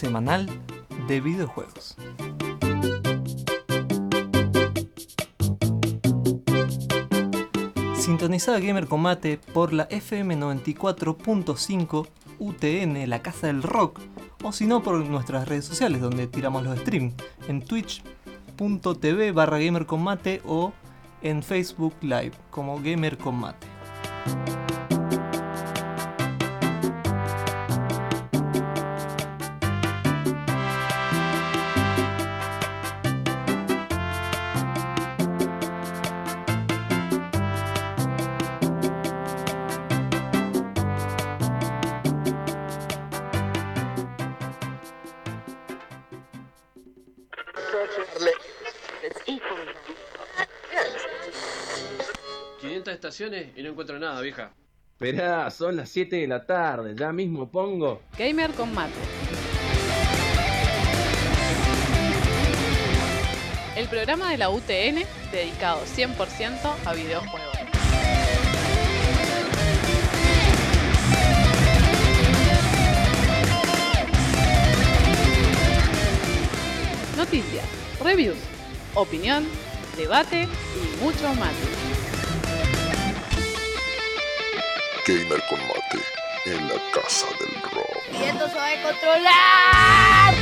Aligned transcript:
semanal 0.00 0.48
de 1.06 1.20
videojuegos. 1.20 1.94
Sintonizada 7.96 8.60
Gamer 8.60 8.86
Combate 8.86 9.38
por 9.52 9.74
la 9.74 9.84
FM 9.84 10.38
94.5 10.38 12.08
UTN, 12.38 13.10
la 13.10 13.20
Casa 13.20 13.48
del 13.48 13.62
Rock, 13.62 14.00
o 14.42 14.52
si 14.52 14.66
no 14.66 14.82
por 14.82 15.04
nuestras 15.04 15.46
redes 15.46 15.66
sociales 15.66 16.00
donde 16.00 16.26
tiramos 16.26 16.62
los 16.62 16.78
streams, 16.78 17.14
en 17.46 17.60
twitch.tv 17.60 19.32
barra 19.32 19.58
Gamer 19.58 19.84
Combate 19.84 20.40
o 20.46 20.72
en 21.20 21.42
Facebook 21.42 21.94
Live 22.00 22.32
como 22.50 22.80
Gamer 22.80 23.18
Combate. 23.18 23.66
Encuentro 53.80 53.98
nada, 53.98 54.20
vieja. 54.20 54.52
Esperá, 54.98 55.50
son 55.50 55.76
las 55.76 55.88
7 55.88 56.16
de 56.16 56.26
la 56.26 56.44
tarde, 56.44 56.94
ya 56.94 57.12
mismo 57.12 57.50
pongo. 57.50 58.02
Gamer 58.18 58.50
con 58.50 58.74
mate. 58.74 58.92
El 63.74 63.88
programa 63.88 64.32
de 64.32 64.36
la 64.36 64.50
UTN 64.50 65.02
dedicado 65.32 65.80
100% 65.86 66.74
a 66.84 66.92
videojuegos. 66.92 67.58
Noticias, 77.16 77.64
reviews, 78.02 78.36
opinión, 78.94 79.46
debate 79.96 80.42
y 80.42 81.02
mucho 81.02 81.32
más. 81.36 81.69
Gamer 85.06 85.42
con 85.48 85.58
Mate 85.66 85.98
en 86.46 86.68
la 86.68 86.74
casa 86.92 87.26
del 87.38 87.62
rock. 87.72 88.02
Y 88.12 88.24
esto 88.24 88.48
se 88.48 88.54
va 88.54 88.68
a 88.68 88.82
controlar. 88.82 90.34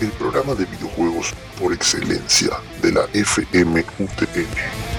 El 0.00 0.10
programa 0.12 0.54
de 0.54 0.64
videojuegos 0.66 1.34
por 1.58 1.72
excelencia 1.72 2.50
de 2.82 2.92
la 2.92 3.06
FMUTN. 3.12 4.89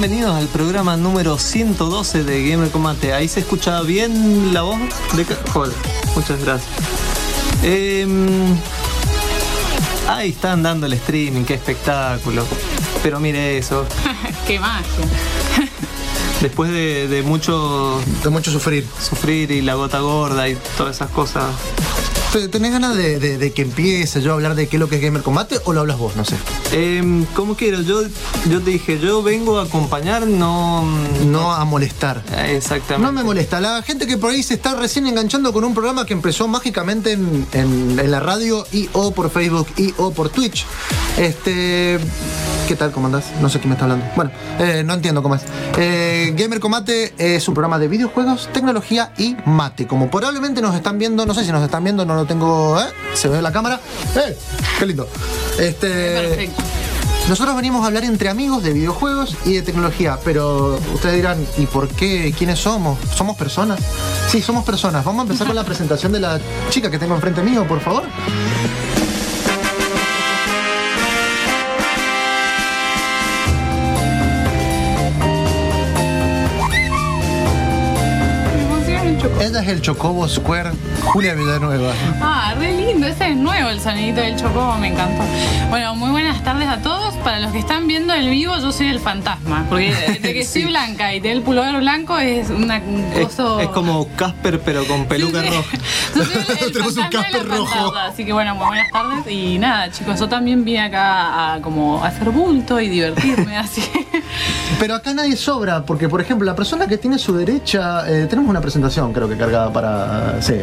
Bienvenidos 0.00 0.34
al 0.34 0.46
programa 0.46 0.96
número 0.96 1.36
112 1.36 2.24
de 2.24 2.48
Gamer 2.48 2.70
Combate. 2.70 3.12
Ahí 3.12 3.28
se 3.28 3.40
escucha 3.40 3.82
bien 3.82 4.54
la 4.54 4.62
voz 4.62 4.78
de 5.14 5.26
Joder, 5.52 5.74
muchas 6.16 6.42
gracias. 6.42 6.70
Em, 7.62 8.56
ahí 10.08 10.30
están 10.30 10.62
dando 10.62 10.86
el 10.86 10.94
streaming, 10.94 11.44
qué 11.44 11.52
espectáculo. 11.52 12.46
Pero 13.02 13.20
mire 13.20 13.58
eso. 13.58 13.84
qué 14.46 14.58
magia. 14.58 14.86
Después 16.40 16.70
de, 16.70 17.06
de 17.06 17.20
mucho. 17.20 18.00
De 18.24 18.30
mucho 18.30 18.50
sufrir. 18.50 18.86
Sufrir 18.98 19.50
y 19.50 19.60
la 19.60 19.74
gota 19.74 20.00
gorda 20.00 20.48
y 20.48 20.56
todas 20.78 20.96
esas 20.96 21.10
cosas. 21.10 21.44
¿Tenés 22.30 22.70
ganas 22.70 22.96
de, 22.96 23.52
que 23.54 23.62
empiece 23.62 24.22
yo 24.22 24.30
a 24.30 24.34
hablar 24.34 24.54
de 24.54 24.68
qué 24.68 24.76
es 24.76 24.80
lo 24.80 24.88
que 24.88 24.96
es 24.96 25.02
Gamer 25.02 25.22
Combate 25.22 25.58
o 25.64 25.72
lo 25.72 25.80
hablas 25.80 25.98
vos? 25.98 26.14
No 26.14 26.24
sé. 26.24 26.36
Eh, 26.72 27.24
como 27.34 27.56
quiero, 27.56 27.80
yo, 27.80 28.02
yo 28.48 28.60
te 28.62 28.70
dije, 28.70 29.00
yo 29.00 29.20
vengo 29.22 29.58
a 29.58 29.64
acompañar, 29.64 30.28
no. 30.28 30.84
No 31.26 31.52
a 31.52 31.64
molestar. 31.64 32.22
Exactamente. 32.46 33.04
No 33.04 33.12
me 33.12 33.24
molesta. 33.24 33.60
La 33.60 33.82
gente 33.82 34.06
que 34.06 34.16
por 34.16 34.30
ahí 34.30 34.44
se 34.44 34.54
está 34.54 34.76
recién 34.76 35.08
enganchando 35.08 35.52
con 35.52 35.64
un 35.64 35.74
programa 35.74 36.06
que 36.06 36.12
empezó 36.12 36.46
mágicamente 36.46 37.12
en, 37.12 38.10
la 38.10 38.20
radio 38.20 38.64
y 38.72 38.88
o 38.92 39.10
por 39.10 39.30
Facebook 39.30 39.66
y 39.76 39.92
o 39.96 40.12
por 40.12 40.28
Twitch. 40.28 40.64
Este. 41.18 41.98
¿Qué 42.70 42.76
tal? 42.76 42.92
¿Cómo 42.92 43.06
andás? 43.06 43.32
No 43.40 43.48
sé 43.48 43.58
quién 43.58 43.70
me 43.70 43.74
está 43.74 43.86
hablando. 43.86 44.06
Bueno, 44.14 44.30
eh, 44.60 44.84
no 44.86 44.94
entiendo 44.94 45.24
cómo 45.24 45.34
es. 45.34 45.42
Eh, 45.76 46.32
Gamer 46.36 46.60
Combate 46.60 47.14
es 47.18 47.48
un 47.48 47.54
programa 47.54 47.80
de 47.80 47.88
videojuegos, 47.88 48.48
tecnología 48.52 49.10
y 49.18 49.36
mate. 49.44 49.88
Como 49.88 50.08
probablemente 50.08 50.62
nos 50.62 50.76
están 50.76 50.96
viendo, 50.96 51.26
no 51.26 51.34
sé 51.34 51.44
si 51.44 51.50
nos 51.50 51.64
están 51.64 51.82
viendo, 51.82 52.04
no 52.04 52.14
lo 52.14 52.26
tengo. 52.26 52.78
¿eh? 52.78 52.84
Se 53.14 53.26
ve 53.26 53.42
la 53.42 53.50
cámara. 53.50 53.80
¡Eh! 54.14 54.38
¡Qué 54.78 54.86
lindo! 54.86 55.08
Este. 55.58 55.88
Perfecto. 55.88 56.62
Nosotros 57.28 57.56
venimos 57.56 57.82
a 57.82 57.88
hablar 57.88 58.04
entre 58.04 58.28
amigos 58.28 58.62
de 58.62 58.72
videojuegos 58.72 59.36
y 59.44 59.54
de 59.54 59.62
tecnología, 59.62 60.20
pero 60.24 60.78
ustedes 60.94 61.16
dirán, 61.16 61.44
¿y 61.58 61.66
por 61.66 61.88
qué? 61.88 62.32
¿Quiénes 62.38 62.60
somos? 62.60 63.00
¿Somos 63.16 63.36
personas? 63.36 63.80
Sí, 64.28 64.40
somos 64.42 64.64
personas. 64.64 65.04
Vamos 65.04 65.18
a 65.18 65.22
empezar 65.22 65.48
con 65.48 65.56
la 65.56 65.64
presentación 65.64 66.12
de 66.12 66.20
la 66.20 66.38
chica 66.70 66.88
que 66.88 67.00
tengo 67.00 67.16
enfrente 67.16 67.42
mío, 67.42 67.66
por 67.66 67.80
favor. 67.80 68.04
Ella 79.40 79.62
es 79.62 79.68
el 79.68 79.80
Chocobo 79.80 80.28
Square 80.28 80.72
Julia 81.02 81.34
Villanueva. 81.34 81.94
Ah, 82.20 82.54
re 82.58 82.72
lindo, 82.76 83.06
ese 83.06 83.30
es 83.30 83.36
nuevo 83.36 83.70
el 83.70 83.80
sonidito 83.80 84.20
del 84.20 84.36
Chocobo, 84.36 84.76
me 84.76 84.88
encantó. 84.88 85.24
Bueno, 85.70 85.96
muy 85.96 86.10
buenas 86.10 86.44
tardes 86.44 86.68
a 86.68 86.82
todos. 86.82 87.14
Para 87.24 87.40
los 87.40 87.50
que 87.50 87.58
están 87.58 87.86
viendo 87.86 88.12
el 88.12 88.28
vivo, 88.28 88.54
yo 88.58 88.70
soy 88.70 88.88
el 88.88 89.00
fantasma. 89.00 89.64
Porque 89.70 89.94
de 90.20 90.34
que 90.34 90.44
soy 90.44 90.64
blanca 90.66 91.14
y 91.14 91.26
el 91.26 91.40
pullover 91.40 91.78
blanco 91.78 92.18
es 92.18 92.50
una 92.50 92.82
cosa. 92.82 93.62
Es, 93.62 93.68
como 93.70 94.06
Casper, 94.14 94.60
pero 94.60 94.84
con 94.86 95.06
peluca 95.06 95.40
roja. 95.40 95.78
Tenemos 96.72 96.96
un 96.96 97.08
Casper 97.08 97.48
rojo. 97.48 97.96
así 97.96 98.26
que 98.26 98.34
bueno, 98.34 98.54
muy 98.54 98.66
buenas 98.66 98.90
tardes. 98.90 99.26
Y 99.26 99.58
nada, 99.58 99.90
chicos, 99.90 100.20
yo 100.20 100.28
también 100.28 100.64
vine 100.64 100.82
acá 100.82 101.54
a 101.54 101.60
como 101.62 102.04
hacer 102.04 102.28
bulto 102.28 102.78
y 102.78 102.88
divertirme, 102.88 103.56
así. 103.56 103.82
Pero 104.78 104.94
acá 104.94 105.14
nadie 105.14 105.36
sobra, 105.36 105.84
porque 105.84 106.08
por 106.08 106.20
ejemplo, 106.20 106.44
la 106.44 106.54
persona 106.54 106.86
que 106.86 106.98
tiene 106.98 107.18
su 107.18 107.34
derecha, 107.34 108.04
eh, 108.06 108.26
tenemos 108.28 108.50
una 108.50 108.60
presentación, 108.60 109.12
creo 109.12 109.28
que 109.28 109.29
cargada 109.36 109.72
para. 109.72 110.40
Sí. 110.42 110.54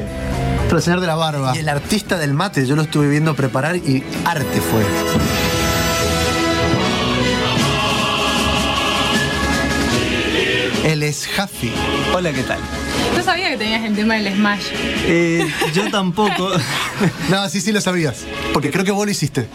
Para 0.66 0.78
el 0.78 0.84
señor 0.84 1.00
de 1.00 1.08
la 1.08 1.16
barba. 1.16 1.54
Y 1.56 1.60
el 1.60 1.70
artista 1.70 2.18
del 2.18 2.34
mate, 2.34 2.66
yo 2.66 2.76
lo 2.76 2.82
estuve 2.84 3.08
viendo 3.08 3.36
preparar 3.36 3.76
y 3.78 4.04
arte 4.26 4.62
fue. 4.62 4.84
Él 10.84 11.04
es 11.04 11.28
Jaffi. 11.28 11.72
Hola, 12.14 12.32
¿qué 12.32 12.44
tal? 12.44 12.60
Yo 13.16 13.22
sabía 13.24 13.50
que 13.50 13.58
tenías 13.58 13.84
el 13.84 13.96
tema 13.96 14.16
del 14.16 14.34
Smash. 14.34 14.68
Eh, 15.06 15.46
yo 15.74 15.90
tampoco. 15.92 16.52
no, 17.30 17.50
sí, 17.50 17.60
sí 17.60 17.72
lo 17.72 17.82
sabías. 17.82 18.26
Porque 18.54 18.72
creo 18.72 18.86
que 18.86 18.92
vos 18.92 19.06
lo 19.06 19.12
hiciste. 19.12 19.48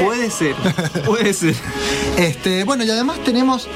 Puede 0.00 0.30
ser, 0.30 0.54
puede 1.06 1.32
ser. 1.32 1.54
Este, 2.18 2.64
bueno, 2.64 2.84
y 2.84 2.90
además 2.90 3.18
tenemos 3.24 3.68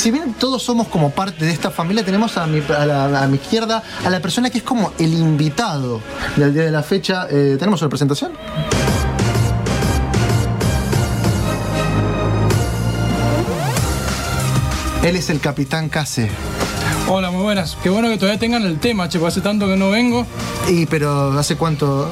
si 0.00 0.10
bien 0.10 0.32
todos 0.32 0.62
somos 0.62 0.88
como 0.88 1.10
parte 1.10 1.44
de 1.44 1.52
esta 1.52 1.70
familia, 1.70 2.02
tenemos 2.02 2.38
a 2.38 2.46
mi, 2.46 2.62
a 2.70 3.26
mi 3.28 3.36
izquierda 3.36 3.82
a 4.02 4.08
la 4.08 4.20
persona 4.20 4.48
que 4.48 4.56
es 4.56 4.64
como 4.64 4.94
el 4.98 5.12
invitado 5.12 6.00
del 6.36 6.54
día 6.54 6.62
de 6.62 6.70
la 6.70 6.82
fecha. 6.82 7.26
Eh, 7.30 7.56
¿Tenemos 7.58 7.82
una 7.82 7.90
presentación? 7.90 8.32
Él 15.02 15.16
es 15.16 15.28
el 15.28 15.38
capitán 15.38 15.90
Case. 15.90 16.30
Hola, 17.12 17.30
muy 17.32 17.42
buenas. 17.42 17.76
Qué 17.82 17.90
bueno 17.90 18.08
que 18.08 18.16
todavía 18.18 18.38
tengan 18.38 18.62
el 18.62 18.78
tema, 18.78 19.08
che, 19.08 19.24
hace 19.26 19.40
tanto 19.40 19.66
que 19.66 19.76
no 19.76 19.90
vengo. 19.90 20.24
Y 20.68 20.86
pero 20.86 21.36
¿hace 21.38 21.56
cuánto? 21.56 22.08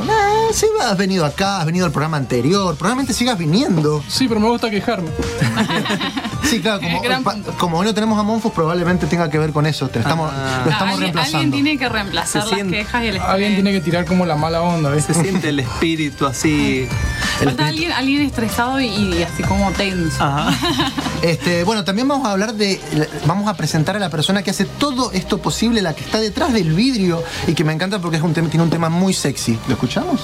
sí, 0.52 0.66
has 0.82 0.96
venido 0.98 1.24
acá, 1.24 1.60
has 1.60 1.66
venido 1.66 1.86
al 1.86 1.92
programa 1.92 2.16
anterior, 2.16 2.74
probablemente 2.76 3.12
sigas 3.12 3.38
viniendo. 3.38 4.02
Sí, 4.08 4.26
pero 4.26 4.40
me 4.40 4.48
gusta 4.48 4.70
quejarme. 4.70 5.10
Sí, 6.44 6.60
claro, 6.60 6.80
como, 6.80 7.22
pa- 7.22 7.36
como 7.58 7.78
hoy 7.78 7.86
no 7.86 7.92
tenemos 7.94 8.18
a 8.18 8.22
Monfus, 8.22 8.52
probablemente 8.52 9.06
tenga 9.06 9.28
que 9.28 9.38
ver 9.38 9.52
con 9.52 9.66
eso. 9.66 9.88
Te 9.88 9.98
estamos, 9.98 10.32
Ah. 10.34 10.62
lo 10.64 10.70
estamos 10.70 10.94
alguien, 10.94 11.00
reemplazando. 11.00 11.38
alguien 11.38 11.52
tiene 11.64 11.78
que 11.78 11.88
reemplazar 11.88 12.42
Se 12.42 12.48
las 12.48 12.54
siente- 12.58 12.76
quejas 12.78 13.04
y 13.04 13.06
el. 13.08 13.18
Alguien 13.18 13.54
tiene 13.54 13.72
que 13.72 13.80
tirar 13.82 14.04
como 14.06 14.24
la 14.24 14.34
mala 14.36 14.62
onda, 14.62 14.88
¿ves? 14.90 15.04
Se 15.04 15.14
siente 15.14 15.50
el 15.50 15.60
espíritu 15.60 16.26
así. 16.26 16.88
Falta 17.44 17.66
alguien, 17.66 17.92
alguien 17.92 18.22
estresado 18.22 18.80
y, 18.80 18.86
y 18.86 19.22
así 19.22 19.42
como 19.42 19.70
tenso. 19.72 20.24
Ajá. 20.24 20.50
Este, 21.22 21.64
bueno, 21.64 21.84
también 21.84 22.08
vamos 22.08 22.26
a 22.26 22.32
hablar 22.32 22.54
de. 22.54 22.80
Vamos 23.26 23.46
a 23.48 23.54
presentar 23.54 23.96
a 23.96 23.98
la 23.98 24.08
persona 24.08 24.42
que 24.42 24.50
hace 24.50 24.64
todo 24.64 24.87
esto 25.12 25.38
posible, 25.38 25.82
la 25.82 25.94
que 25.94 26.04
está 26.04 26.18
detrás 26.18 26.52
del 26.52 26.72
vidrio 26.72 27.22
y 27.46 27.54
que 27.54 27.64
me 27.64 27.72
encanta 27.72 28.00
porque 28.00 28.18
tiene 28.18 28.62
un 28.62 28.70
tema 28.70 28.88
muy 28.88 29.12
sexy. 29.12 29.58
¿Lo 29.66 29.74
escuchamos? 29.74 30.20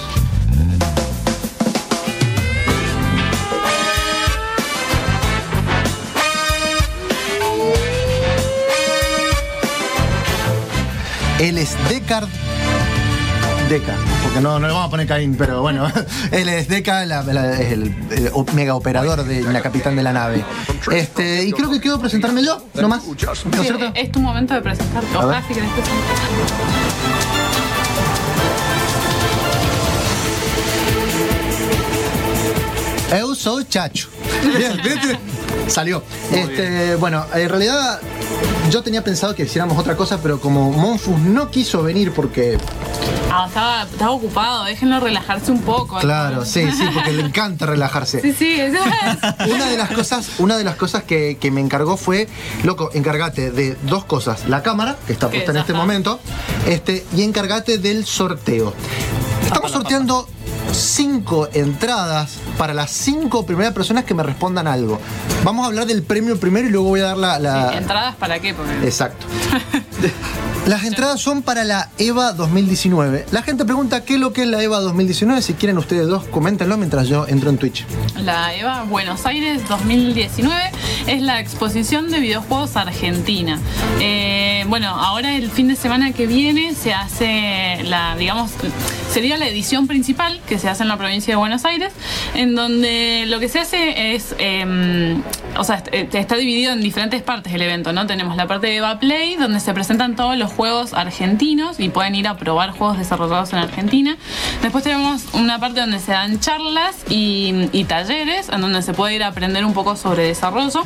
Él 11.38 11.58
es 11.58 11.76
Deckard. 11.90 12.28
Deca, 13.68 13.94
porque 14.22 14.40
no, 14.40 14.58
no 14.58 14.66
le 14.66 14.72
vamos 14.72 14.88
a 14.88 14.90
poner 14.90 15.06
Caín, 15.06 15.34
pero 15.36 15.62
bueno, 15.62 15.90
él 16.32 16.48
es 16.48 16.68
Deca, 16.68 17.04
la- 17.06 17.22
la- 17.22 17.54
es 17.58 17.72
el, 17.72 17.94
mega 18.54 18.74
operador 18.74 19.24
de 19.24 19.42
la 19.42 19.62
capitán 19.62 19.96
de 19.96 20.02
la 20.02 20.12
nave. 20.12 20.44
Este, 20.92 21.44
y 21.44 21.52
creo 21.52 21.70
que 21.70 21.80
quiero 21.80 21.98
presentarme 21.98 22.44
yo, 22.44 22.62
nomás. 22.74 23.02
¿No 23.06 23.12
es 23.32 23.38
Sí, 23.38 23.48
cierto? 23.62 23.90
es 23.94 24.12
tu 24.12 24.20
momento 24.20 24.54
de 24.54 24.60
presentarte. 24.60 25.08
Ojalá 25.16 25.42
si 25.48 25.54
querés. 25.54 25.70
Eu 33.12 33.34
soy 33.34 33.64
Chacho. 33.64 34.08
Bien, 34.56 34.76
¿viste? 34.82 35.18
Salió. 35.68 36.02
Este, 36.32 36.96
bueno, 36.96 37.24
en 37.34 37.48
realidad 37.48 38.00
yo 38.70 38.82
tenía 38.82 39.02
pensado 39.04 39.34
que 39.34 39.42
hiciéramos 39.44 39.78
otra 39.78 39.96
cosa, 39.96 40.18
pero 40.22 40.40
como 40.40 40.70
Monfus 40.72 41.18
no 41.18 41.50
quiso 41.50 41.82
venir 41.82 42.12
porque, 42.12 42.58
Ah, 43.30 43.46
estaba, 43.48 43.82
estaba 43.82 44.10
ocupado, 44.12 44.64
déjenlo 44.64 45.00
relajarse 45.00 45.50
un 45.50 45.60
poco. 45.62 45.98
claro, 45.98 46.44
sí, 46.44 46.70
sí, 46.70 46.84
porque 46.94 47.12
le 47.12 47.22
encanta 47.22 47.66
relajarse. 47.66 48.20
Sí, 48.20 48.32
sí, 48.32 48.60
eso 48.60 48.78
es. 48.78 49.48
Una 49.52 49.66
de 49.68 49.76
las 49.76 49.90
cosas, 49.90 50.28
una 50.38 50.56
de 50.56 50.64
las 50.64 50.76
cosas 50.76 51.02
que, 51.02 51.36
que 51.40 51.50
me 51.50 51.60
encargó 51.60 51.96
fue, 51.96 52.28
loco, 52.62 52.90
encárgate 52.94 53.50
de 53.50 53.76
dos 53.82 54.04
cosas. 54.04 54.48
La 54.48 54.62
cámara, 54.62 54.96
que 55.06 55.12
está 55.12 55.28
puesta 55.28 55.50
en 55.50 55.56
este 55.58 55.72
momento, 55.72 56.20
este, 56.66 57.04
y 57.16 57.22
encárgate 57.22 57.78
del 57.78 58.04
sorteo. 58.06 58.72
Estamos 59.44 59.72
sorteando 59.72 60.28
cinco 60.72 61.48
entradas 61.52 62.38
para 62.58 62.74
las 62.74 62.90
cinco 62.90 63.46
primeras 63.46 63.72
personas 63.72 64.04
que 64.04 64.14
me 64.14 64.22
respondan 64.22 64.66
algo. 64.66 65.00
Vamos 65.44 65.64
a 65.64 65.66
hablar 65.68 65.86
del 65.86 66.02
premio 66.02 66.38
primero 66.38 66.66
y 66.68 66.70
luego 66.70 66.88
voy 66.88 67.00
a 67.00 67.04
dar 67.04 67.16
la. 67.18 67.38
la- 67.38 67.70
Sí, 67.72 67.76
¿Entradas 67.78 68.14
para 68.16 68.38
qué? 68.40 68.54
Porque 68.54 68.72
Exacto. 68.84 69.26
Las 70.66 70.84
entradas 70.84 71.20
son 71.20 71.42
para 71.42 71.62
la 71.62 71.90
EVA 71.98 72.32
2019. 72.32 73.26
La 73.32 73.42
gente 73.42 73.66
pregunta 73.66 74.02
qué 74.06 74.14
es 74.14 74.20
lo 74.20 74.32
que 74.32 74.44
es 74.44 74.48
la 74.48 74.62
EVA 74.62 74.80
2019. 74.80 75.42
Si 75.42 75.52
quieren 75.52 75.76
ustedes 75.76 76.06
dos, 76.08 76.24
coméntenlo 76.24 76.78
mientras 76.78 77.06
yo 77.06 77.26
entro 77.28 77.50
en 77.50 77.58
Twitch. 77.58 77.84
la 78.16 78.54
EVA 78.54 78.84
Buenos 78.84 79.26
Aires 79.26 79.60
2019 79.68 80.54
es 81.06 81.20
la 81.20 81.38
exposición 81.38 82.10
de 82.10 82.18
videojuegos 82.20 82.76
argentina. 82.76 83.60
Eh, 84.00 84.64
bueno, 84.68 84.88
ahora 84.88 85.34
el 85.36 85.50
fin 85.50 85.68
de 85.68 85.76
semana 85.76 86.12
que 86.12 86.26
viene 86.26 86.74
se 86.74 86.94
hace 86.94 87.82
la, 87.84 88.16
digamos, 88.16 88.52
sería 89.14 89.36
la 89.38 89.46
edición 89.46 89.86
principal 89.86 90.40
que 90.48 90.58
se 90.58 90.68
hace 90.68 90.82
en 90.82 90.88
la 90.88 90.96
provincia 90.96 91.30
de 91.32 91.36
Buenos 91.36 91.64
Aires, 91.64 91.92
en 92.34 92.56
donde 92.56 93.26
lo 93.28 93.38
que 93.38 93.48
se 93.48 93.60
hace 93.60 94.14
es, 94.16 94.34
eh, 94.40 95.16
o 95.56 95.62
sea, 95.62 95.76
est- 95.92 96.12
está 96.16 96.34
dividido 96.34 96.72
en 96.72 96.80
diferentes 96.80 97.22
partes 97.22 97.54
el 97.54 97.62
evento, 97.62 97.92
¿no? 97.92 98.08
Tenemos 98.08 98.36
la 98.36 98.48
parte 98.48 98.66
de 98.66 98.76
EVA 98.78 98.98
Play, 98.98 99.36
donde 99.36 99.60
se 99.60 99.72
presentan 99.72 100.16
todos 100.16 100.36
los 100.36 100.50
juegos 100.52 100.94
argentinos 100.94 101.78
y 101.78 101.90
pueden 101.90 102.16
ir 102.16 102.26
a 102.26 102.36
probar 102.36 102.72
juegos 102.72 102.98
desarrollados 102.98 103.52
en 103.52 103.60
Argentina. 103.60 104.16
Después 104.62 104.82
tenemos 104.82 105.22
una 105.34 105.60
parte 105.60 105.78
donde 105.78 106.00
se 106.00 106.10
dan 106.10 106.40
charlas 106.40 106.96
y, 107.08 107.68
y 107.70 107.84
talleres, 107.84 108.48
en 108.48 108.60
donde 108.62 108.82
se 108.82 108.94
puede 108.94 109.14
ir 109.14 109.22
a 109.22 109.28
aprender 109.28 109.64
un 109.64 109.74
poco 109.74 109.94
sobre 109.94 110.24
desarrollo. 110.24 110.82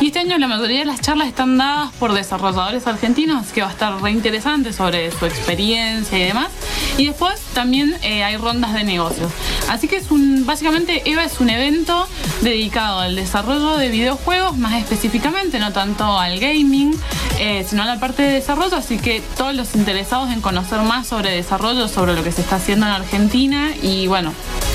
Y 0.00 0.06
este 0.06 0.20
año 0.20 0.38
la 0.38 0.46
mayoría 0.46 0.78
de 0.78 0.84
las 0.84 1.00
charlas 1.00 1.26
están 1.26 1.58
dadas 1.58 1.90
por 1.98 2.12
desarrolladores 2.12 2.86
argentinos, 2.86 3.48
que 3.48 3.62
va 3.62 3.68
a 3.68 3.72
estar 3.72 4.00
re 4.00 4.12
interesante 4.12 4.72
sobre 4.72 5.10
su 5.10 5.26
experiencia 5.26 6.16
y 6.16 6.22
demás. 6.22 6.46
Y 6.96 7.06
después 7.06 7.40
también 7.54 7.71
eh, 7.80 8.22
hay 8.24 8.36
rondas 8.36 8.74
de 8.74 8.84
negocios. 8.84 9.30
Así 9.68 9.88
que 9.88 9.96
es 9.96 10.10
un, 10.10 10.44
básicamente 10.46 11.02
EVA 11.10 11.24
es 11.24 11.40
un 11.40 11.48
evento 11.50 12.06
dedicado 12.42 13.00
al 13.00 13.16
desarrollo 13.16 13.76
de 13.76 13.88
videojuegos, 13.88 14.56
más 14.58 14.74
específicamente, 14.74 15.58
no 15.58 15.72
tanto 15.72 16.18
al 16.18 16.38
gaming, 16.38 16.94
eh, 17.38 17.64
sino 17.68 17.82
a 17.82 17.86
la 17.86 17.98
parte 18.00 18.22
de 18.22 18.32
desarrollo. 18.32 18.76
Así 18.76 18.98
que 18.98 19.22
todos 19.36 19.54
los 19.54 19.74
interesados 19.74 20.30
en 20.30 20.40
conocer 20.40 20.80
más 20.82 21.06
sobre 21.06 21.30
desarrollo, 21.30 21.88
sobre 21.88 22.14
lo 22.14 22.22
que 22.22 22.32
se 22.32 22.42
está 22.42 22.56
haciendo 22.56 22.86
en 22.86 22.92
Argentina 22.92 23.70
y 23.82 24.06
bueno, 24.06 24.32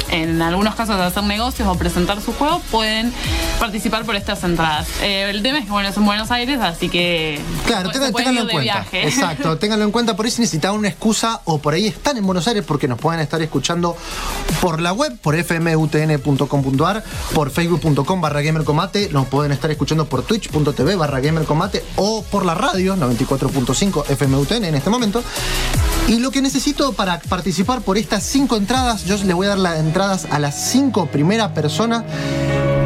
en 0.09 0.41
algunos 0.41 0.75
casos 0.75 0.97
de 0.97 1.03
hacer 1.03 1.23
negocios 1.23 1.67
o 1.67 1.75
presentar 1.77 2.21
su 2.21 2.33
juego, 2.33 2.61
pueden 2.71 3.13
participar 3.59 4.05
por 4.05 4.15
estas 4.15 4.43
entradas. 4.43 4.87
Eh, 5.01 5.29
el 5.29 5.41
tema 5.43 5.59
es 5.59 5.65
que 5.65 5.71
bueno, 5.71 5.89
es 5.89 5.97
en 5.97 6.05
Buenos 6.05 6.31
Aires, 6.31 6.59
así 6.61 6.89
que 6.89 7.39
Claro, 7.65 7.89
tengan- 7.91 8.11
pueden 8.11 8.27
ténganlo 8.29 8.41
en 8.49 8.55
cuenta. 8.55 8.73
viaje. 8.81 9.03
Exacto, 9.07 9.57
ténganlo 9.57 9.85
en 9.85 9.91
cuenta. 9.91 10.15
Por 10.15 10.25
ahí 10.25 10.31
si 10.31 10.41
necesitan 10.41 10.73
una 10.73 10.87
excusa 10.87 11.41
o 11.45 11.59
por 11.59 11.73
ahí 11.73 11.87
están 11.87 12.15
en 12.17 12.25
Buenos 12.25 12.47
Aires 12.47 12.63
porque 12.65 12.86
nos 12.87 12.99
pueden 12.99 13.21
estar 13.21 13.41
escuchando 13.41 13.95
por 14.61 14.81
la 14.81 14.93
web, 14.93 15.17
por 15.19 15.35
fmutn.com.ar, 15.35 17.03
por 17.33 17.51
facebook.com 17.51 18.21
barra 18.21 18.41
gamercomate, 18.41 19.09
nos 19.09 19.27
pueden 19.27 19.51
estar 19.51 19.69
escuchando 19.71 20.05
por 20.05 20.23
twitch.tv 20.23 20.95
barra 20.95 21.19
gamercomate 21.19 21.83
o 21.95 22.23
por 22.23 22.45
la 22.45 22.55
radio 22.55 22.95
94.5 22.95 24.05
FMUTN 24.05 24.65
en 24.65 24.75
este 24.75 24.89
momento. 24.89 25.23
Y 26.07 26.19
lo 26.19 26.31
que 26.31 26.41
necesito 26.41 26.93
para 26.93 27.19
participar 27.19 27.81
por 27.81 27.97
estas 27.97 28.23
cinco 28.23 28.55
entradas, 28.55 29.03
yo 29.03 29.17
les 29.17 29.35
voy 29.35 29.47
a 29.47 29.49
dar 29.49 29.59
las 29.59 29.79
entradas 29.79 30.27
a 30.31 30.39
las 30.39 30.69
cinco 30.69 31.07
primeras 31.07 31.51
personas 31.51 32.03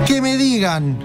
que 0.07 0.21
me 0.21 0.37
digan 0.37 0.97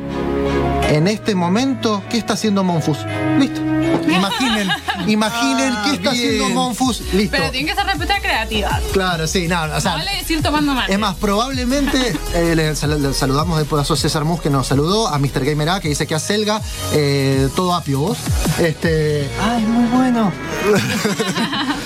en 0.89 1.09
este 1.09 1.35
momento 1.35 2.03
qué 2.09 2.17
está 2.17 2.35
haciendo 2.35 2.65
Monfus. 2.65 2.99
Listo. 3.39 3.61
Imaginen, 4.09 4.69
imaginen 5.07 5.75
qué 5.85 5.91
está 5.97 6.11
haciendo 6.11 6.49
Monfus. 6.51 7.01
Listo. 7.13 7.37
Pero 7.37 7.51
tiene 7.51 7.71
que 7.71 7.75
ser 7.77 7.87
respuesta 7.87 8.21
creativa. 8.21 8.81
Claro, 8.93 9.27
sí, 9.27 9.49
no, 9.49 9.63
o 9.63 9.67
No 9.69 9.81
sea, 9.81 9.95
vale 9.95 10.17
decir 10.17 10.43
tomando 10.43 10.75
mate. 10.75 10.93
es 10.93 10.99
más, 10.99 11.15
probablemente 11.17 12.15
eh, 12.35 12.55
le, 12.57 12.75
sal- 12.77 13.01
le 13.03 13.13
saludamos 13.15 13.59
después 13.59 13.89
a 13.91 13.97
César 13.97 14.25
Mus 14.25 14.41
que 14.41 14.51
nos 14.51 14.67
saludó, 14.67 15.09
a 15.09 15.19
Mr. 15.19 15.45
Gamer 15.45 15.69
A 15.71 15.81
que 15.81 15.89
dice 15.89 16.07
que 16.07 16.15
a 16.15 16.19
Selga, 16.19 16.61
eh, 16.93 17.49
todo 17.57 17.75
apio 17.75 18.01
vos. 18.01 18.19
Este, 18.59 19.29
Ay, 19.41 19.63
muy 19.65 19.85
bueno. 19.89 20.33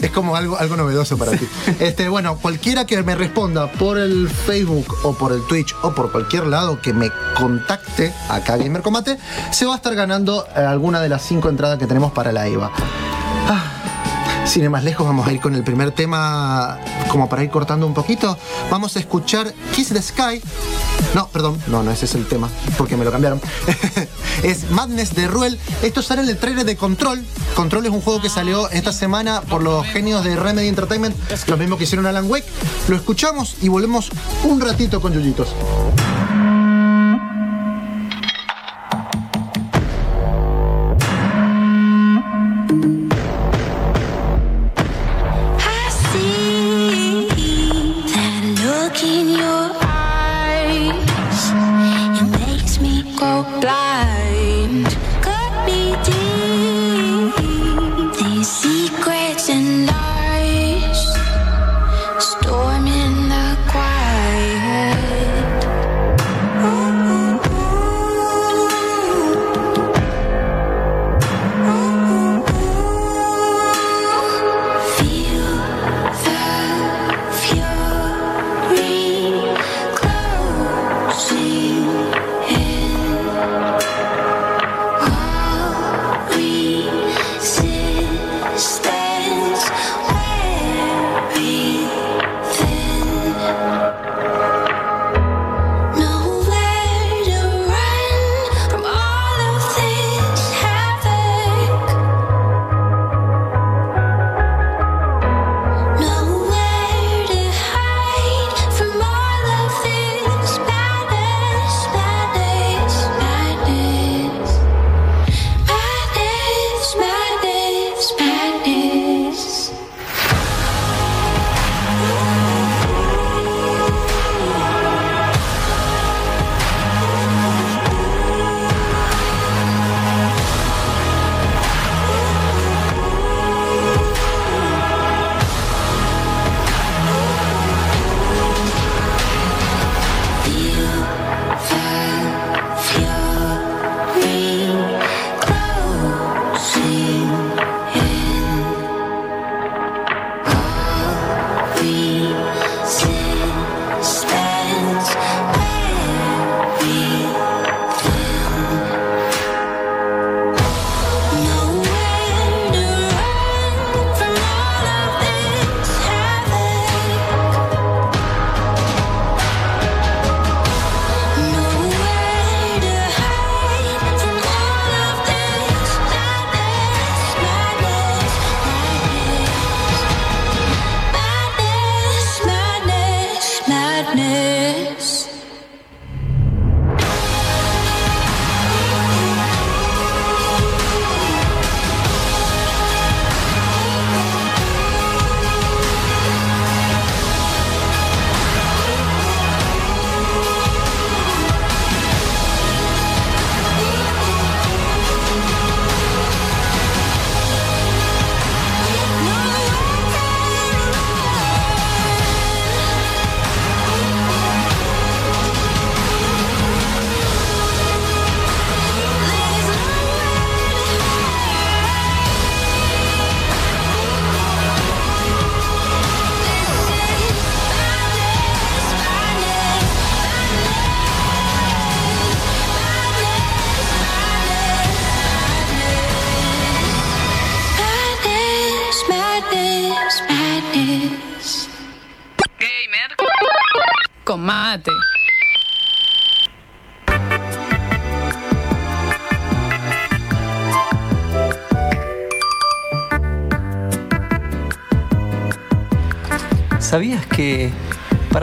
es 0.00 0.10
como 0.10 0.36
algo, 0.36 0.56
algo 0.58 0.76
novedoso 0.76 1.18
para 1.18 1.32
ti. 1.32 1.46
Este, 1.80 2.08
bueno, 2.08 2.36
cualquiera 2.38 2.84
que 2.86 3.02
me 3.02 3.14
responda 3.14 3.70
por 3.72 3.98
el 3.98 4.28
Facebook 4.30 4.94
o 5.02 5.12
por 5.14 5.32
el 5.32 5.44
Twitch 5.46 5.74
o 5.82 5.92
por 5.94 6.12
cualquier 6.12 6.46
lado 6.46 6.80
que 6.80 6.92
me 6.92 7.10
contacte 7.36 8.12
acá 8.28 8.54
a 8.54 8.56
Gamer 8.56 8.82
Combate, 8.82 9.18
se 9.50 9.66
va 9.66 9.74
a 9.74 9.76
estar 9.76 9.94
ganando 9.94 10.46
eh, 10.56 10.60
alguna 10.60 11.00
de 11.00 11.08
las 11.08 11.22
cinco 11.22 11.48
entradas 11.48 11.78
que 11.78 11.86
tenemos 11.86 11.99
para 12.08 12.32
la 12.32 12.48
IVA. 12.48 12.70
Ah, 13.48 14.46
sin 14.46 14.64
ir 14.64 14.70
más 14.70 14.82
lejos, 14.82 15.06
vamos 15.06 15.28
a 15.28 15.32
ir 15.32 15.40
con 15.40 15.54
el 15.54 15.62
primer 15.62 15.92
tema, 15.92 16.78
como 17.08 17.28
para 17.28 17.44
ir 17.44 17.50
cortando 17.50 17.86
un 17.86 17.94
poquito. 17.94 18.36
Vamos 18.70 18.96
a 18.96 18.98
escuchar 18.98 19.52
Kiss 19.74 19.90
the 19.90 20.02
Sky. 20.02 20.42
No, 21.14 21.28
perdón, 21.28 21.58
no, 21.66 21.82
no 21.82 21.90
ese 21.90 22.06
es 22.06 22.14
el 22.14 22.26
tema, 22.26 22.48
porque 22.78 22.96
me 22.96 23.04
lo 23.04 23.12
cambiaron. 23.12 23.40
es 24.42 24.70
Madness 24.70 25.14
de 25.14 25.28
Ruel. 25.28 25.58
Esto 25.82 26.02
sale 26.02 26.22
en 26.22 26.28
el 26.28 26.38
trailer 26.38 26.64
de 26.64 26.76
Control. 26.76 27.22
Control 27.54 27.86
es 27.86 27.92
un 27.92 28.00
juego 28.00 28.20
que 28.20 28.28
salió 28.28 28.70
esta 28.70 28.92
semana 28.92 29.42
por 29.42 29.62
los 29.62 29.86
genios 29.86 30.24
de 30.24 30.36
Remedy 30.36 30.68
Entertainment, 30.68 31.16
los 31.46 31.58
mismos 31.58 31.78
que 31.78 31.84
hicieron 31.84 32.06
Alan 32.06 32.30
Wake. 32.30 32.46
Lo 32.88 32.96
escuchamos 32.96 33.56
y 33.60 33.68
volvemos 33.68 34.10
un 34.44 34.60
ratito 34.60 35.00
con 35.00 35.12
Yuyitos. 35.12 35.48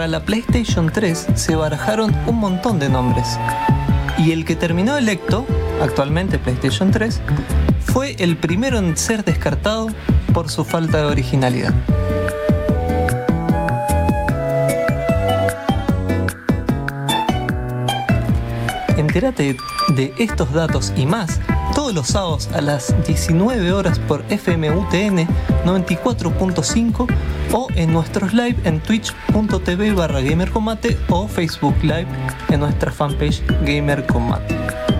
La 0.07 0.23
PlayStation 0.23 0.89
3 0.91 1.27
se 1.35 1.55
barajaron 1.55 2.15
un 2.27 2.35
montón 2.35 2.79
de 2.79 2.89
nombres? 2.89 3.37
Y 4.17 4.31
el 4.31 4.45
que 4.45 4.55
terminó 4.55 4.97
electo, 4.97 5.45
actualmente 5.81 6.39
PlayStation 6.39 6.91
3, 6.91 7.21
fue 7.79 8.15
el 8.19 8.37
primero 8.37 8.79
en 8.79 8.95
ser 8.97 9.23
descartado 9.23 9.89
por 10.33 10.49
su 10.49 10.63
falta 10.63 10.99
de 10.99 11.05
originalidad. 11.05 11.73
Entérate 18.97 19.57
de 19.95 20.13
estos 20.17 20.51
datos 20.53 20.93
y 20.95 21.05
más 21.05 21.39
todos 21.77 21.93
los 21.93 22.07
sábados 22.07 22.49
a 22.55 22.61
las 22.61 22.95
19 23.05 23.71
horas 23.71 23.99
por 23.99 24.23
FMUTN 24.23 25.27
94.5 25.63 27.07
o 27.53 27.67
en 27.75 27.93
nuestros 27.93 28.33
live 28.33 28.57
en 28.63 28.79
twitch.tv 28.81 29.93
barra 29.93 30.19
o 31.09 31.27
Facebook 31.27 31.75
Live 31.83 32.07
en 32.49 32.61
nuestra 32.61 32.91
fanpage 32.91 33.43
Gamer 33.63 34.07
Combate. 34.07 34.96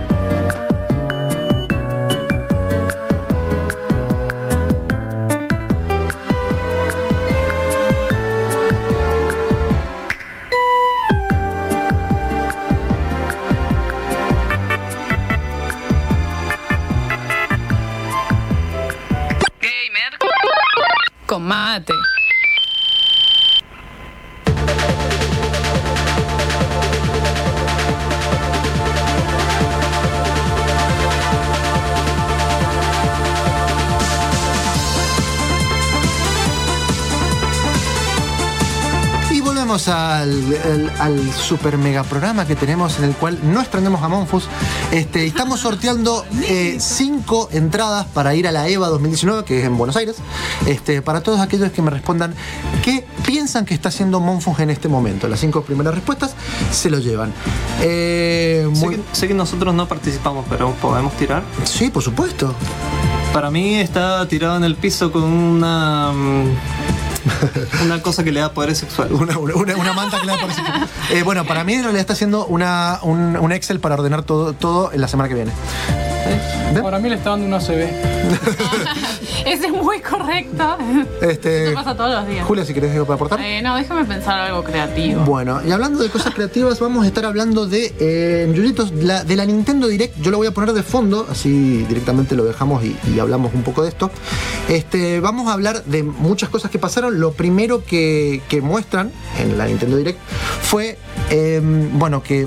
Al- 41.08 41.32
super 41.32 41.76
mega 41.78 42.02
programa 42.04 42.46
que 42.46 42.54
tenemos 42.54 42.98
en 42.98 43.04
el 43.06 43.12
cual 43.14 43.38
no 43.42 43.60
extrañamos 43.60 44.02
a 44.02 44.08
Monfus. 44.08 44.44
Este, 44.92 45.26
estamos 45.26 45.60
sorteando 45.60 46.24
eh, 46.44 46.76
cinco 46.80 47.48
entradas 47.52 48.06
para 48.06 48.34
ir 48.34 48.46
a 48.46 48.52
la 48.52 48.68
EVA 48.68 48.88
2019, 48.88 49.44
que 49.44 49.60
es 49.60 49.64
en 49.66 49.76
Buenos 49.76 49.96
Aires. 49.96 50.16
Este, 50.66 51.02
para 51.02 51.20
todos 51.22 51.40
aquellos 51.40 51.72
que 51.72 51.82
me 51.82 51.90
respondan 51.90 52.34
qué 52.84 53.06
piensan 53.26 53.64
que 53.64 53.74
está 53.74 53.88
haciendo 53.88 54.20
Monfus 54.20 54.60
en 54.60 54.70
este 54.70 54.88
momento. 54.88 55.26
Las 55.28 55.40
cinco 55.40 55.62
primeras 55.62 55.94
respuestas 55.94 56.34
se 56.70 56.90
lo 56.90 56.98
llevan. 56.98 57.32
Eh, 57.80 58.68
Sé 58.74 58.86
muy- 58.86 58.96
que, 58.96 59.02
sé 59.12 59.28
que 59.28 59.34
nosotros 59.34 59.74
no 59.74 59.88
participamos, 59.88 60.44
pero 60.48 60.72
podemos 60.74 61.12
tirar. 61.16 61.42
Sí, 61.64 61.88
por 61.90 62.02
supuesto. 62.02 62.54
Para 63.32 63.50
mí 63.50 63.76
está 63.76 64.26
tirado 64.28 64.56
en 64.56 64.64
el 64.64 64.74
piso 64.74 65.12
con 65.12 65.22
una 65.24 66.12
mm, 66.12 66.48
una 67.84 68.02
cosa 68.02 68.24
que 68.24 68.32
le 68.32 68.40
da 68.40 68.52
poder 68.52 68.74
sexual. 68.74 69.12
Una, 69.12 69.38
una- 69.38 69.76
una 69.76 69.92
manta 69.92 70.20
que 70.20 70.26
le 70.26 70.32
da 70.32 70.38
por 70.40 70.50
ese- 70.50 70.62
Eh, 71.10 71.22
bueno, 71.22 71.44
para 71.44 71.64
mí 71.64 71.74
en 71.74 71.84
está 72.00 72.12
haciendo 72.12 72.46
una, 72.46 72.98
un, 73.02 73.36
un 73.36 73.52
Excel 73.52 73.80
para 73.80 73.94
ordenar 73.94 74.22
todo, 74.22 74.52
todo 74.52 74.92
en 74.92 75.00
la 75.00 75.08
semana 75.08 75.28
que 75.28 75.34
viene. 75.34 75.52
¿Ven? 76.74 76.82
Para 76.82 76.98
mí 76.98 77.08
le 77.08 77.14
está 77.16 77.30
dando 77.30 77.46
una 77.46 77.58
CB. 77.60 77.82
Ese 79.46 79.66
es 79.66 79.72
muy 79.72 80.00
correcto. 80.00 80.76
Este, 81.22 81.66
Eso 81.66 81.74
pasa 81.74 81.96
todos 81.96 82.10
los 82.12 82.28
días. 82.28 82.44
Julia, 82.46 82.64
si 82.64 82.74
querés 82.74 82.92
algo 82.92 83.06
para 83.06 83.14
aportar. 83.16 83.40
Eh, 83.40 83.62
no, 83.62 83.76
déjame 83.76 84.04
pensar 84.04 84.38
algo 84.40 84.62
creativo. 84.62 85.22
Bueno, 85.22 85.60
y 85.66 85.70
hablando 85.70 86.02
de 86.02 86.10
cosas 86.10 86.34
creativas, 86.34 86.78
vamos 86.80 87.04
a 87.04 87.08
estar 87.08 87.24
hablando 87.24 87.66
de 87.66 87.94
eh, 87.98 88.52
Yuyitos, 88.54 88.92
la- 88.92 89.24
de 89.24 89.36
la 89.36 89.46
Nintendo 89.46 89.86
Direct. 89.88 90.20
Yo 90.20 90.30
lo 90.30 90.36
voy 90.38 90.46
a 90.46 90.50
poner 90.52 90.72
de 90.74 90.82
fondo, 90.82 91.26
así 91.30 91.84
directamente 91.88 92.34
lo 92.36 92.44
dejamos 92.44 92.84
y, 92.84 92.96
y 93.14 93.18
hablamos 93.18 93.54
un 93.54 93.62
poco 93.62 93.82
de 93.82 93.88
esto. 93.88 94.10
Este, 94.68 95.20
vamos 95.20 95.48
a 95.48 95.54
hablar 95.54 95.84
de 95.84 96.02
muchas 96.02 96.48
cosas 96.50 96.70
que 96.70 96.78
pasaron. 96.78 97.18
Lo 97.20 97.32
primero 97.32 97.82
que, 97.84 98.42
que 98.48 98.60
muestran 98.60 99.10
en 99.40 99.56
la 99.56 99.66
Nintendo 99.66 99.96
Direct 99.96 100.18
fue, 100.62 100.98
eh, 101.30 101.60
bueno, 101.92 102.22
que 102.22 102.46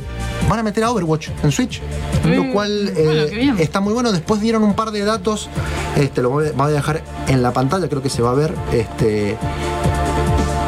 van 0.50 0.60
a 0.60 0.64
meter 0.64 0.84
a 0.84 0.92
Overwatch 0.92 1.30
en 1.44 1.52
Switch, 1.52 1.82
lo 2.26 2.44
Mm, 2.44 2.52
cual 2.52 2.92
bueno, 2.94 3.12
eh, 3.12 3.54
está 3.60 3.80
muy 3.80 3.94
bueno. 3.94 4.12
Después 4.12 4.42
dieron 4.42 4.64
un 4.64 4.74
par 4.74 4.92
de 4.92 5.04
datos, 5.06 5.50
este, 5.96 6.22
lo 6.22 6.30
voy 6.30 6.48
a, 6.48 6.52
voy 6.52 6.68
a 6.68 6.76
dejar 6.76 7.04
en 7.28 7.42
la 7.42 7.52
pantalla, 7.52 7.88
creo 7.88 8.02
que 8.02 8.10
se 8.10 8.22
va 8.22 8.32
a 8.32 8.36
ver. 8.36 8.54
Este, 8.72 9.38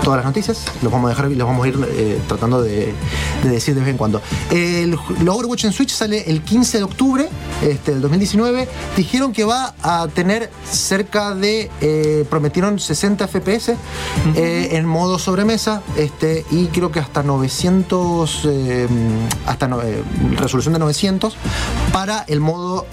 todas 0.04 0.18
las 0.18 0.26
noticias, 0.26 0.66
los 0.82 0.92
vamos 0.92 1.08
a 1.08 1.10
dejar 1.16 1.32
y 1.32 1.36
los 1.36 1.48
vamos 1.48 1.66
a 1.66 1.68
ir 1.70 1.80
eh, 1.90 2.20
tratando 2.28 2.62
de, 2.62 2.94
de 3.44 3.50
decir 3.50 3.74
de 3.74 3.82
vez 3.82 3.90
en 3.90 3.98
cuando. 3.98 4.22
El, 4.52 4.98
el 5.20 5.30
Overwatch 5.30 5.66
en 5.66 5.72
Switch 5.74 5.92
sale 5.92 6.30
el 6.30 6.42
15 6.42 6.80
de 6.80 6.84
octubre 6.84 7.30
este, 7.62 7.92
del 7.94 8.02
2019. 8.02 8.68
Dijeron 8.98 9.32
que 9.34 9.44
va 9.46 9.74
a 9.82 10.08
tener 10.08 10.52
cerca 10.70 11.34
de, 11.36 11.72
eh, 11.82 12.26
prometieron 12.30 12.80
60 12.80 13.28
FPS 13.28 13.70
eh, 14.36 14.70
en 14.72 14.86
modo 14.86 15.18
sobremesa 15.20 15.82
este, 15.98 16.46
y 16.52 16.68
creo 16.68 16.92
que 16.92 17.00
hasta 17.00 17.24
900, 17.24 18.42
eh, 18.46 18.88
hasta 19.46 19.68
no- 19.68 19.80
resolución 20.38 20.74
de 20.74 20.80
900 20.80 21.36
para 21.92 22.24
el 22.28 22.40
modo 22.40 22.86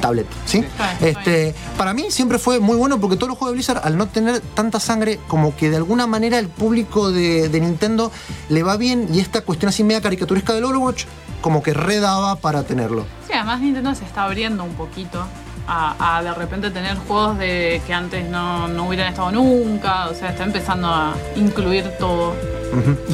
tablet. 0.00 0.26
¿sí? 0.46 0.64
Este, 1.00 1.54
para 1.76 1.94
mí 1.94 2.06
siempre 2.10 2.38
fue 2.38 2.58
muy 2.60 2.76
bueno 2.76 3.00
porque 3.00 3.16
todos 3.16 3.28
los 3.28 3.38
juegos 3.38 3.52
de 3.52 3.56
Blizzard, 3.56 3.80
al 3.84 3.96
no 3.96 4.08
tener 4.08 4.40
tanta 4.40 4.80
sangre, 4.80 5.20
como 5.28 5.54
que 5.54 5.70
de 5.70 5.76
alguna 5.76 6.06
manera 6.06 6.38
el 6.38 6.47
público 6.48 7.10
de, 7.12 7.48
de 7.48 7.60
Nintendo 7.60 8.10
le 8.48 8.62
va 8.62 8.76
bien 8.76 9.08
y 9.12 9.20
esta 9.20 9.42
cuestión 9.42 9.68
así 9.68 9.84
media 9.84 10.00
caricaturesca 10.00 10.54
del 10.54 10.64
Overwatch, 10.64 11.04
como 11.40 11.62
que 11.62 11.74
redaba 11.74 12.36
para 12.36 12.62
tenerlo. 12.64 13.06
Sí, 13.26 13.32
además 13.34 13.60
Nintendo 13.60 13.94
se 13.94 14.04
está 14.04 14.24
abriendo 14.24 14.64
un 14.64 14.74
poquito 14.74 15.24
a, 15.68 16.16
a 16.16 16.22
de 16.22 16.32
repente 16.34 16.70
tener 16.70 16.96
juegos 16.96 17.38
de 17.38 17.82
que 17.86 17.92
antes 17.94 18.28
no, 18.28 18.66
no 18.68 18.86
hubieran 18.88 19.08
estado 19.08 19.30
nunca. 19.30 20.08
O 20.08 20.14
sea, 20.14 20.30
está 20.30 20.44
empezando 20.44 20.88
a 20.88 21.14
incluir 21.36 21.84
todo. 21.98 22.34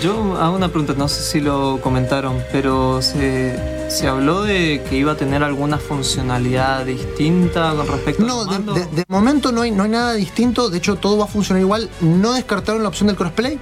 Yo 0.00 0.36
hago 0.40 0.56
una 0.56 0.68
pregunta, 0.68 0.94
no 0.96 1.08
sé 1.08 1.22
si 1.22 1.40
lo 1.40 1.80
comentaron, 1.80 2.42
pero 2.50 3.00
se, 3.02 3.86
se 3.88 4.08
habló 4.08 4.42
de 4.42 4.82
que 4.88 4.96
iba 4.96 5.12
a 5.12 5.16
tener 5.16 5.42
alguna 5.44 5.78
funcionalidad 5.78 6.84
distinta 6.84 7.72
con 7.76 7.86
respecto 7.86 8.24
No, 8.24 8.44
de, 8.44 8.50
mando. 8.50 8.74
de- 8.74 8.86
de 8.86 9.04
momento 9.08 9.52
no 9.52 9.62
hay, 9.62 9.70
no 9.70 9.84
hay 9.84 9.90
nada 9.90 10.14
distinto, 10.14 10.70
de 10.70 10.78
hecho 10.78 10.96
todo 10.96 11.18
va 11.18 11.24
a 11.24 11.28
funcionar 11.28 11.60
igual. 11.60 11.88
No 12.00 12.32
descartaron 12.32 12.82
la 12.82 12.88
opción 12.88 13.06
del 13.06 13.16
crossplay, 13.16 13.58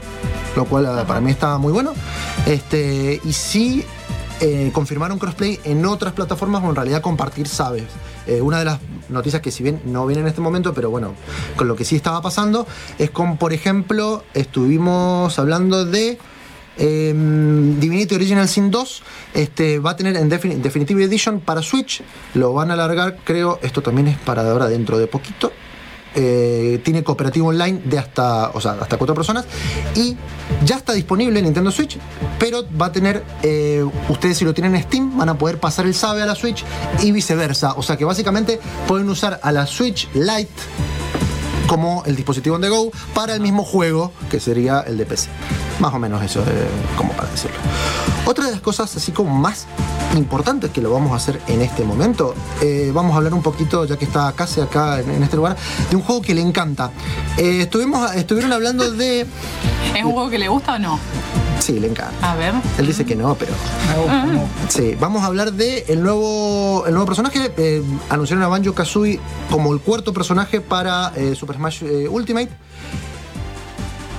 lo 0.56 0.64
cual 0.64 0.86
ah, 0.86 1.04
para 1.06 1.20
mí 1.20 1.30
está 1.30 1.58
muy 1.58 1.72
bueno. 1.72 1.92
Este, 2.46 3.20
y 3.24 3.32
sí 3.34 3.84
eh, 4.42 4.70
confirmaron 4.74 5.18
crossplay 5.18 5.58
en 5.64 5.86
otras 5.86 6.12
plataformas 6.12 6.62
o 6.64 6.68
en 6.68 6.76
realidad 6.76 7.00
compartir 7.00 7.48
sabes. 7.48 7.84
Eh, 8.26 8.40
una 8.42 8.58
de 8.58 8.64
las 8.66 8.78
noticias 9.08 9.40
que 9.40 9.50
si 9.50 9.62
bien 9.62 9.80
no 9.86 10.04
viene 10.06 10.20
en 10.22 10.28
este 10.28 10.40
momento, 10.42 10.74
pero 10.74 10.90
bueno, 10.90 11.14
con 11.56 11.66
lo 11.68 11.76
que 11.76 11.84
sí 11.84 11.96
estaba 11.96 12.20
pasando, 12.20 12.66
es 12.98 13.10
con, 13.10 13.36
por 13.38 13.52
ejemplo, 13.52 14.24
estuvimos 14.34 15.38
hablando 15.38 15.84
de 15.86 16.18
Eh, 16.78 17.12
Divinity 17.78 18.14
Original 18.14 18.48
Sin 18.48 18.70
2 18.70 19.02
este, 19.34 19.78
va 19.78 19.90
a 19.90 19.96
tener 19.96 20.16
en 20.16 20.30
defini- 20.30 20.56
Definitive 20.56 21.04
Edition 21.04 21.40
para 21.40 21.60
Switch. 21.60 22.02
Lo 22.32 22.54
van 22.54 22.70
a 22.70 22.72
alargar, 22.72 23.18
creo. 23.24 23.58
Esto 23.62 23.82
también 23.82 24.08
es 24.08 24.16
para 24.18 24.50
ahora 24.50 24.68
dentro 24.68 24.96
de 24.98 25.06
poquito. 25.06 25.52
Eh, 26.14 26.80
tiene 26.84 27.02
cooperativo 27.02 27.48
online 27.48 27.80
de 27.84 27.98
hasta, 27.98 28.50
o 28.50 28.60
sea, 28.60 28.72
hasta 28.72 28.98
cuatro 28.98 29.14
personas 29.14 29.46
y 29.94 30.14
ya 30.64 30.76
está 30.76 30.92
disponible 30.92 31.38
en 31.38 31.46
Nintendo 31.46 31.70
Switch, 31.70 31.98
pero 32.38 32.64
va 32.78 32.86
a 32.86 32.92
tener, 32.92 33.24
eh, 33.42 33.82
ustedes 34.10 34.36
si 34.36 34.44
lo 34.44 34.52
tienen 34.52 34.74
en 34.74 34.82
Steam, 34.82 35.16
van 35.16 35.30
a 35.30 35.38
poder 35.38 35.58
pasar 35.58 35.86
el 35.86 35.94
SABE 35.94 36.22
a 36.22 36.26
la 36.26 36.34
Switch 36.34 36.64
y 37.02 37.12
viceversa. 37.12 37.72
O 37.76 37.82
sea 37.82 37.96
que 37.96 38.04
básicamente 38.04 38.60
pueden 38.86 39.08
usar 39.08 39.40
a 39.42 39.52
la 39.52 39.66
Switch 39.66 40.08
Lite 40.12 40.52
como 41.66 42.02
el 42.04 42.16
dispositivo 42.16 42.56
on 42.56 42.60
the 42.60 42.68
go 42.68 42.90
para 43.14 43.34
el 43.34 43.40
mismo 43.40 43.64
juego 43.64 44.12
que 44.30 44.40
sería 44.40 44.80
el 44.80 44.98
de 44.98 45.06
PC. 45.06 45.30
Más 45.80 45.94
o 45.94 45.98
menos 45.98 46.22
eso, 46.22 46.40
eh, 46.40 46.68
como 46.96 47.12
para 47.14 47.30
decirlo. 47.30 47.56
Otra 48.26 48.44
de 48.46 48.52
las 48.52 48.60
cosas 48.60 48.94
así 48.94 49.12
como 49.12 49.34
más 49.34 49.66
importantes 50.16 50.70
que 50.70 50.80
lo 50.80 50.92
vamos 50.92 51.12
a 51.12 51.16
hacer 51.16 51.40
en 51.48 51.62
este 51.62 51.84
momento, 51.84 52.34
eh, 52.60 52.90
vamos 52.94 53.14
a 53.14 53.16
hablar 53.16 53.34
un 53.34 53.42
poquito, 53.42 53.84
ya 53.84 53.96
que 53.96 54.04
está 54.04 54.32
casi 54.32 54.60
acá 54.60 55.00
en, 55.00 55.10
en 55.10 55.22
este 55.22 55.36
lugar, 55.36 55.56
de 55.90 55.96
un 55.96 56.02
juego 56.02 56.22
que 56.22 56.34
le 56.34 56.40
encanta. 56.40 56.90
Eh, 57.36 57.62
estuvimos, 57.62 58.14
estuvieron 58.14 58.52
hablando 58.52 58.90
de... 58.90 59.26
¿Es 59.96 60.04
un 60.04 60.12
juego 60.12 60.30
que 60.30 60.38
le 60.38 60.48
gusta 60.48 60.74
o 60.74 60.78
no? 60.78 60.98
Sí, 61.62 61.78
le 61.78 61.86
encanta. 61.86 62.32
A 62.32 62.34
ver. 62.34 62.54
Él 62.78 62.86
dice 62.86 63.04
que 63.04 63.14
no, 63.14 63.36
pero... 63.36 63.52
Me 63.88 63.98
gusta, 64.02 64.26
me 64.26 64.38
gusta. 64.40 64.68
Sí, 64.68 64.96
vamos 64.98 65.22
a 65.22 65.26
hablar 65.26 65.52
de 65.52 65.84
el 65.88 66.02
nuevo, 66.02 66.84
el 66.86 66.92
nuevo 66.92 67.06
personaje. 67.06 67.52
Eh, 67.56 67.82
anunciaron 68.08 68.42
a 68.42 68.48
Banjo 68.48 68.74
Kazooie 68.74 69.20
como 69.48 69.72
el 69.72 69.80
cuarto 69.80 70.12
personaje 70.12 70.60
para 70.60 71.12
eh, 71.14 71.36
Super 71.36 71.56
Smash 71.56 71.84
eh, 71.84 72.08
Ultimate. 72.08 72.50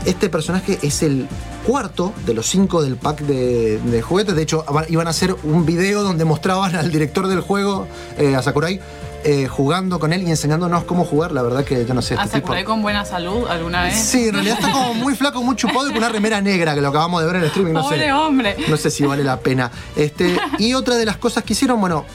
Este 0.06 0.30
personaje 0.30 0.80
es 0.82 1.04
el 1.04 1.28
cuarto 1.65 2.13
de 2.26 2.34
los 2.34 2.45
cinco 2.47 2.82
del 2.84 2.97
pack 2.97 3.21
de, 3.21 3.80
de 3.80 4.02
juguetes. 4.02 4.36
De 4.36 4.41
hecho, 4.41 4.65
iban 4.89 5.08
a 5.08 5.10
hacer 5.12 5.36
un 5.43 5.65
video 5.65 6.04
donde 6.04 6.26
mostraban 6.26 6.76
al 6.76 6.91
director 6.91 7.28
del 7.28 7.41
juego, 7.41 7.88
eh, 8.17 8.36
a 8.36 8.41
Sakurai, 8.41 8.80
eh, 9.26 9.47
jugando 9.47 9.99
con 9.99 10.12
él 10.12 10.23
y 10.23 10.30
enseñándonos 10.30 10.84
cómo 10.84 11.06
jugar. 11.06 11.32
La 11.32 11.41
verdad 11.41 11.63
que 11.63 11.86
yo 11.86 11.93
no 11.93 12.02
sé. 12.02 12.15
¿A 12.15 12.23
Este 12.26 12.36
tipo- 12.38 12.47
Sakurai 12.47 12.63
con 12.65 12.82
buena 12.82 13.06
salud 13.06 13.47
alguna 13.47 13.84
vez? 13.84 13.95
Sí, 13.97 14.28
en 14.28 14.34
realidad 14.34 14.58
está 14.60 14.71
como 14.71 14.93
muy 14.93 15.15
flaco, 15.15 15.41
muy 15.41 15.56
chupado 15.56 15.86
y 15.88 15.89
con 15.89 15.97
una 15.99 16.10
remera 16.10 16.41
negra 16.41 16.76
que 16.76 16.82
lo 16.82 16.89
acabamos 16.89 17.21
de 17.21 17.28
ver 17.28 17.36
en 17.38 17.41
el 17.43 17.47
streaming. 17.47 17.73
No 17.73 17.88
sé. 17.89 18.12
Hombre. 18.12 18.58
No 18.67 18.76
sé 18.78 18.91
si 18.91 19.04
vale 19.06 19.23
la 19.23 19.39
pena. 19.39 19.71
Este, 19.95 20.36
y 20.60 20.73
otra 20.73 20.95
de 20.97 21.06
las 21.06 21.17
cosas 21.17 21.43
que 21.45 21.54
hicieron, 21.54 21.80
bueno, 21.80 22.06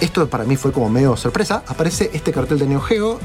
esto 0.00 0.28
para 0.28 0.44
mí 0.44 0.56
fue 0.56 0.70
como 0.72 0.90
medio 0.90 1.16
sorpresa. 1.16 1.62
Aparece 1.66 2.10
este 2.12 2.30
cartel 2.32 2.58
de 2.58 2.66
Neo 2.66 2.80
Geo. 2.82 3.18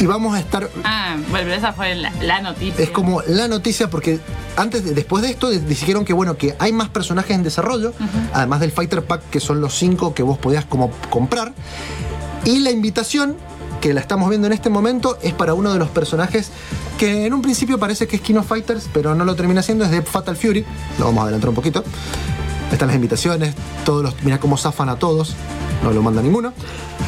Y 0.00 0.06
vamos 0.06 0.34
a 0.34 0.40
estar. 0.40 0.68
Ah, 0.84 1.16
bueno, 1.30 1.46
pero 1.46 1.54
esa 1.54 1.72
fue 1.72 1.94
la, 1.96 2.12
la 2.22 2.40
noticia. 2.40 2.82
Es 2.84 2.90
como 2.90 3.20
la 3.26 3.48
noticia 3.48 3.90
porque 3.90 4.20
antes 4.56 4.84
de- 4.84 4.92
después 4.94 5.22
de 5.22 5.30
esto 5.30 5.50
dijeron 5.50 6.04
que 6.04 6.12
bueno 6.12 6.36
que 6.36 6.54
hay 6.58 6.72
más 6.72 6.88
personajes 6.88 7.32
en 7.32 7.42
desarrollo, 7.42 7.92
además 8.32 8.60
del 8.60 8.70
Fighter 8.70 9.02
Pack 9.04 9.28
que 9.30 9.40
son 9.40 9.60
los 9.60 9.74
cinco 9.76 10.14
que 10.14 10.22
vos 10.22 10.38
podías 10.38 10.64
como 10.64 10.90
comprar. 11.10 11.52
Y 12.44 12.60
la 12.60 12.70
invitación 12.70 13.36
que 13.80 13.92
la 13.94 14.00
estamos 14.00 14.28
viendo 14.28 14.46
en 14.46 14.52
este 14.52 14.70
momento 14.70 15.18
es 15.22 15.32
para 15.34 15.54
uno 15.54 15.72
de 15.72 15.78
los 15.78 15.88
personajes 15.88 16.50
que 16.96 17.26
en 17.26 17.32
un 17.34 17.42
principio 17.42 17.78
parece 17.78 18.06
que 18.08 18.16
es 18.16 18.22
King 18.22 18.36
of 18.36 18.46
Fighters, 18.48 18.88
pero 18.92 19.14
no 19.14 19.24
lo 19.24 19.34
termina 19.36 19.62
siendo, 19.62 19.84
es 19.84 19.90
de 19.90 20.02
Fatal 20.02 20.36
Fury. 20.36 20.64
Lo 20.98 21.06
vamos 21.06 21.20
a 21.20 21.22
adelantar 21.24 21.48
un 21.50 21.54
poquito. 21.54 21.84
Están 22.72 22.88
las 22.88 22.96
invitaciones, 22.96 23.54
todos 23.84 24.02
los. 24.02 24.22
Mira 24.22 24.38
cómo 24.38 24.56
zafan 24.58 24.88
a 24.88 24.96
todos. 24.96 25.34
No 25.82 25.90
lo 25.92 26.02
manda 26.02 26.20
ninguno. 26.22 26.52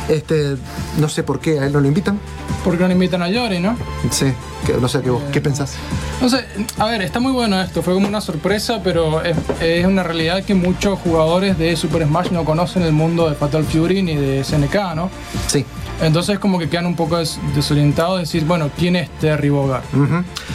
Este. 0.08 0.56
No 0.98 1.08
sé 1.08 1.22
por 1.22 1.40
qué 1.40 1.58
a 1.60 1.66
él 1.66 1.72
no 1.72 1.80
lo 1.80 1.88
invitan. 1.88 2.18
Porque 2.64 2.84
no 2.86 2.92
invitan 2.92 3.22
a 3.22 3.28
Yori, 3.28 3.58
¿no? 3.58 3.76
Sí. 4.10 4.32
que- 4.66 4.74
no 4.74 4.88
sé 4.88 5.00
qué 5.00 5.08
vos, 5.10 5.22
¿qué 5.32 5.40
pensás? 5.40 5.74
No 6.20 6.28
sé, 6.28 6.44
a 6.78 6.84
ver, 6.84 7.00
está 7.00 7.18
muy 7.18 7.32
bueno 7.32 7.58
esto, 7.62 7.80
fue 7.82 7.94
como 7.94 8.06
una 8.06 8.20
sorpresa, 8.20 8.80
pero 8.84 9.22
es, 9.22 9.34
es 9.62 9.86
una 9.86 10.02
realidad 10.02 10.44
que 10.44 10.54
muchos 10.54 10.98
jugadores 10.98 11.56
de 11.58 11.74
Super 11.76 12.04
Smash 12.06 12.30
no 12.30 12.44
conocen 12.44 12.82
el 12.82 12.92
mundo 12.92 13.28
de 13.30 13.34
Fatal 13.36 13.64
Fury 13.64 14.02
ni 14.02 14.16
de 14.16 14.44
SNK, 14.44 14.94
¿no? 14.94 15.08
Sí. 15.46 15.64
Entonces 16.02 16.38
como 16.38 16.58
que 16.58 16.68
quedan 16.68 16.86
un 16.86 16.96
poco 16.96 17.18
des- 17.18 17.38
desorientados 17.54 18.16
de 18.16 18.20
decir, 18.20 18.44
bueno, 18.44 18.70
¿quién 18.78 18.96
es 18.96 19.10
Terry 19.18 19.50
Bogard? 19.50 19.82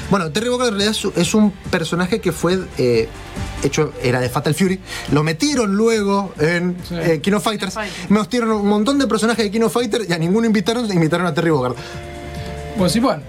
Bueno, 0.10 0.32
Terry 0.32 0.50
Bogard 0.50 0.70
en 0.70 0.74
realidad 0.80 0.96
es, 1.16 1.34
un 1.36 1.52
personaje 1.70 2.20
que 2.20 2.32
fue 2.32 2.60
eh, 2.80 3.08
hecho, 3.64 3.94
era 4.02 4.20
de 4.20 4.30
Fatal 4.30 4.56
Fury. 4.56 4.80
Lo 5.12 5.22
metieron 5.24 5.76
luego 5.76 6.34
en 6.40 6.76
Sí. 6.88 6.96
eh, 7.00 7.20
King 7.22 7.34
of 7.34 7.44
Fighters. 7.44 7.74
Fighter. 7.76 7.94
Me 8.10 8.20
metieron 8.22 8.52
un 8.54 8.68
montón 8.68 8.98
de 8.98 9.06
personajes 9.08 9.46
de 9.46 9.52
King 9.52 9.62
of 9.62 9.74
Fighters 9.74 10.10
y 10.10 10.14
a 10.14 10.18
ninguno 10.18 10.48
invitaron, 10.48 10.92
invitaron 10.92 11.28
a 11.28 11.34
Terry 11.34 11.52
Bogard. 11.52 11.76
Pues 12.78 12.92
sí, 12.92 13.00
bueno, 13.00 13.22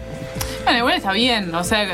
Bueno, 0.65 0.79
igual 0.79 0.95
está 0.97 1.13
bien, 1.13 1.55
o 1.55 1.63
sea, 1.65 1.87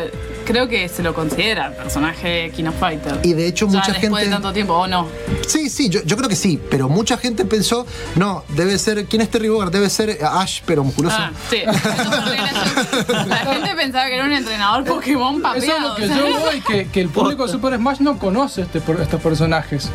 creo 0.44 0.68
que 0.68 0.88
se 0.88 1.02
lo 1.02 1.14
considera 1.14 1.70
personaje 1.76 2.50
King 2.54 2.64
of 2.66 2.78
Fighter. 2.78 3.20
Y 3.22 3.32
de 3.32 3.46
hecho, 3.46 3.66
Ya 3.66 3.72
mucha 3.78 3.92
después 3.92 4.00
gente. 4.12 4.24
de 4.26 4.30
tanto 4.30 4.52
tiempo, 4.52 4.74
¿o 4.74 4.86
no? 4.86 5.08
Sí, 5.46 5.68
sí, 5.70 5.88
yo, 5.88 6.00
yo 6.04 6.16
creo 6.16 6.28
que 6.28 6.36
sí, 6.36 6.60
pero 6.70 6.88
mucha 6.88 7.16
gente 7.16 7.44
pensó, 7.44 7.86
no, 8.16 8.44
debe 8.50 8.78
ser, 8.78 9.04
¿quién 9.06 9.22
es 9.22 9.30
Terry 9.30 9.48
Bogard? 9.48 9.70
Debe 9.72 9.88
ser 9.90 10.18
Ash, 10.24 10.60
pero 10.66 10.84
musculoso. 10.84 11.16
Ah, 11.18 11.30
sí. 11.50 11.58
La 13.26 13.36
gente 13.38 13.74
pensaba 13.76 14.06
que 14.06 14.14
era 14.14 14.24
un 14.24 14.32
entrenador 14.32 14.84
Pokémon 14.84 15.36
eso 15.36 15.48
es 15.56 15.64
papeado. 15.64 15.88
lo 15.88 15.94
que 15.96 16.04
o 16.04 16.06
sea, 16.08 16.16
yo 16.16 16.40
voy, 16.40 16.60
que, 16.60 16.86
que 16.88 17.00
el 17.00 17.08
público 17.08 17.46
de 17.46 17.52
Super 17.52 17.76
Smash 17.76 18.00
no 18.00 18.18
conoce 18.18 18.62
este, 18.62 18.78
estos 19.00 19.20
personajes. 19.20 19.90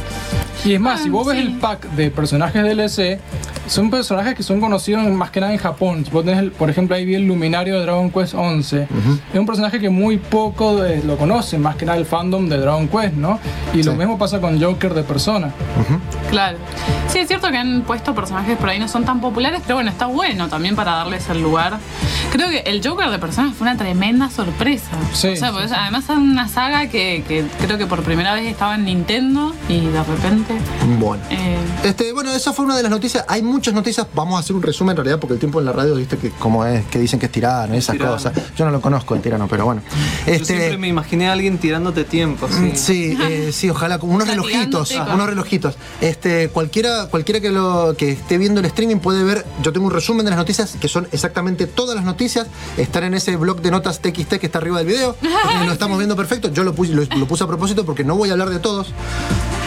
Y 0.66 0.74
es 0.74 0.80
más, 0.80 1.00
Ah, 1.00 1.04
si 1.04 1.10
vos 1.10 1.26
ves 1.28 1.38
sí. 1.38 1.44
el 1.44 1.58
pack 1.60 1.84
de 1.92 2.10
personajes 2.12 2.64
DLC, 2.64 3.20
son 3.68 3.90
personajes 3.92 4.34
que 4.36 4.42
son 4.44 4.60
conocidos 4.60 5.06
más 5.08 5.30
que 5.30 5.40
nada 5.40 5.54
en 5.54 5.60
Japón. 5.60 6.04
Si 6.04 6.12
Vos 6.12 6.26
tenés, 6.26 6.40
el- 6.40 6.52
por 6.52 6.70
ejemplo, 6.70 6.96
ahí 6.96 7.06
vi 7.06 7.16
el 7.16 7.28
luminario 7.28 7.76
de 7.76 7.82
Dragon 7.84 8.10
Quest 8.10 8.34
11. 8.34 8.88
Es 9.34 9.40
un 9.40 9.46
personaje 9.46 9.80
que 9.80 9.90
muy 9.90 10.18
poco 10.18 10.47
eh, 10.86 11.02
lo 11.06 11.18
conocen, 11.18 11.62
más 11.62 11.76
que 11.76 11.86
nada 11.86 11.98
el 11.98 12.06
fandom 12.06 12.48
de 12.50 12.58
Dragon 12.58 12.88
Quest, 12.88 13.14
¿no? 13.16 13.40
Y 13.74 13.84
lo 13.84 13.92
Sí. 13.94 13.98
mismo 13.98 14.18
pasa 14.18 14.40
con 14.40 14.62
Joker 14.62 14.94
de 14.94 15.04
Persona. 15.04 15.52
Claro. 16.30 16.58
Sí, 17.10 17.20
es 17.20 17.28
cierto 17.28 17.50
que 17.50 17.58
han 17.58 17.82
puesto 17.84 18.14
personajes 18.14 18.58
por 18.58 18.70
ahí 18.70 18.80
no 18.80 18.88
son 18.88 19.06
tan 19.06 19.22
populares, 19.22 19.62
pero 19.64 19.76
bueno, 19.76 19.90
está 19.90 20.08
bueno 20.08 20.48
también 20.50 20.76
para 20.76 20.92
darles 20.92 21.30
el 21.30 21.42
lugar. 21.42 21.78
Creo 22.32 22.50
que 22.50 22.60
el 22.60 22.86
Joker 22.86 23.10
de 23.10 23.18
personas 23.20 23.56
fue 23.56 23.68
una 23.68 23.78
tremenda 23.78 24.30
sorpresa. 24.30 24.90
Sí, 25.14 25.30
o 25.30 25.36
sea, 25.36 25.48
sí, 25.50 25.54
porque 25.54 25.68
sí. 25.70 25.74
además 25.78 26.04
es 26.10 26.18
una 26.18 26.48
saga 26.48 26.88
que, 26.88 27.24
que 27.28 27.46
creo 27.66 27.78
que 27.78 27.86
por 27.88 28.04
primera 28.04 28.34
vez 28.34 28.46
estaba 28.46 28.76
en 28.76 28.86
Nintendo 28.86 29.54
y 29.70 29.86
de 29.86 30.04
repente. 30.04 30.54
Bueno. 31.00 31.24
eh, 31.30 31.58
Este, 31.84 32.12
bueno, 32.14 32.32
esa 32.32 32.52
fue 32.54 32.66
una 32.66 32.76
de 32.76 32.84
las 32.84 32.92
noticias. 32.92 33.24
Hay 33.28 33.42
muchas 33.42 33.74
noticias. 33.74 34.06
Vamos 34.14 34.36
a 34.38 34.40
hacer 34.40 34.56
un 34.56 34.62
resumen 34.64 34.92
en 34.92 34.98
realidad 34.98 35.20
porque 35.20 35.34
el 35.34 35.40
tiempo 35.40 35.60
en 35.60 35.66
la 35.66 35.72
radio, 35.72 35.96
viste 35.96 36.18
que 36.18 36.30
como 36.32 36.66
es, 36.66 36.86
que 36.88 37.00
dicen 37.00 37.20
que 37.20 37.28
es 37.28 37.32
tirano 37.32 37.74
y 37.74 37.78
esas 37.78 37.94
tirano. 37.96 38.14
cosas. 38.14 38.34
Yo 38.56 38.66
no 38.66 38.72
lo 38.72 38.82
conozco 38.82 39.16
el 39.16 39.22
tirano, 39.22 39.48
pero 39.48 39.66
bueno. 39.66 39.82
Yo 40.28 40.34
Este, 40.34 40.46
siempre 40.58 40.78
me 40.78 40.88
imaginé 40.90 41.30
a 41.30 41.34
alguien 41.34 41.58
tirándote 41.58 42.04
tiempo. 42.04 42.48
Sí. 42.52 42.72
Sí, 42.76 43.18
eh, 43.22 43.52
sí, 43.54 43.70
ojalá, 43.70 43.98
como 43.98 44.14
unos 44.14 44.28
relojitos, 44.28 44.92
con- 44.92 45.12
unos 45.14 45.28
relojitos. 45.28 45.76
Este, 46.02 46.50
cualquiera, 46.50 47.08
cualquiera 47.10 47.40
que 47.40 47.50
lo 47.50 47.96
que 47.98 48.12
esté 48.12 48.38
viendo 48.38 48.60
el 48.60 48.66
streaming 48.66 48.98
puede 48.98 49.24
ver, 49.24 49.46
yo 49.64 49.72
tengo 49.74 49.88
un 49.88 49.94
resumen 49.94 50.26
de 50.26 50.32
las 50.32 50.38
noticias, 50.38 50.76
que 50.80 50.88
son 50.90 51.08
exactamente 51.12 51.66
todas 51.66 51.96
las 51.96 52.04
noticias, 52.06 52.48
están 52.78 53.06
en 53.06 53.14
ese 53.14 53.36
blog 53.38 53.62
de 53.62 53.72
notas 53.72 54.02
TXT 54.02 54.34
que 54.36 54.46
está 54.48 54.58
arriba 54.60 54.78
del 54.80 54.88
video. 54.88 55.16
Lo 55.66 55.72
estamos 55.72 55.98
viendo 55.98 56.16
perfecto. 56.16 56.52
Yo 56.52 56.64
lo 56.64 56.74
puse, 56.76 56.94
lo, 56.94 57.04
lo 57.04 57.26
puse 57.28 57.44
a 57.44 57.48
propósito 57.48 57.86
porque 57.86 58.04
no 58.04 58.16
voy 58.16 58.30
a 58.30 58.34
hablar 58.34 58.50
de 58.50 58.60
todos. 58.60 58.88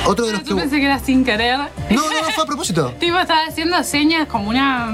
Otro 0.06 0.26
de 0.26 0.32
los 0.32 0.42
yo 0.44 0.56
que. 0.56 0.62
pensé 0.62 0.76
que 0.78 0.86
era 0.86 0.98
sin 0.98 1.24
querer. 1.24 1.58
No, 1.90 1.96
no, 1.96 2.02
no, 2.02 2.30
fue 2.34 2.44
a 2.44 2.46
propósito. 2.46 2.92
Tipo, 3.00 3.18
estaba 3.18 3.44
haciendo 3.48 3.82
señas 3.84 4.26
como 4.28 4.48
una 4.50 4.92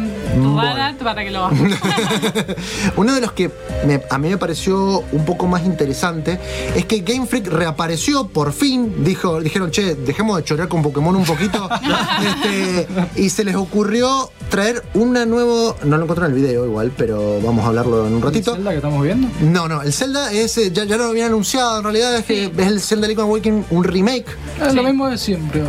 rara 0.56 0.94
para 1.02 1.24
que 1.24 1.30
lo 1.30 1.48
Uno 2.96 3.14
de 3.14 3.20
los 3.20 3.32
que 3.32 3.50
me- 3.86 4.02
a 4.10 4.18
mí 4.18 4.28
me 4.28 4.38
pareció 4.38 5.00
un 5.12 5.24
poco 5.24 5.46
más 5.46 5.64
interesante 5.64 6.38
es 6.74 6.84
que 6.86 7.00
Game 7.00 7.26
Freak 7.26 7.46
reapareció 7.48 8.26
por 8.28 8.52
fin. 8.52 9.04
Dijo, 9.04 9.40
dijeron, 9.40 9.70
che, 9.70 9.94
dejemos 9.94 10.36
de 10.38 10.44
chorear 10.44 10.68
con 10.68 10.82
Pokémon 10.82 11.14
un 11.16 11.24
poquito. 11.24 11.68
Este, 12.26 12.86
y 13.16 13.28
se 13.30 13.44
les 13.44 13.54
ocurrió 13.56 14.30
traer 14.48 14.82
una 14.94 15.26
nuevo. 15.26 15.76
No 15.84 15.96
lo 15.96 16.04
encontré 16.04 16.26
en 16.26 16.32
el 16.32 16.36
video 16.38 16.64
igual, 16.66 16.92
pero 16.96 17.40
vamos 17.42 17.64
a 17.64 17.68
hablarlo 17.68 18.06
en 18.06 18.12
un 18.14 18.18
¿El 18.18 18.22
ratito. 18.22 18.54
Zelda 18.54 18.70
que 18.70 18.76
estamos 18.76 19.02
viendo? 19.02 19.28
No, 19.40 19.68
no, 19.68 19.82
el 19.82 19.92
Zelda 19.92 20.32
es, 20.32 20.56
eh, 20.58 20.70
ya, 20.72 20.84
ya 20.84 20.96
lo 20.96 21.04
habían 21.04 21.28
anunciado, 21.28 21.78
en 21.78 21.84
realidad 21.84 22.16
es 22.16 22.24
que 22.24 22.44
es 22.46 22.66
el 22.66 22.80
Zelda 22.80 23.06
Link's 23.06 23.22
Awakening, 23.22 23.64
un 23.70 23.84
remake. 23.84 24.26
Es 24.64 24.74
lo 24.74 24.82
mismo 24.82 24.95
de 25.04 25.18
siempre. 25.18 25.62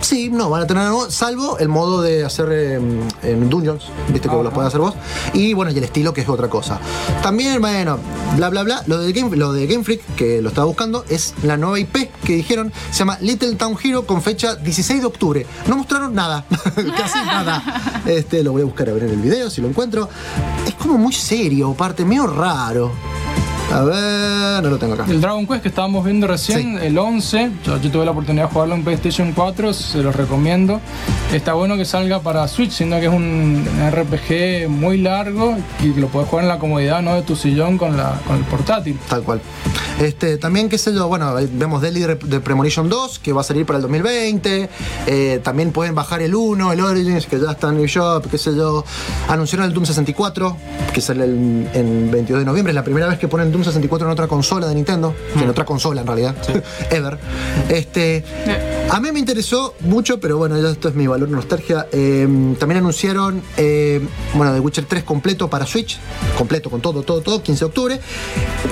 Sí, 0.00 0.30
no, 0.30 0.48
van 0.48 0.62
a 0.62 0.66
tener 0.66 0.84
algo, 0.84 1.10
salvo 1.10 1.58
el 1.58 1.68
modo 1.68 2.00
de 2.00 2.24
hacer 2.24 2.48
eh, 2.52 2.80
en 3.22 3.50
Dungeons, 3.50 3.86
viste 4.08 4.28
que 4.28 4.34
Ajá. 4.34 4.42
lo 4.44 4.52
puedes 4.52 4.68
hacer 4.68 4.80
vos. 4.80 4.94
Y 5.34 5.52
bueno, 5.54 5.72
y 5.72 5.78
el 5.78 5.84
estilo 5.84 6.14
que 6.14 6.20
es 6.20 6.28
otra 6.28 6.48
cosa. 6.48 6.78
También, 7.22 7.60
bueno, 7.60 7.98
bla 8.36 8.48
bla 8.48 8.62
bla. 8.62 8.82
Lo 8.86 8.98
de 8.98 9.12
Game, 9.12 9.36
lo 9.36 9.52
de 9.52 9.66
Game 9.66 9.82
Freak, 9.82 10.14
que 10.14 10.40
lo 10.40 10.50
estaba 10.50 10.66
buscando, 10.66 11.04
es 11.08 11.34
la 11.42 11.56
nueva 11.56 11.80
IP 11.80 12.10
que 12.24 12.36
dijeron, 12.36 12.72
se 12.92 13.00
llama 13.00 13.18
Little 13.20 13.56
Town 13.56 13.76
Hero 13.82 14.06
con 14.06 14.22
fecha 14.22 14.54
16 14.54 15.00
de 15.00 15.06
octubre. 15.06 15.46
No 15.66 15.76
mostraron 15.76 16.14
nada, 16.14 16.44
casi 16.96 17.18
nada. 17.18 17.62
Este, 18.06 18.42
lo 18.42 18.52
voy 18.52 18.62
a 18.62 18.64
buscar 18.64 18.88
a 18.88 18.92
ver 18.92 19.02
en 19.02 19.10
el 19.10 19.20
video 19.20 19.50
si 19.50 19.60
lo 19.60 19.68
encuentro. 19.68 20.08
Es 20.66 20.74
como 20.74 20.96
muy 20.96 21.12
serio, 21.12 21.74
parte 21.74 22.04
medio 22.06 22.26
raro. 22.26 22.90
A 23.70 23.84
ver, 23.84 24.62
no 24.62 24.70
lo 24.70 24.78
tengo 24.78 24.94
acá. 24.94 25.04
El 25.08 25.20
Dragon 25.20 25.46
Quest 25.46 25.62
que 25.62 25.68
estábamos 25.68 26.02
viendo 26.04 26.26
recién, 26.26 26.78
Sí. 26.80 26.86
el 26.86 26.96
11, 26.96 27.50
yo, 27.64 27.78
yo 27.78 27.90
tuve 27.90 28.04
la 28.06 28.12
oportunidad 28.12 28.46
de 28.46 28.52
jugarlo 28.52 28.74
en 28.74 28.82
PlayStation 28.82 29.32
4, 29.32 29.74
se 29.74 30.02
los 30.02 30.16
recomiendo. 30.16 30.80
Está 31.32 31.52
bueno 31.52 31.76
que 31.76 31.84
salga 31.84 32.20
para 32.20 32.48
Switch, 32.48 32.70
siendo 32.70 32.98
que 32.98 33.06
es 33.06 33.12
un 33.12 33.62
RPG 33.90 34.68
muy 34.70 34.96
largo 34.98 35.54
y 35.82 35.88
lo 36.00 36.08
puedes 36.08 36.28
jugar 36.30 36.44
en 36.44 36.48
la 36.48 36.58
comodidad 36.58 37.02
¿no? 37.02 37.14
de 37.14 37.22
tu 37.22 37.36
sillón 37.36 37.76
con, 37.76 37.94
la, 37.96 38.18
con 38.26 38.36
el 38.36 38.44
portátil. 38.44 38.98
Tal 39.06 39.22
cual. 39.22 39.42
Este, 40.00 40.38
también, 40.38 40.68
qué 40.70 40.78
sé 40.78 40.94
yo, 40.94 41.06
bueno, 41.08 41.34
vemos 41.52 41.82
Re- 41.82 41.90
de 42.24 42.40
Premonition 42.40 42.88
2, 42.88 43.18
que 43.18 43.32
va 43.34 43.42
a 43.42 43.44
salir 43.44 43.66
para 43.66 43.76
el 43.78 43.82
2020. 43.82 44.70
Eh, 45.06 45.40
también 45.44 45.72
pueden 45.72 45.94
bajar 45.94 46.22
el 46.22 46.34
1, 46.34 46.72
el 46.72 46.80
Origins, 46.80 47.26
que 47.26 47.38
ya 47.38 47.50
está 47.50 47.68
en 47.68 47.76
New 47.76 47.86
Shop, 47.86 48.24
qué 48.30 48.38
sé 48.38 48.54
yo. 48.56 48.84
Anunciaron 49.28 49.66
el 49.66 49.74
Doom 49.74 49.84
64, 49.84 50.56
que 50.94 51.00
sale 51.02 51.24
el, 51.24 51.68
en 51.74 52.10
22 52.10 52.40
de 52.40 52.46
noviembre. 52.46 52.70
Es 52.70 52.74
la 52.76 52.84
primera 52.84 53.08
vez 53.08 53.18
que 53.18 53.28
ponen 53.28 53.50
Doom 53.52 53.57
64 53.64 54.06
en 54.06 54.12
otra 54.12 54.26
consola 54.26 54.66
de 54.66 54.74
Nintendo. 54.74 55.14
En 55.40 55.48
otra 55.48 55.64
consola, 55.64 56.00
en 56.00 56.06
realidad. 56.06 56.36
Ever. 56.90 57.18
Este, 57.68 58.24
a 58.90 59.00
mí 59.00 59.12
me 59.12 59.18
interesó 59.18 59.74
mucho, 59.80 60.20
pero 60.20 60.38
bueno, 60.38 60.60
ya 60.60 60.70
esto 60.70 60.88
es 60.88 60.94
mi 60.94 61.06
valor 61.06 61.28
nostalgia. 61.28 61.86
Eh, 61.92 62.54
también 62.58 62.78
anunciaron, 62.78 63.42
eh, 63.56 64.00
bueno, 64.34 64.52
The 64.52 64.60
Witcher 64.60 64.84
3 64.84 65.04
completo 65.04 65.48
para 65.48 65.66
Switch. 65.66 65.98
Completo, 66.36 66.70
con 66.70 66.80
todo, 66.80 67.02
todo, 67.02 67.20
todo, 67.20 67.42
15 67.42 67.58
de 67.60 67.66
octubre. 67.66 68.00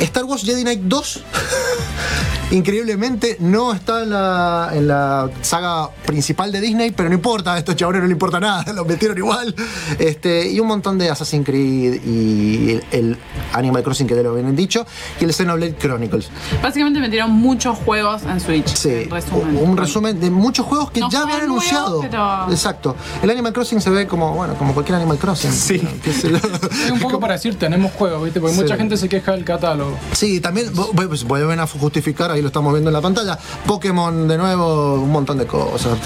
Star 0.01 0.25
Wars 0.25 0.43
Jedi 0.43 0.63
Knight 0.63 0.81
2. 0.83 1.21
Increíblemente 2.51 3.37
no 3.41 3.73
está 3.73 4.05
en 4.05 4.11
la, 4.11 4.71
en 4.73 4.87
la 4.87 5.29
saga 5.43 5.91
principal 6.07 6.53
de 6.53 6.61
Disney, 6.61 6.93
pero 6.93 7.09
no 7.09 7.15
importa, 7.17 7.55
a 7.55 7.59
estos 7.59 7.75
chabones 7.75 8.03
no 8.03 8.07
le 8.07 8.13
importa 8.13 8.39
nada, 8.39 8.73
los 8.73 8.87
metieron 8.87 9.19
igual. 9.19 9.53
Este, 9.99 10.49
y 10.51 10.61
un 10.61 10.69
montón 10.69 10.97
de 10.97 11.11
Assassin's 11.11 11.45
Creed 11.45 12.01
y 12.05 12.71
el, 12.71 12.85
el 12.93 13.19
Animal 13.53 13.83
Crossing 13.83 14.07
que 14.07 14.15
te 14.15 14.23
lo 14.23 14.31
habían 14.31 14.55
dicho, 14.55 14.87
y 15.21 15.25
el 15.25 15.35
Xenoblade 15.35 15.75
Chronicles. 15.77 16.31
Básicamente 16.63 17.01
metieron 17.01 17.33
muchos 17.33 17.77
juegos 17.79 18.23
en 18.23 18.39
Switch. 18.41 18.69
Sí, 18.75 18.91
en 18.91 19.11
resumen. 19.11 19.57
un 19.61 19.77
resumen 19.77 20.21
de 20.21 20.31
muchos 20.31 20.67
juegos 20.67 20.93
que 20.93 21.01
No 21.01 21.11
ya 21.11 21.23
habían 21.23 21.41
anunciado. 21.43 22.01
pero- 22.03 22.47
Exacto. 22.51 22.95
El 23.23 23.31
Animal 23.31 23.53
Crossing 23.53 23.81
se 23.81 23.91
ve 23.91 24.07
como, 24.07 24.33
bueno, 24.35 24.55
como 24.55 24.73
cualquier 24.73 24.97
Animal 24.97 25.19
Crossing. 25.19 25.51
Sí. 25.53 25.83
Es 26.07 26.91
un 26.93 27.01
poco 27.01 27.19
para 27.19 27.35
decir, 27.35 27.57
tenemos 27.59 27.93
juegos, 27.93 28.23
¿viste? 28.25 28.41
Porque 28.41 28.55
Sí. 28.55 28.63
mucha 28.63 28.77
gente 28.77 28.97
se 28.97 29.09
queja 29.09 29.33
del 29.33 29.45
catálogo. 29.45 29.97
Sí, 30.13 30.41
también 30.41 30.73
vu- 30.73 30.93
vu- 30.93 31.25
vuelven 31.27 31.59
a 31.61 31.67
justificar, 31.67 32.31
ahí 32.37 32.43
lo 32.43 32.49
estamos 32.49 32.73
viendo 32.73 32.91
en 32.91 32.95
la 32.95 33.01
pantalla. 33.01 33.39
Pokémon 33.67 34.29
de 34.29 34.37
nuevo, 34.39 34.95
un 34.95 35.11
montón 35.11 35.39
de 35.39 35.47
cosas. 35.47 35.99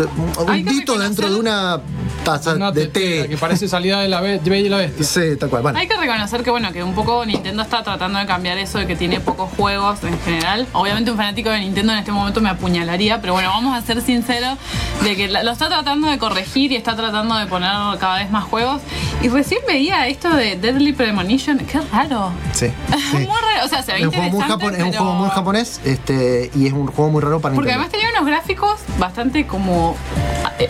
Un 0.46 0.64
dito 0.64 0.98
dentro 0.98 1.30
de 1.30 1.38
una 1.38 1.80
taza 2.24 2.54
Una 2.54 2.72
de 2.72 2.86
té. 2.86 3.26
que 3.28 3.36
parece 3.36 3.68
salida 3.68 4.00
de 4.00 4.08
la 4.08 4.20
Bella 4.20 4.56
y 4.56 4.68
la 4.68 4.76
Bestia. 4.78 5.04
Sí, 5.04 5.36
tal 5.38 5.48
cual. 5.50 5.62
Bueno, 5.62 5.78
Hay 5.78 5.88
que 5.88 5.96
reconocer 5.96 6.42
que 6.42 6.50
bueno, 6.50 6.72
que 6.72 6.82
un 6.82 6.94
poco 6.94 7.24
Nintendo 7.26 7.62
está 7.62 7.82
tratando 7.82 8.18
de 8.18 8.26
cambiar 8.26 8.58
eso 8.58 8.78
de 8.78 8.86
que 8.86 8.96
tiene 8.96 9.20
pocos 9.20 9.50
juegos 9.56 10.02
en 10.04 10.18
general. 10.20 10.66
Obviamente 10.72 11.10
un 11.10 11.16
fanático 11.16 11.50
de 11.50 11.60
Nintendo 11.60 11.92
en 11.92 11.98
este 11.98 12.12
momento 12.12 12.40
me 12.40 12.48
apuñalaría, 12.50 13.20
pero 13.20 13.32
bueno, 13.34 13.48
vamos 13.50 13.76
a 13.76 13.82
ser 13.84 14.00
sinceros 14.02 14.58
de 15.02 15.16
que 15.16 15.28
lo 15.28 15.50
está 15.50 15.68
tratando 15.68 16.08
de 16.08 16.18
corregir 16.18 16.72
y 16.72 16.76
está 16.76 16.96
tratando 16.96 17.36
de 17.36 17.46
poner 17.46 17.70
cada 17.98 18.18
vez 18.18 18.30
más 18.30 18.44
juegos. 18.44 18.80
Y 19.22 19.28
recién 19.28 19.60
veía 19.66 20.06
esto 20.08 20.30
de 20.30 20.56
Deadly 20.56 20.92
Premonition, 20.92 21.58
qué 21.58 21.80
raro. 21.92 22.30
sí. 22.52 22.66
sí. 23.10 23.16
Muy 23.16 23.26
raro, 23.26 23.64
o 23.64 23.68
sea, 23.68 23.82
se 23.82 23.92
ve 23.92 23.98
Es 24.00 24.06
un, 24.06 24.12
juego 24.12 24.30
muy 24.30 24.40
interesante, 24.42 24.64
japon- 24.66 24.74
es 24.76 24.82
un 24.84 24.90
pero- 24.90 25.02
juego 25.02 25.18
muy 25.18 25.30
japonés 25.30 25.80
este, 25.84 26.19
y 26.54 26.66
es 26.66 26.72
un 26.72 26.86
juego 26.86 27.10
muy 27.10 27.20
raro 27.22 27.40
para 27.40 27.54
Porque 27.54 27.70
Nintendo. 27.70 27.86
además 27.88 27.92
tenía 27.92 28.08
unos 28.20 28.26
gráficos 28.26 28.80
bastante 28.98 29.46
como 29.46 29.96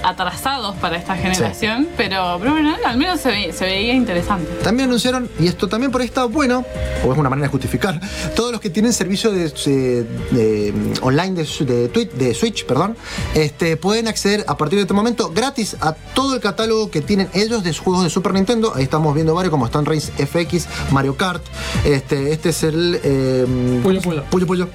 a- 0.02 0.08
atrasados 0.08 0.76
para 0.76 0.96
esta 0.96 1.16
generación, 1.16 1.88
pero, 1.96 2.36
pero 2.38 2.52
bueno, 2.52 2.74
al 2.84 2.96
menos 2.96 3.20
se, 3.20 3.28
ve- 3.30 3.52
se 3.52 3.64
veía 3.64 3.94
interesante. 3.94 4.48
También 4.62 4.88
anunciaron, 4.88 5.28
y 5.38 5.46
esto 5.48 5.68
también 5.68 5.90
por 5.92 6.00
ahí 6.00 6.06
está 6.06 6.24
bueno, 6.24 6.64
o 7.04 7.12
es 7.12 7.18
una 7.18 7.28
manera 7.30 7.46
de 7.48 7.50
justificar, 7.52 8.00
todos 8.34 8.52
los 8.52 8.60
que 8.60 8.70
tienen 8.70 8.92
servicio 8.92 9.30
de, 9.32 9.48
de- 9.48 10.04
de, 10.30 10.72
mm, 10.72 10.92
online 11.04 11.34
de, 11.34 11.64
de, 11.64 11.92
Twitch- 11.92 12.12
de 12.12 12.34
Switch, 12.34 12.64
perdón, 12.66 12.96
este, 13.34 13.76
pueden 13.76 14.08
acceder 14.08 14.44
a 14.48 14.56
partir 14.56 14.76
de 14.78 14.82
este 14.82 14.94
momento 14.94 15.30
gratis 15.34 15.76
a 15.80 15.92
todo 16.14 16.34
el 16.34 16.40
catálogo 16.40 16.90
que 16.90 17.00
tienen 17.00 17.28
ellos 17.34 17.62
de 17.64 17.72
sus 17.72 17.80
juegos 17.84 18.04
de 18.04 18.10
Super 18.10 18.32
Nintendo. 18.34 18.72
Ahí 18.74 18.84
estamos 18.84 19.14
viendo 19.14 19.34
varios 19.34 19.50
como 19.50 19.66
Stan 19.66 19.84
Race 19.84 20.12
FX, 20.26 20.66
Mario 20.92 21.16
Kart. 21.16 21.42
Este, 21.84 22.32
este 22.32 22.50
es 22.50 22.62
el 22.62 23.00
eh, 23.02 23.80
Puyo 23.82 24.00
Puyo. 24.00 24.24
Puyo 24.30 24.46
Puyo. 24.46 24.68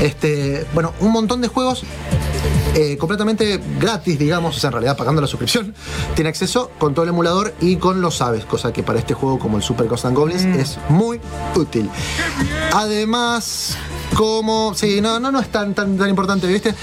Este, 0.00 0.19
bueno, 0.74 0.92
un 1.00 1.12
montón 1.12 1.40
de 1.40 1.48
juegos 1.48 1.84
eh, 2.74 2.96
completamente 2.98 3.60
gratis, 3.80 4.18
digamos, 4.18 4.56
o 4.56 4.60
sea, 4.60 4.68
en 4.68 4.72
realidad 4.72 4.96
pagando 4.96 5.20
la 5.20 5.26
suscripción, 5.26 5.74
tiene 6.14 6.30
acceso 6.30 6.70
con 6.78 6.94
todo 6.94 7.02
el 7.02 7.08
emulador 7.08 7.54
y 7.60 7.76
con 7.76 8.00
los 8.00 8.22
aves, 8.22 8.44
cosa 8.44 8.72
que 8.72 8.82
para 8.82 8.98
este 8.98 9.14
juego 9.14 9.38
como 9.38 9.56
el 9.56 9.62
Super 9.62 9.88
Ghost 9.88 10.04
and 10.04 10.16
Goblins 10.16 10.44
es 10.44 10.78
muy 10.88 11.20
útil. 11.56 11.90
Además, 12.72 13.76
como. 14.14 14.74
Sí, 14.74 15.00
no, 15.00 15.18
no, 15.18 15.32
no 15.32 15.40
es 15.40 15.48
tan, 15.48 15.74
tan, 15.74 15.96
tan 15.96 16.08
importante, 16.08 16.46
¿viste? 16.46 16.74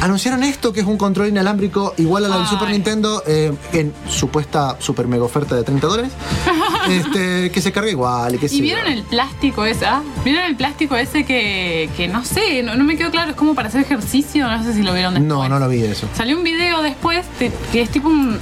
Anunciaron 0.00 0.42
esto 0.42 0.72
que 0.72 0.80
es 0.80 0.86
un 0.86 0.96
control 0.96 1.28
inalámbrico 1.28 1.94
igual 1.98 2.24
a 2.24 2.28
la 2.28 2.36
del 2.36 2.44
Ay. 2.44 2.50
Super 2.50 2.70
Nintendo 2.70 3.22
eh, 3.26 3.52
en 3.72 3.92
supuesta 4.08 4.76
super 4.80 5.06
mega 5.06 5.24
oferta 5.24 5.54
de 5.54 5.62
30 5.62 5.86
dólares. 5.86 6.12
este, 6.88 7.50
que 7.50 7.60
se 7.60 7.72
carga 7.72 7.90
igual 7.90 8.34
y 8.34 8.38
que 8.38 8.46
¿Y 8.46 8.60
vieron 8.60 8.86
el 8.86 9.02
plástico 9.02 9.64
ese? 9.64 9.86
ah? 9.86 10.02
¿Vieron 10.24 10.44
el 10.44 10.56
plástico 10.56 10.96
ese 10.96 11.24
que, 11.24 11.88
que 11.96 12.08
no 12.08 12.24
sé, 12.24 12.62
no, 12.62 12.74
no 12.76 12.84
me 12.84 12.96
quedó 12.96 13.10
claro, 13.10 13.30
es 13.30 13.36
como 13.36 13.54
para 13.54 13.68
hacer 13.68 13.80
ejercicio? 13.82 14.46
No 14.48 14.62
sé 14.62 14.74
si 14.74 14.82
lo 14.82 14.92
vieron 14.94 15.14
después. 15.14 15.28
No, 15.28 15.48
no 15.48 15.58
lo 15.58 15.68
vi 15.68 15.82
eso. 15.82 16.08
Salió 16.14 16.36
un 16.36 16.44
video 16.44 16.82
después 16.82 17.24
de- 17.38 17.52
que 17.72 17.82
es 17.82 17.90
tipo 17.90 18.08
un, 18.08 18.38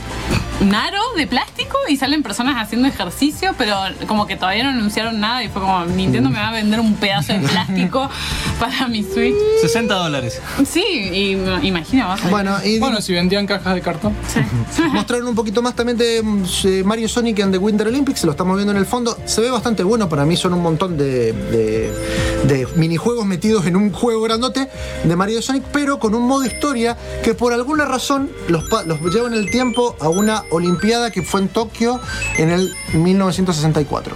un 0.65 0.75
aro 0.75 1.01
de 1.17 1.27
plástico 1.27 1.77
y 1.89 1.97
salen 1.97 2.23
personas 2.23 2.57
haciendo 2.61 2.89
ejercicio, 2.89 3.55
pero 3.59 3.77
como 4.09 4.27
que 4.27 4.37
todavía 4.37 4.65
no 4.65 4.71
anunciaron 4.71 5.21
nada 5.21 5.45
y 5.45 5.49
fue 5.49 5.61
como, 5.61 5.85
Nintendo 5.85 6.31
me 6.31 6.39
va 6.39 6.49
a 6.49 6.53
vender 6.53 6.81
un 6.81 6.95
pedazo 6.95 7.35
de 7.35 7.41
plástico 7.41 8.09
para 8.59 8.89
mi 8.89 9.03
Switch. 9.03 9.35
60 9.61 9.95
dólares. 9.95 10.41
Sí, 10.67 10.83
y 10.83 11.35
vas 12.01 12.25
a 12.25 12.29
Bueno, 12.31 12.57
y 12.65 12.79
Bueno, 12.79 13.01
si 13.01 13.13
vendían 13.13 13.47
cajas 13.47 13.75
de 13.75 13.81
cartón. 13.83 14.15
Mostraron 14.93 15.29
un 15.29 15.35
poquito 15.35 15.61
más 15.61 15.75
también 15.77 15.99
de 15.99 16.23
mm, 16.23 16.45
eh, 16.65 16.83
Mario 16.85 17.09
Sonic 17.09 17.41
and 17.41 17.53
the 17.53 17.59
Winter 17.59 17.87
Olympics, 17.89 18.25
lo 18.25 18.31
estamos 18.31 18.57
viendo 18.57 18.73
en 18.73 18.79
el 18.79 18.87
fondo. 18.87 19.19
Se 19.27 19.41
ve 19.43 19.51
bastante 19.51 19.83
bueno, 19.83 20.09
para 20.09 20.25
mí 20.25 20.37
son 20.37 20.55
un 20.55 20.63
montón 20.63 20.97
de, 20.97 21.33
de- 21.33 21.93
de 22.45 22.67
minijuegos 22.77 23.25
metidos 23.27 23.67
en 23.67 23.77
un 23.77 23.91
juego 23.93 24.23
grandote 24.23 24.69
de 25.03 25.17
Mario 25.17 25.41
Sonic, 25.43 25.65
pero 25.73 25.99
con 25.99 26.15
un 26.15 26.27
modo 26.27 26.45
historia 26.45 26.97
que 27.23 27.35
por 27.35 27.53
alguna 27.53 27.85
razón 27.85 28.31
los, 28.49 28.65
los 28.87 29.01
lleva 29.15 29.29
en 29.29 29.35
el 29.35 29.51
tiempo 29.51 29.97
a 30.01 30.09
una 30.09 30.43
Olimpiada 30.55 31.11
que 31.11 31.23
fue 31.23 31.41
en 31.41 31.49
Tokio 31.49 32.01
en 32.37 32.51
el 32.51 32.75
1964. 32.93 34.15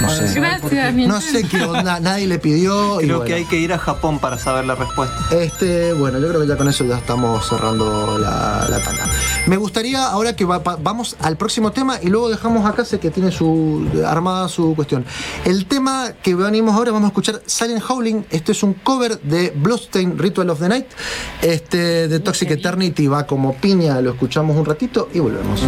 No 0.00 0.08
sé. 0.10 0.32
Gracias, 0.34 0.94
No 0.94 1.20
sé 1.20 1.44
qué 1.44 1.62
onda, 1.62 2.00
nadie 2.00 2.26
le 2.26 2.38
pidió. 2.38 3.00
y 3.00 3.04
Creo 3.04 3.18
bueno. 3.18 3.24
que 3.28 3.34
hay 3.34 3.44
que 3.44 3.56
ir 3.58 3.72
a 3.72 3.78
Japón 3.78 4.18
para 4.18 4.38
saber 4.38 4.64
la 4.66 4.74
respuesta. 4.74 5.14
Este, 5.30 5.92
bueno, 5.92 6.18
yo 6.18 6.28
creo 6.28 6.40
que 6.42 6.46
ya 6.46 6.56
con 6.56 6.68
eso 6.68 6.84
ya 6.84 6.98
estamos 6.98 7.48
cerrando 7.48 8.18
la, 8.18 8.66
la 8.68 8.78
tanda. 8.80 9.04
Me 9.46 9.56
gustaría 9.56 10.04
ahora 10.06 10.34
que 10.34 10.44
va- 10.44 10.58
vamos 10.58 11.16
al 11.20 11.36
próximo 11.36 11.72
tema 11.72 11.98
y 12.02 12.08
luego 12.08 12.28
dejamos 12.28 12.66
acá 12.66 12.84
sé 12.84 12.98
que 12.98 13.10
tiene 13.10 13.30
su 13.30 13.86
armada 14.06 14.48
su 14.48 14.74
cuestión. 14.74 15.04
El 15.44 15.66
tema 15.66 16.12
que 16.22 16.34
venimos 16.34 16.74
ahora 16.74 16.90
vamos 16.92 17.06
a 17.06 17.08
escuchar 17.08 17.40
Silent 17.46 17.82
Howling. 17.88 18.24
Este 18.30 18.52
es 18.52 18.62
un 18.62 18.74
cover 18.74 19.20
de 19.20 19.52
Bloodstain 19.56 20.18
Ritual 20.18 20.50
of 20.50 20.60
the 20.60 20.68
Night. 20.68 20.86
Este 21.42 22.08
de 22.08 22.20
Toxic 22.20 22.50
Eternity 22.50 23.06
va 23.06 23.26
como 23.26 23.54
piña, 23.54 24.00
lo 24.00 24.12
escuchamos 24.12 24.56
un 24.56 24.64
ratito 24.64 25.08
y 25.14 25.18
volvemos. 25.20 25.60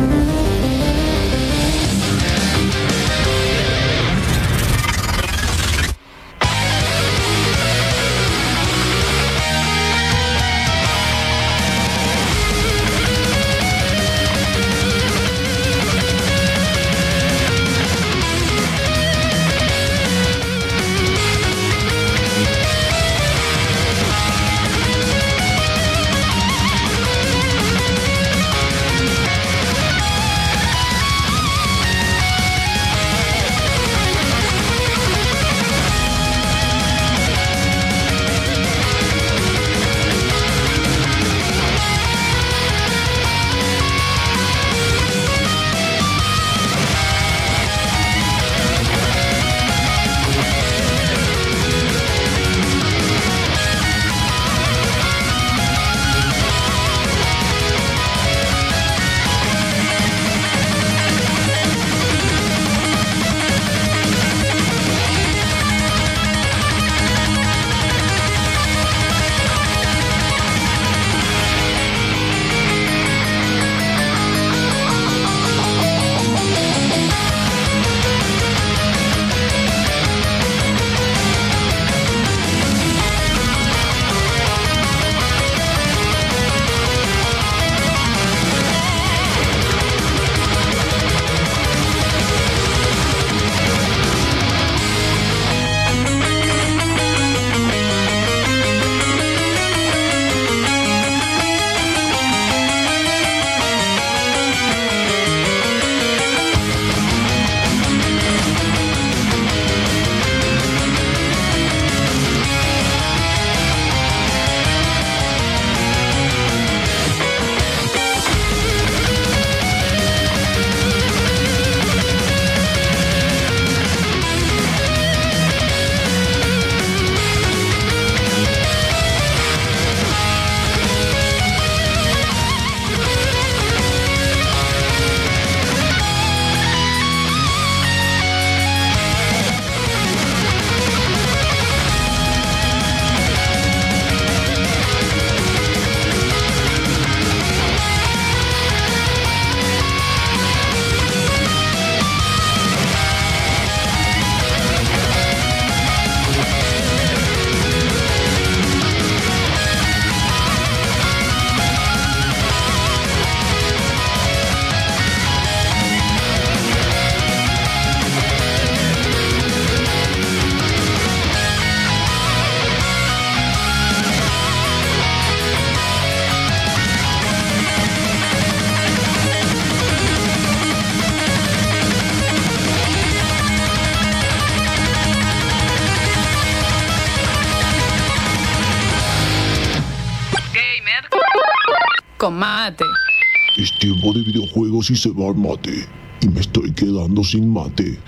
Es 193.66 193.76
tiempo 193.80 194.12
de 194.12 194.20
videojuegos 194.20 194.92
y 194.92 194.96
se 194.96 195.10
va 195.10 195.26
el 195.26 195.34
mate. 195.34 195.88
Y 196.20 196.28
me 196.28 196.40
estoy 196.40 196.70
quedando 196.72 197.24
sin 197.24 197.52
mate. 197.52 197.98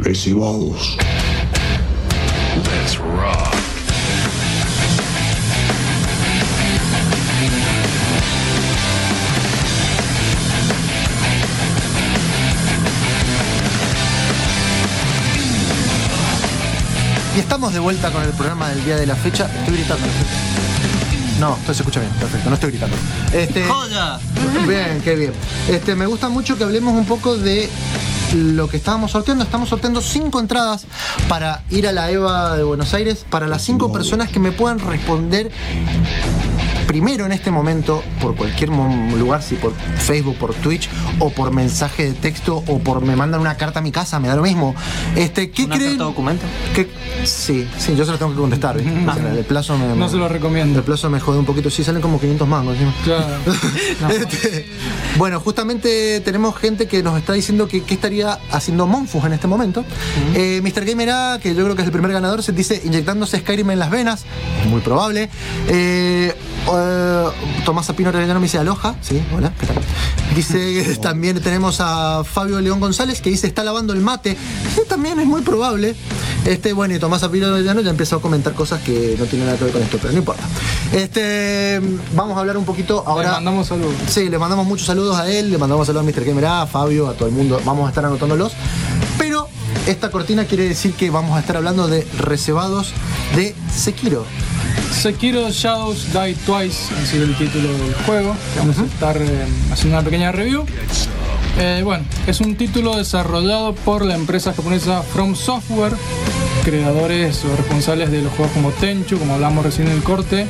Recibados. 0.00 0.96
Let's 2.56 2.98
rock. 2.98 3.54
Y 17.36 17.38
estamos 17.38 17.72
de 17.72 17.78
vuelta 17.78 18.10
con 18.10 18.24
el 18.24 18.30
programa 18.30 18.70
del 18.70 18.84
día 18.84 18.96
de 18.96 19.06
la 19.06 19.14
fecha. 19.14 19.48
Estoy 19.60 19.76
gritando. 19.76 20.08
¿No? 21.42 21.56
Esto 21.56 21.74
se 21.74 21.82
escucha 21.82 21.98
bien, 22.00 22.12
perfecto, 22.14 22.48
no 22.48 22.54
estoy 22.54 22.70
gritando. 22.70 22.96
Este, 23.32 23.64
¡Joya! 23.66 24.18
Bien, 24.66 25.00
qué 25.02 25.16
bien. 25.16 25.32
Este, 25.68 25.96
me 25.96 26.06
gusta 26.06 26.28
mucho 26.28 26.56
que 26.56 26.62
hablemos 26.62 26.94
un 26.94 27.04
poco 27.04 27.36
de 27.36 27.68
lo 28.34 28.68
que 28.68 28.76
estábamos 28.76 29.10
sorteando. 29.10 29.42
Estamos 29.42 29.68
sorteando 29.68 30.00
cinco 30.00 30.38
entradas 30.38 30.86
para 31.28 31.64
ir 31.68 31.88
a 31.88 31.92
la 31.92 32.10
EVA 32.12 32.56
de 32.56 32.62
Buenos 32.62 32.94
Aires 32.94 33.26
para 33.28 33.48
las 33.48 33.62
cinco 33.62 33.92
personas 33.92 34.28
que 34.30 34.38
me 34.38 34.52
puedan 34.52 34.78
responder 34.78 35.50
primero 36.86 37.24
en 37.26 37.32
este 37.32 37.50
momento 37.50 38.02
por 38.20 38.36
cualquier 38.36 38.68
lugar, 38.68 39.42
si 39.42 39.54
por 39.54 39.72
Facebook, 39.96 40.36
por 40.36 40.54
Twitch 40.54 40.88
o 41.20 41.30
por 41.30 41.50
mensaje 41.50 42.04
de 42.04 42.12
texto 42.12 42.62
o 42.66 42.78
por 42.80 43.00
me 43.02 43.16
mandan 43.16 43.40
una 43.40 43.56
carta 43.56 43.78
a 43.78 43.82
mi 43.82 43.90
casa, 43.92 44.20
me 44.20 44.28
da 44.28 44.36
lo 44.36 44.42
mismo. 44.42 44.74
Este, 45.16 45.50
¿qué 45.50 45.64
¿Una 45.64 45.76
creen? 45.76 45.90
carta 45.92 46.04
documento? 46.04 46.44
que- 46.74 46.90
sí, 47.42 47.68
sí, 47.78 47.96
yo 47.96 48.04
se 48.04 48.12
lo 48.12 48.18
tengo 48.18 48.32
que 48.32 48.38
contestar. 48.38 48.76
¿viste? 48.76 48.92
O 49.12 49.14
sea, 49.14 49.32
el 49.32 49.44
plazo 49.44 49.76
me, 49.76 49.94
No 49.94 50.08
se 50.08 50.16
lo 50.16 50.28
recomiendo. 50.28 50.78
el 50.78 50.84
plazo 50.84 51.10
me 51.10 51.20
jode 51.20 51.38
un 51.38 51.44
poquito. 51.44 51.70
Sí, 51.70 51.84
salen 51.84 52.00
como 52.00 52.20
500 52.20 52.46
mangos 52.48 52.74
encima. 52.74 52.94
Claro. 53.04 53.26
Este, 54.12 54.66
bueno, 55.16 55.40
justamente 55.40 56.20
tenemos 56.20 56.56
gente 56.56 56.86
que 56.86 57.02
nos 57.02 57.18
está 57.18 57.32
diciendo 57.32 57.68
que 57.68 57.82
estaría 57.88 58.38
haciendo 58.50 58.86
Monfus 58.86 59.24
en 59.24 59.32
este 59.32 59.46
momento. 59.46 59.84
Eh, 60.34 60.60
Mr. 60.62 60.84
Gamer 60.84 61.10
A, 61.10 61.38
que 61.42 61.54
yo 61.54 61.62
creo 61.64 61.74
que 61.76 61.82
es 61.82 61.86
el 61.86 61.92
primer 61.92 62.12
ganador, 62.12 62.42
se 62.42 62.52
dice 62.52 62.80
inyectándose 62.84 63.38
Skyrim 63.38 63.70
en 63.70 63.78
las 63.78 63.90
venas. 63.90 64.24
Muy 64.68 64.80
probable. 64.80 65.30
Eh, 65.68 66.34
eh, 66.72 67.24
Tomás 67.64 67.88
Apino 67.90 68.10
Arellano 68.10 68.40
me 68.40 68.44
dice 68.46 68.58
aloja. 68.58 68.94
Sí, 69.00 69.22
hola, 69.34 69.52
¿qué 69.58 69.66
tal? 69.66 69.76
Dice 70.34 70.96
también 71.02 71.40
tenemos 71.40 71.78
a 71.80 72.24
Fabio 72.24 72.60
León 72.60 72.80
González 72.80 73.20
que 73.20 73.30
dice 73.30 73.46
está 73.46 73.64
lavando 73.64 73.92
el 73.92 74.00
mate. 74.00 74.36
Sí, 74.74 74.82
también 74.88 75.18
es 75.20 75.26
muy 75.26 75.42
probable. 75.42 75.94
Este, 76.44 76.72
bueno, 76.72 76.94
y 76.94 76.98
Tomás 76.98 77.22
Arellano 77.22 77.80
ya 77.80 77.90
empezó 77.90 78.16
a 78.16 78.22
comentar 78.22 78.54
cosas 78.54 78.82
que 78.82 79.16
no 79.18 79.26
tienen 79.26 79.46
nada 79.46 79.58
que 79.58 79.64
ver 79.64 79.72
con 79.72 79.82
esto, 79.82 79.98
pero 80.00 80.12
no 80.12 80.18
importa. 80.18 80.42
Este, 80.92 81.80
vamos 82.14 82.36
a 82.36 82.40
hablar 82.40 82.56
un 82.56 82.64
poquito 82.64 83.04
ahora. 83.06 83.28
Le 83.28 83.34
mandamos 83.36 83.68
saludos. 83.68 83.94
Sí, 84.08 84.28
le 84.28 84.38
mandamos 84.38 84.66
muchos 84.66 84.86
saludos 84.86 85.16
a 85.16 85.30
él, 85.30 85.50
le 85.50 85.58
mandamos 85.58 85.86
saludos 85.86 86.06
a 86.06 86.10
Mr. 86.10 86.24
Gamer 86.24 86.46
A, 86.46 86.62
a 86.62 86.66
Fabio, 86.66 87.08
a 87.08 87.14
todo 87.14 87.28
el 87.28 87.34
mundo. 87.34 87.60
Vamos 87.64 87.86
a 87.86 87.90
estar 87.90 88.04
anotándolos. 88.04 88.52
Pero 89.18 89.48
esta 89.86 90.10
cortina 90.10 90.44
quiere 90.46 90.68
decir 90.68 90.94
que 90.94 91.10
vamos 91.10 91.36
a 91.36 91.40
estar 91.40 91.56
hablando 91.56 91.86
de 91.86 92.06
reservados 92.18 92.92
de 93.36 93.54
Sekiro. 93.72 94.24
Sekiro 94.92 95.50
Shadows 95.50 96.12
Die 96.12 96.34
Twice 96.46 96.94
ha 96.94 97.06
sido 97.06 97.24
el 97.24 97.36
título 97.36 97.72
del 97.72 97.94
juego. 98.06 98.36
Vamos 98.58 98.78
a 98.78 98.84
estar 98.84 99.16
eh, 99.16 99.46
haciendo 99.72 99.98
una 99.98 100.04
pequeña 100.04 100.30
review. 100.30 100.64
Eh, 101.58 101.82
bueno, 101.84 102.04
es 102.26 102.40
un 102.40 102.56
título 102.56 102.96
desarrollado 102.96 103.74
por 103.74 104.04
la 104.04 104.14
empresa 104.14 104.52
japonesa 104.52 105.02
From 105.02 105.34
Software, 105.34 105.94
creadores 106.64 107.44
o 107.44 107.56
responsables 107.56 108.10
de 108.10 108.22
los 108.22 108.32
juegos 108.32 108.52
como 108.54 108.70
Tenchu, 108.70 109.18
como 109.18 109.34
hablamos 109.34 109.64
recién 109.64 109.88
en 109.88 109.94
el 109.94 110.02
corte, 110.02 110.46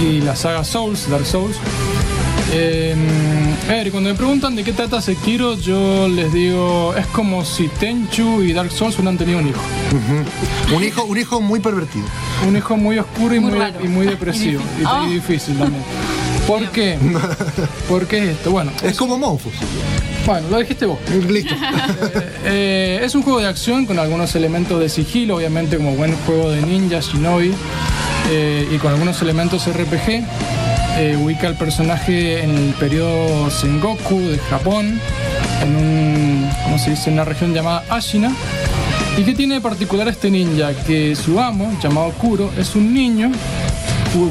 y 0.00 0.20
la 0.20 0.34
saga 0.34 0.64
Souls, 0.64 1.08
Dark 1.08 1.26
Souls. 1.26 1.56
Eh, 2.52 2.94
a 3.68 3.72
ver, 3.72 3.90
cuando 3.90 4.10
me 4.10 4.14
preguntan 4.16 4.54
de 4.56 4.62
qué 4.64 4.72
trata 4.72 5.00
Sekiro, 5.00 5.54
yo 5.58 6.06
les 6.08 6.32
digo, 6.32 6.94
es 6.96 7.06
como 7.08 7.44
si 7.44 7.68
Tenchu 7.68 8.42
y 8.42 8.52
Dark 8.52 8.70
Souls 8.70 8.94
hubieran 8.96 9.16
tenido 9.16 9.38
un 9.38 9.48
hijo. 9.48 9.60
Un 10.76 10.84
hijo, 10.84 11.04
un 11.04 11.18
hijo 11.18 11.40
muy 11.40 11.60
pervertido. 11.60 12.04
Un 12.46 12.56
hijo 12.56 12.76
muy 12.76 12.98
oscuro 12.98 13.34
y 13.34 13.40
Muy 13.40 13.52
muy, 13.52 13.66
y 13.84 13.88
muy 13.88 14.06
depresivo. 14.06 14.60
Y 14.78 14.82
Y, 14.82 14.82
difícil. 14.82 14.82
y 14.82 14.86
Ah. 14.86 15.06
difícil 15.08 15.58
también. 15.58 15.82
¿Por 16.46 16.68
qué? 16.70 16.98
¿Por 17.88 18.06
qué 18.06 18.18
es 18.18 18.28
esto? 18.36 18.50
Bueno, 18.50 18.70
Es 18.82 18.96
como 18.98 19.16
Monfus. 19.16 19.52
bueno, 20.26 20.46
lo 20.50 20.58
dijiste 20.58 20.84
vos. 20.86 20.98
Listo. 21.28 21.54
Eh, 22.46 23.00
es 23.02 23.14
un 23.14 23.22
juego 23.22 23.40
de 23.40 23.46
acción 23.46 23.86
con 23.86 23.98
algunos 23.98 24.34
elementos 24.36 24.78
de 24.78 24.90
sigilo, 24.90 25.36
obviamente 25.36 25.78
como 25.78 25.92
buen 25.96 26.14
juego 26.26 26.50
de 26.50 26.60
ninja, 26.60 27.00
shinobi, 27.00 27.54
eh, 28.30 28.68
y 28.70 28.76
con 28.76 28.92
algunos 28.92 29.20
elementos 29.22 29.66
RPG. 29.66 30.22
Eh, 30.96 31.16
ubica 31.20 31.48
al 31.48 31.56
personaje 31.56 32.44
en 32.44 32.50
el 32.50 32.74
periodo 32.74 33.50
Sengoku 33.50 34.20
de 34.20 34.38
Japón, 34.38 35.00
en 35.60 35.76
un, 35.76 36.48
¿cómo 36.62 36.78
se 36.78 36.90
dice? 36.90 37.10
una 37.10 37.24
región 37.24 37.52
llamada 37.52 37.82
Ashina. 37.88 38.32
¿Y 39.18 39.24
qué 39.24 39.34
tiene 39.34 39.54
de 39.54 39.60
particular 39.60 40.06
este 40.06 40.30
ninja? 40.30 40.72
Que 40.86 41.16
su 41.16 41.40
amo, 41.40 41.76
llamado 41.82 42.10
Kuro, 42.12 42.50
es 42.56 42.76
un 42.76 42.94
niño 42.94 43.32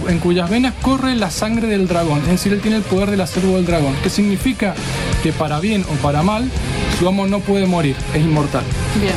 en 0.08 0.19
cuyas 0.19 0.49
venas 0.49 0.73
corre 0.82 1.15
la 1.15 1.30
sangre 1.30 1.67
del 1.67 1.88
dragón. 1.88 2.19
Es 2.19 2.28
decir, 2.28 2.54
él 2.54 2.62
tiene 2.62 2.78
el 2.78 2.84
poder 2.84 3.12
del 3.12 3.19
acervo 3.19 3.58
del 3.58 3.65
dragón. 3.65 3.93
¿Qué 4.02 4.10
significa? 4.10 4.73
Que 5.21 5.34
para 5.34 5.60
bien 5.60 5.84
o 5.91 5.95
para 6.02 6.23
mal, 6.23 6.49
su 6.97 7.08
amo 7.08 7.28
no 7.28 7.39
puede 7.41 7.65
morir, 7.65 7.95
es 8.13 8.21
inmortal. 8.21 8.63
Bien. 9.02 9.15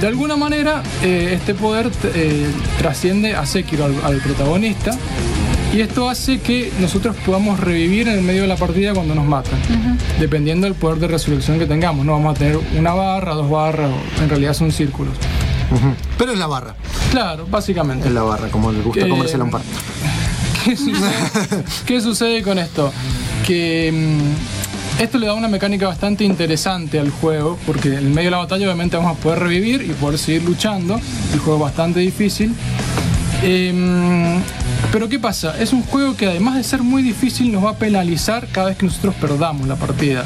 De 0.00 0.06
alguna 0.06 0.36
manera, 0.36 0.82
eh, 1.02 1.32
este 1.34 1.54
poder 1.54 1.90
eh, 2.14 2.46
trasciende 2.78 3.34
a 3.34 3.44
Sekiro, 3.44 3.84
al, 3.84 3.94
al 4.04 4.18
protagonista, 4.20 4.96
y 5.74 5.80
esto 5.80 6.08
hace 6.08 6.40
que 6.40 6.72
nosotros 6.80 7.16
podamos 7.24 7.60
revivir 7.60 8.08
en 8.08 8.14
el 8.18 8.22
medio 8.22 8.42
de 8.42 8.48
la 8.48 8.56
partida 8.56 8.94
cuando 8.94 9.14
nos 9.14 9.24
matan, 9.26 9.58
dependiendo 10.18 10.66
del 10.66 10.74
poder 10.74 10.98
de 10.98 11.08
resurrección 11.08 11.58
que 11.58 11.66
tengamos. 11.66 12.04
No 12.06 12.12
vamos 12.12 12.36
a 12.36 12.38
tener 12.38 12.58
una 12.78 12.94
barra, 12.94 13.34
dos 13.34 13.50
barras, 13.50 13.90
o 13.90 14.22
en 14.22 14.28
realidad 14.28 14.54
son 14.54 14.72
círculos. 14.72 15.14
Pero 16.16 16.32
es 16.32 16.38
la 16.38 16.46
barra. 16.46 16.74
Claro, 17.10 17.46
básicamente. 17.50 18.08
Es 18.08 18.14
la 18.14 18.22
barra, 18.22 18.48
como 18.48 18.70
le 18.72 18.80
gusta 18.82 19.04
Eh, 19.04 19.08
comérsela 19.08 19.44
un 19.44 19.50
par. 19.50 19.62
¿Qué 20.64 20.76
sucede, 20.76 21.64
qué 21.86 22.00
sucede 22.00 22.42
con 22.42 22.58
esto? 22.58 22.92
Que 23.46 23.92
mm, 23.92 25.02
esto 25.02 25.18
le 25.18 25.26
da 25.26 25.34
una 25.34 25.48
mecánica 25.48 25.86
bastante 25.86 26.24
interesante 26.24 26.98
al 26.98 27.10
juego, 27.10 27.58
porque 27.66 27.88
en 27.88 27.94
el 27.94 28.04
medio 28.10 28.28
de 28.28 28.30
la 28.32 28.38
batalla 28.38 28.64
obviamente 28.66 28.96
vamos 28.96 29.18
a 29.18 29.20
poder 29.20 29.40
revivir 29.40 29.82
y 29.82 29.92
poder 29.92 30.18
seguir 30.18 30.44
luchando. 30.44 31.00
El 31.32 31.38
juego 31.40 31.58
es 31.58 31.62
bastante 31.62 32.00
difícil. 32.00 32.54
Em, 33.42 34.40
pero 34.92 35.08
¿qué 35.08 35.18
pasa? 35.18 35.58
Es 35.60 35.72
un 35.72 35.82
juego 35.82 36.16
que 36.16 36.26
además 36.26 36.56
de 36.56 36.64
ser 36.64 36.82
muy 36.82 37.02
difícil 37.02 37.52
nos 37.52 37.64
va 37.64 37.70
a 37.70 37.76
penalizar 37.76 38.46
cada 38.52 38.68
vez 38.68 38.76
que 38.76 38.86
nosotros 38.86 39.14
perdamos 39.20 39.66
la 39.68 39.76
partida. 39.76 40.24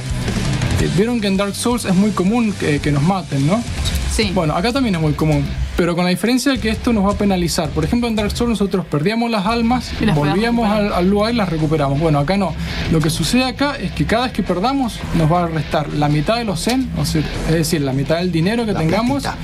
Vieron 0.96 1.20
que 1.20 1.26
en 1.26 1.36
Dark 1.36 1.54
Souls 1.54 1.84
es 1.84 1.94
muy 1.94 2.10
común 2.10 2.54
que, 2.58 2.80
que 2.80 2.90
nos 2.90 3.02
maten, 3.02 3.46
¿no? 3.46 3.62
Sí. 4.10 4.30
Bueno, 4.34 4.54
acá 4.56 4.72
también 4.72 4.94
es 4.94 5.00
muy 5.00 5.12
común, 5.12 5.44
pero 5.76 5.94
con 5.94 6.04
la 6.04 6.10
diferencia 6.10 6.52
de 6.52 6.58
que 6.58 6.68
esto 6.70 6.92
nos 6.92 7.06
va 7.06 7.12
a 7.12 7.14
penalizar. 7.14 7.68
Por 7.68 7.84
ejemplo, 7.84 8.08
en 8.08 8.16
Dark 8.16 8.30
Souls 8.34 8.48
nosotros 8.50 8.84
perdíamos 8.86 9.30
las 9.30 9.46
almas, 9.46 9.90
Y 10.00 10.06
las 10.06 10.16
volvíamos 10.16 10.68
al, 10.68 10.92
al 10.92 11.08
lugar 11.08 11.32
y 11.32 11.36
las 11.36 11.48
recuperamos. 11.50 12.00
Bueno, 12.00 12.18
acá 12.18 12.36
no. 12.36 12.54
Lo 12.90 12.98
que 12.98 13.10
sucede 13.10 13.44
acá 13.44 13.76
es 13.76 13.92
que 13.92 14.04
cada 14.06 14.24
vez 14.24 14.32
que 14.32 14.42
perdamos 14.42 14.98
nos 15.16 15.30
va 15.30 15.44
a 15.44 15.46
restar 15.48 15.88
la 15.92 16.08
mitad 16.08 16.36
de 16.38 16.44
los 16.44 16.64
zen, 16.64 16.88
o 16.98 17.04
sea, 17.04 17.22
es 17.48 17.54
decir, 17.54 17.82
la 17.82 17.92
mitad 17.92 18.16
del 18.16 18.32
dinero 18.32 18.64
que 18.66 18.72
La 18.72 18.80
tengamos. 18.80 19.22
platita. 19.22 19.40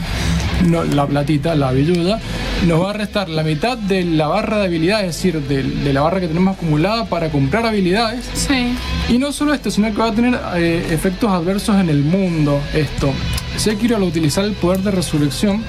No, 0.65 0.83
la 0.85 1.07
platita, 1.07 1.55
la 1.55 1.71
billuda, 1.73 2.19
nos 2.67 2.83
va 2.83 2.91
a 2.91 2.93
restar 2.95 3.29
la 3.29 3.43
mitad 3.43 3.77
de 3.77 4.05
la 4.05 4.27
barra 4.27 4.59
de 4.59 4.65
habilidades, 4.67 5.11
es 5.11 5.17
decir, 5.17 5.41
de, 5.43 5.63
de 5.63 5.93
la 5.93 6.01
barra 6.01 6.21
que 6.21 6.29
tenemos 6.29 6.57
acumulada 6.57 7.05
para 7.05 7.29
comprar 7.31 7.67
habilidades. 7.67 8.25
Sí. 8.35 8.75
Y 9.09 9.19
no 9.19 9.33
solo 9.33 9.53
esto, 9.55 9.71
sino 9.71 9.91
que 9.93 9.99
va 9.99 10.09
a 10.09 10.13
tener 10.13 10.39
eh, 10.57 10.87
efectos 10.91 11.31
adversos 11.31 11.77
en 11.77 11.89
el 11.91 12.03
mundo. 12.03 12.61
Esto. 12.75 13.13
Sekiro 13.57 13.97
al 13.97 14.03
utilizar 14.03 14.45
el 14.45 14.53
poder 14.53 14.81
de 14.81 14.91
resurrección, 14.91 15.63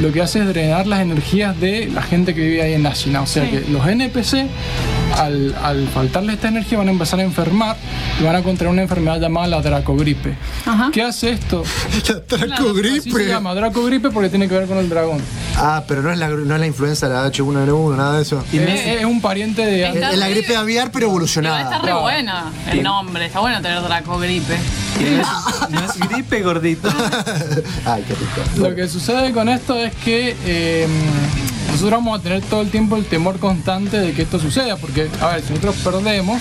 lo 0.00 0.12
que 0.12 0.22
hace 0.22 0.40
es 0.40 0.46
drenar 0.48 0.86
las 0.86 1.00
energías 1.00 1.58
de 1.60 1.88
la 1.92 2.02
gente 2.02 2.34
que 2.34 2.40
vive 2.42 2.62
ahí 2.62 2.72
en 2.74 2.86
Ashina. 2.86 3.22
O 3.22 3.26
sea 3.26 3.44
Sí. 3.44 3.50
que 3.50 3.70
los 3.70 3.86
NPC, 3.86 4.46
al, 5.18 5.54
al 5.62 5.88
faltarle 5.88 6.32
esta 6.34 6.48
energía, 6.48 6.78
van 6.78 6.88
a 6.88 6.90
empezar 6.90 7.20
a 7.20 7.22
enfermar 7.22 7.76
y 8.20 8.24
van 8.24 8.36
a 8.36 8.42
contraer 8.42 8.72
una 8.72 8.82
enfermedad 8.82 9.20
llamada 9.20 9.46
la 9.46 9.60
dracogripe. 9.62 10.34
Ajá. 10.66 10.90
¿Qué 10.92 11.02
hace 11.02 11.30
esto? 11.30 11.62
La 12.46 12.56
Así 12.56 13.10
se 13.10 13.26
llama 13.28 13.54
dracogripe 13.54 14.10
porque 14.10 14.28
tiene 14.28 14.48
que 14.48 14.54
ver 14.54 14.66
con 14.66 14.78
el 14.78 14.88
dragón. 14.88 15.20
Ah, 15.56 15.84
pero 15.86 16.02
no 16.02 16.10
es 16.10 16.18
la, 16.18 16.28
no 16.28 16.54
es 16.54 16.60
la 16.60 16.66
influenza, 16.66 17.08
la 17.08 17.26
H1N1, 17.30 17.96
nada 17.96 18.16
de 18.16 18.22
eso. 18.22 18.44
Y 18.52 18.58
Es, 18.58 18.86
es 19.00 19.04
un 19.04 19.20
pariente 19.20 19.64
de... 19.64 19.86
Está 19.86 20.12
Es 20.12 20.18
la 20.18 20.28
gripe 20.28 20.56
aviar, 20.56 20.90
pero 20.90 21.06
Igual 21.06 21.24
está 21.24 21.40
evolucionada. 21.40 21.78
re 21.82 21.92
buena 21.92 22.52
el 22.70 22.82
nombre. 22.82 23.26
Está 23.26 23.40
bueno 23.40 23.60
tener 23.62 23.80
Dracogripe. 23.82 24.56
no, 25.00 25.22
es, 25.22 25.70
no 25.70 25.80
es 25.84 26.08
gripe 26.08 26.42
gordito. 26.42 26.88
Ay, 27.84 28.04
qué 28.06 28.14
rico. 28.14 28.40
Lo 28.68 28.74
que 28.74 28.88
sucede 28.88 29.32
con 29.32 29.48
esto 29.48 29.76
es 29.76 29.94
que 29.96 30.36
eh, 30.44 30.86
nosotros 31.74 32.04
vamos 32.04 32.20
a 32.20 32.22
tener 32.22 32.40
todo 32.42 32.60
el 32.60 32.70
tiempo 32.70 32.96
el 32.96 33.04
temor 33.04 33.40
constante 33.40 33.98
de 33.98 34.12
que 34.12 34.22
esto 34.22 34.38
suceda, 34.38 34.76
porque, 34.76 35.08
a 35.20 35.26
ver, 35.26 35.42
si 35.42 35.50
nosotros 35.50 35.74
perdemos, 35.82 36.40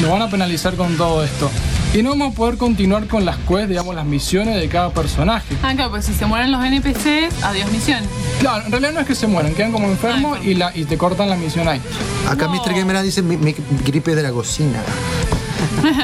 nos 0.00 0.08
van 0.08 0.22
a 0.22 0.30
penalizar 0.30 0.76
con 0.76 0.96
todo 0.96 1.24
esto. 1.24 1.50
Y 1.92 2.04
no 2.04 2.10
vamos 2.10 2.32
a 2.32 2.36
poder 2.36 2.58
continuar 2.58 3.08
con 3.08 3.24
las 3.24 3.38
quests, 3.38 3.70
digamos, 3.70 3.96
las 3.96 4.06
misiones 4.06 4.54
de 4.54 4.68
cada 4.68 4.90
personaje. 4.90 5.56
Ah, 5.64 5.74
claro, 5.74 5.90
pues 5.90 6.04
si 6.04 6.14
se 6.14 6.26
mueren 6.26 6.52
los 6.52 6.64
NPCs, 6.64 7.42
adiós 7.42 7.72
misión. 7.72 8.04
Claro, 8.38 8.66
en 8.66 8.70
realidad 8.70 8.92
no 8.92 9.00
es 9.00 9.06
que 9.06 9.16
se 9.16 9.26
mueren, 9.26 9.52
quedan 9.52 9.72
como 9.72 9.88
enfermos 9.88 10.38
y, 10.44 10.54
la, 10.54 10.70
y 10.72 10.84
te 10.84 10.96
cortan 10.96 11.28
la 11.28 11.34
misión 11.34 11.66
ahí. 11.66 11.80
Acá 12.28 12.46
Mr. 12.46 12.72
Gamer 12.72 13.02
dice 13.02 13.20
mi, 13.20 13.36
mi 13.36 13.56
gripe 13.84 14.14
de 14.14 14.22
la 14.22 14.30
cocina. 14.30 14.80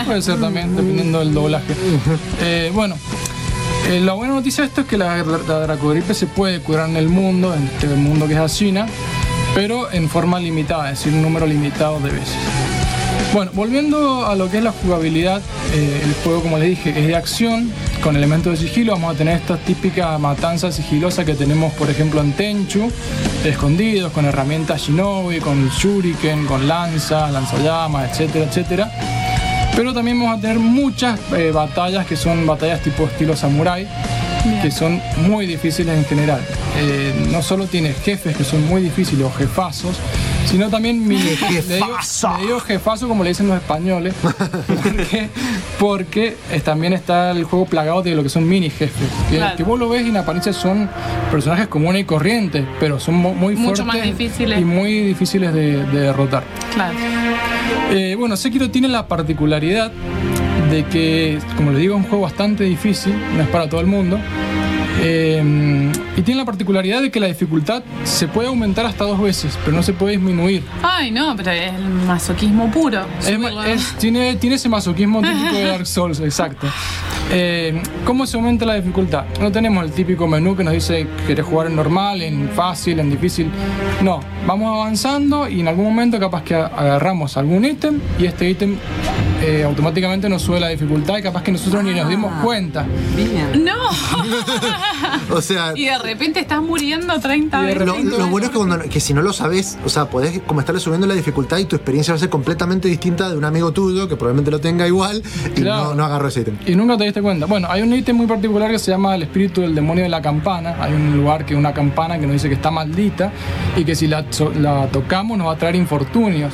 Puede 0.05 0.21
ser 0.21 0.41
también, 0.41 0.75
dependiendo 0.75 1.21
del 1.21 1.33
doblaje. 1.33 1.75
Eh, 2.41 2.73
bueno, 2.75 2.97
eh, 3.89 4.01
la 4.01 4.13
buena 4.15 4.35
noticia 4.35 4.63
de 4.63 4.69
esto 4.69 4.83
es 4.83 4.87
que 4.87 4.97
la, 4.97 5.17
la 5.17 5.61
dracogripe 5.61 6.15
se 6.15 6.27
puede 6.27 6.61
curar 6.61 6.89
en 6.89 6.97
el 6.97 7.09
mundo, 7.09 7.55
en 7.55 7.65
este 7.65 7.87
mundo 7.89 8.27
que 8.27 8.35
es 8.35 8.41
Asina, 8.41 8.87
pero 9.55 9.93
en 9.93 10.09
forma 10.09 10.41
limitada, 10.41 10.91
es 10.91 10.99
decir, 10.99 11.13
un 11.13 11.23
número 11.23 11.47
limitado 11.47 12.01
de 12.01 12.11
veces. 12.11 12.37
Bueno, 13.33 13.51
volviendo 13.55 14.27
a 14.27 14.37
lo 14.37 14.49
que 14.49 14.59
es 14.59 14.63
la 14.65 14.71
jugabilidad, 14.71 15.43
eh, 15.73 16.03
el 16.05 16.15
juego, 16.23 16.41
como 16.41 16.57
les 16.57 16.69
dije, 16.69 16.91
es 16.91 17.07
de 17.09 17.17
acción, 17.17 17.73
con 18.01 18.15
elementos 18.15 18.53
de 18.53 18.69
sigilo. 18.69 18.93
Vamos 18.93 19.15
a 19.15 19.19
tener 19.19 19.37
esta 19.37 19.57
típica 19.57 20.17
matanza 20.19 20.71
sigilosa 20.71 21.25
que 21.25 21.35
tenemos, 21.35 21.73
por 21.73 21.91
ejemplo, 21.91 22.21
en 22.21 22.33
Tenchu, 22.33 22.93
escondidos, 23.45 24.13
con 24.13 24.25
herramientas 24.25 24.83
Shinobi, 24.83 25.41
con 25.41 25.69
Shuriken, 25.69 26.47
con 26.47 26.69
lanza, 26.69 27.29
lanzallamas, 27.31 28.13
etcétera, 28.13 28.45
etcétera. 28.45 29.24
Pero 29.77 29.93
también 29.93 30.21
vamos 30.21 30.39
a 30.39 30.41
tener 30.41 30.59
muchas 30.61 31.19
eh, 31.37 31.51
batallas 31.53 32.07
que 32.07 32.17
son 32.17 32.47
batallas 32.47 32.81
tipo 32.81 33.05
estilo 33.05 33.35
samurai, 33.35 33.89
que 34.63 34.71
son 34.71 35.01
muy 35.27 35.47
difíciles 35.47 35.99
en 35.99 36.05
general. 36.05 36.41
Eh, 36.79 37.13
no 37.33 37.43
solo 37.43 37.67
tienes 37.67 38.01
jefes 38.01 38.37
que 38.37 38.45
son 38.45 38.65
muy 38.67 38.83
difíciles 38.83 39.27
o 39.27 39.33
jefazos, 39.33 39.97
sino 40.47 40.69
también 40.69 41.07
mini 41.07 41.23
le 41.23 41.31
digo, 41.77 41.97
le 42.39 42.43
digo 42.47 42.61
jefazo 42.61 43.09
como 43.09 43.23
le 43.25 43.31
dicen 43.31 43.47
los 43.49 43.57
españoles, 43.57 44.15
porque, 44.23 45.29
porque 45.79 46.37
es- 46.53 46.63
también 46.63 46.93
está 46.93 47.31
el 47.33 47.45
juego 47.45 47.67
plagado 47.67 48.03
de 48.03 48.15
lo 48.15 48.23
que 48.23 48.29
son 48.29 48.49
mini 48.49 48.71
jefes. 48.71 49.09
Que, 49.31 49.37
Claro. 49.37 49.57
que 49.57 49.63
vos 49.63 49.79
lo 49.79 49.89
ves 49.89 50.05
y 50.07 50.11
en 50.11 50.17
apariencia 50.17 50.53
son 50.53 50.89
personajes 51.31 51.67
comunes 51.69 52.03
y 52.03 52.05
corrientes, 52.05 52.65
pero 52.81 52.99
son 53.01 53.15
mo- 53.17 53.35
muy 53.35 53.55
Mucho 53.57 53.85
fuertes 53.85 53.87
más 53.87 54.03
difíciles. 54.19 54.61
y 54.61 54.65
muy 54.65 55.01
difíciles 55.01 55.53
de- 55.55 55.85
de 55.85 56.01
derrotar. 56.01 56.45
Claro. 56.75 56.95
Eh, 57.91 58.15
bueno, 58.19 58.37
Sekiro 58.37 58.71
tiene 58.71 58.89
la 58.89 59.07
particularidad 59.07 59.93
de 60.71 60.85
que, 60.87 61.39
como 61.57 61.71
les 61.71 61.81
digo, 61.81 61.95
es 61.97 62.03
un 62.03 62.09
juego 62.09 62.25
bastante 62.25 62.65
difícil, 62.65 63.15
no 63.37 63.43
es 63.43 63.49
para 63.49 63.69
todo 63.69 63.81
el 63.81 63.87
mundo. 63.87 64.19
Eh, 65.03 65.91
y 66.17 66.23
tiene 66.23 66.41
la 66.41 66.45
particularidad 66.47 67.03
de 67.03 67.11
que 67.11 67.19
la 67.21 67.27
dificultad 67.27 67.83
se 68.05 68.29
puede 68.29 68.49
aumentar 68.49 68.87
hasta 68.87 69.05
dos 69.05 69.21
veces, 69.21 69.59
pero 69.65 69.77
no 69.77 69.83
se 69.83 69.93
puede 69.93 70.13
disminuir. 70.13 70.63
Ay, 70.83 71.11
no, 71.11 71.35
pero 71.37 71.51
es 71.51 71.73
el 71.75 71.85
masoquismo 72.07 72.71
puro. 72.71 73.05
Es 73.21 73.29
es- 73.67 73.95
tiene, 73.99 74.37
tiene 74.37 74.57
ese 74.57 74.69
masoquismo 74.69 75.21
típico 75.23 75.55
de 75.57 75.65
Dark 75.65 75.87
Souls, 75.87 76.21
exacto. 76.21 76.67
Eh, 77.33 77.81
¿Cómo 78.05 78.27
se 78.27 78.37
aumenta 78.37 78.65
la 78.67 78.75
dificultad? 78.75 79.25
No 79.41 79.51
tenemos 79.51 79.83
el 79.85 79.93
típico 79.93 80.27
menú 80.27 80.55
que 80.55 80.63
nos 80.63 80.75
dice 80.75 81.07
querés 81.27 81.45
jugar 81.45 81.67
en 81.69 81.77
normal, 81.77 82.21
en 82.23 82.51
fácil, 82.51 83.01
en 83.01 83.11
difícil. 83.11 83.51
No, 84.03 84.21
vamos 84.47 84.69
avanzando 84.81 85.49
y 85.49 85.61
en 85.61 85.69
algún 85.69 85.85
momento 85.87 86.21
capaz 86.21 86.43
que 86.43 86.55
agarramos 86.55 87.37
algún 87.37 87.65
ítem 87.65 87.99
y 88.19 88.27
este 88.27 88.49
ítem 88.51 88.77
eh, 89.43 89.63
automáticamente 89.65 90.29
nos 90.29 90.43
sube 90.43 90.61
la 90.61 90.69
dificultad 90.69 91.17
y 91.19 91.23
capaz 91.23 91.43
que 91.43 91.53
nosotros 91.53 91.83
ni 91.83 91.93
nos 91.95 92.09
dimos 92.09 92.33
cuenta. 92.43 92.85
No. 93.59 93.75
O 95.31 95.41
sea, 95.41 95.73
y 95.77 95.87
de 95.87 95.99
repente 96.05 96.41
estás 96.41 96.63
muriendo 96.63 97.19
30 97.19 97.61
veces. 97.61 97.87
lo, 97.87 97.95
lo 98.19 98.27
bueno 98.29 98.47
es 98.47 98.51
que, 98.53 98.57
cuando, 98.59 98.79
que 98.81 99.01
si 99.01 99.13
no 99.15 99.23
lo 99.23 99.33
sabes, 99.33 99.79
o 99.85 99.89
sea, 99.89 100.07
podés 100.07 100.41
como 100.47 100.61
estarle 100.61 100.81
subiendo 100.81 101.07
la 101.07 101.15
dificultad 101.15 101.59
y 101.59 101.65
tu 101.65 101.77
experiencia 101.77 102.13
va 102.13 102.17
a 102.17 102.21
ser 102.21 102.29
completamente 102.31 102.89
distinta 102.89 103.29
de 103.31 103.37
un 103.37 103.45
amigo 103.45 103.73
tuyo 103.73 104.09
que 104.09 104.17
probablemente 104.17 104.51
lo 104.51 104.61
tenga 104.61 104.87
igual 104.87 105.23
y 105.57 105.61
Claro. 105.63 105.85
no, 105.91 105.95
no 105.95 106.05
agarró 106.05 106.29
ese 106.29 106.41
ítem. 106.43 106.57
Y 106.67 106.75
nunca 106.77 106.97
te 106.97 107.05
diste 107.05 107.23
cuenta. 107.23 107.47
Bueno, 107.47 107.69
hay 107.71 107.83
un 107.83 107.93
ítem 107.93 108.17
muy 108.17 108.27
particular 108.27 108.71
que 108.71 108.79
se 108.79 108.91
llama 108.91 109.15
el 109.15 109.23
espíritu 109.23 109.61
del 109.63 109.75
demonio 109.75 110.05
de 110.05 110.11
la 110.11 110.21
campana. 110.23 110.77
Hay 110.81 110.93
un 110.93 111.17
lugar 111.17 111.45
que 111.45 111.55
una 111.57 111.73
campana 111.73 112.19
que 112.19 112.27
nos 112.27 112.33
dice 112.35 112.49
que 112.49 112.55
está 112.55 112.71
maldita 112.71 113.33
y 113.77 113.85
que 113.85 113.95
si 113.95 114.07
la, 114.07 114.25
la 114.61 114.87
tocamos 114.89 115.39
nos 115.39 115.47
va 115.49 115.53
a 115.53 115.57
traer 115.57 115.77
infortunios. 115.77 116.53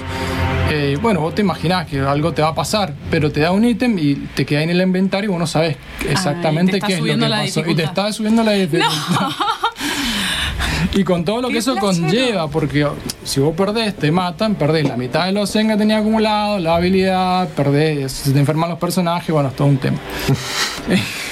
Eh, 0.73 0.97
bueno, 1.03 1.21
vos 1.21 1.35
te 1.35 1.43
imaginás 1.43 1.87
que 1.89 1.99
algo 1.99 2.33
te 2.33 2.43
va 2.43 2.49
a 2.49 2.55
pasar, 2.55 2.95
pero 3.11 3.33
te 3.33 3.41
da 3.41 3.51
un 3.51 3.65
ítem 3.65 3.99
y 3.99 4.15
te 4.15 4.47
queda 4.47 4.63
en 4.63 4.71
el 4.71 4.81
inventario 4.81 5.29
y 5.29 5.33
vos 5.33 5.41
no 5.41 5.47
sabes 5.47 5.77
exactamente 6.09 6.81
qué 6.81 6.95
es 6.95 7.01
lo 7.01 7.07
que 7.07 7.29
pasó. 7.29 7.69
Y 7.69 7.75
te 7.75 7.83
está 7.83 8.13
subiendo 8.13 8.45
la 8.45 8.53
dificultad. 8.53 9.29
Y 10.93 11.05
con 11.05 11.25
todo 11.25 11.41
lo 11.41 11.49
que 11.49 11.59
eso 11.59 11.77
conlleva, 11.77 12.49
porque 12.49 12.87
si 13.23 13.39
vos 13.39 13.55
perdés, 13.55 13.95
te 13.95 14.11
matan, 14.11 14.57
perdés 14.57 14.89
la 14.89 14.97
mitad 14.97 15.27
de 15.27 15.33
los 15.33 15.51
zen 15.51 15.69
que 15.69 15.77
tenía 15.77 15.99
acumulado, 15.99 16.59
la 16.59 16.77
habilidad, 16.77 17.49
perdés, 17.51 18.11
se 18.11 18.33
te 18.33 18.39
enferman 18.39 18.71
los 18.71 18.79
personajes, 18.79 19.31
bueno, 19.31 19.51
es 19.51 19.57
todo 19.57 19.69
un 19.69 19.79
tema. 19.79 19.99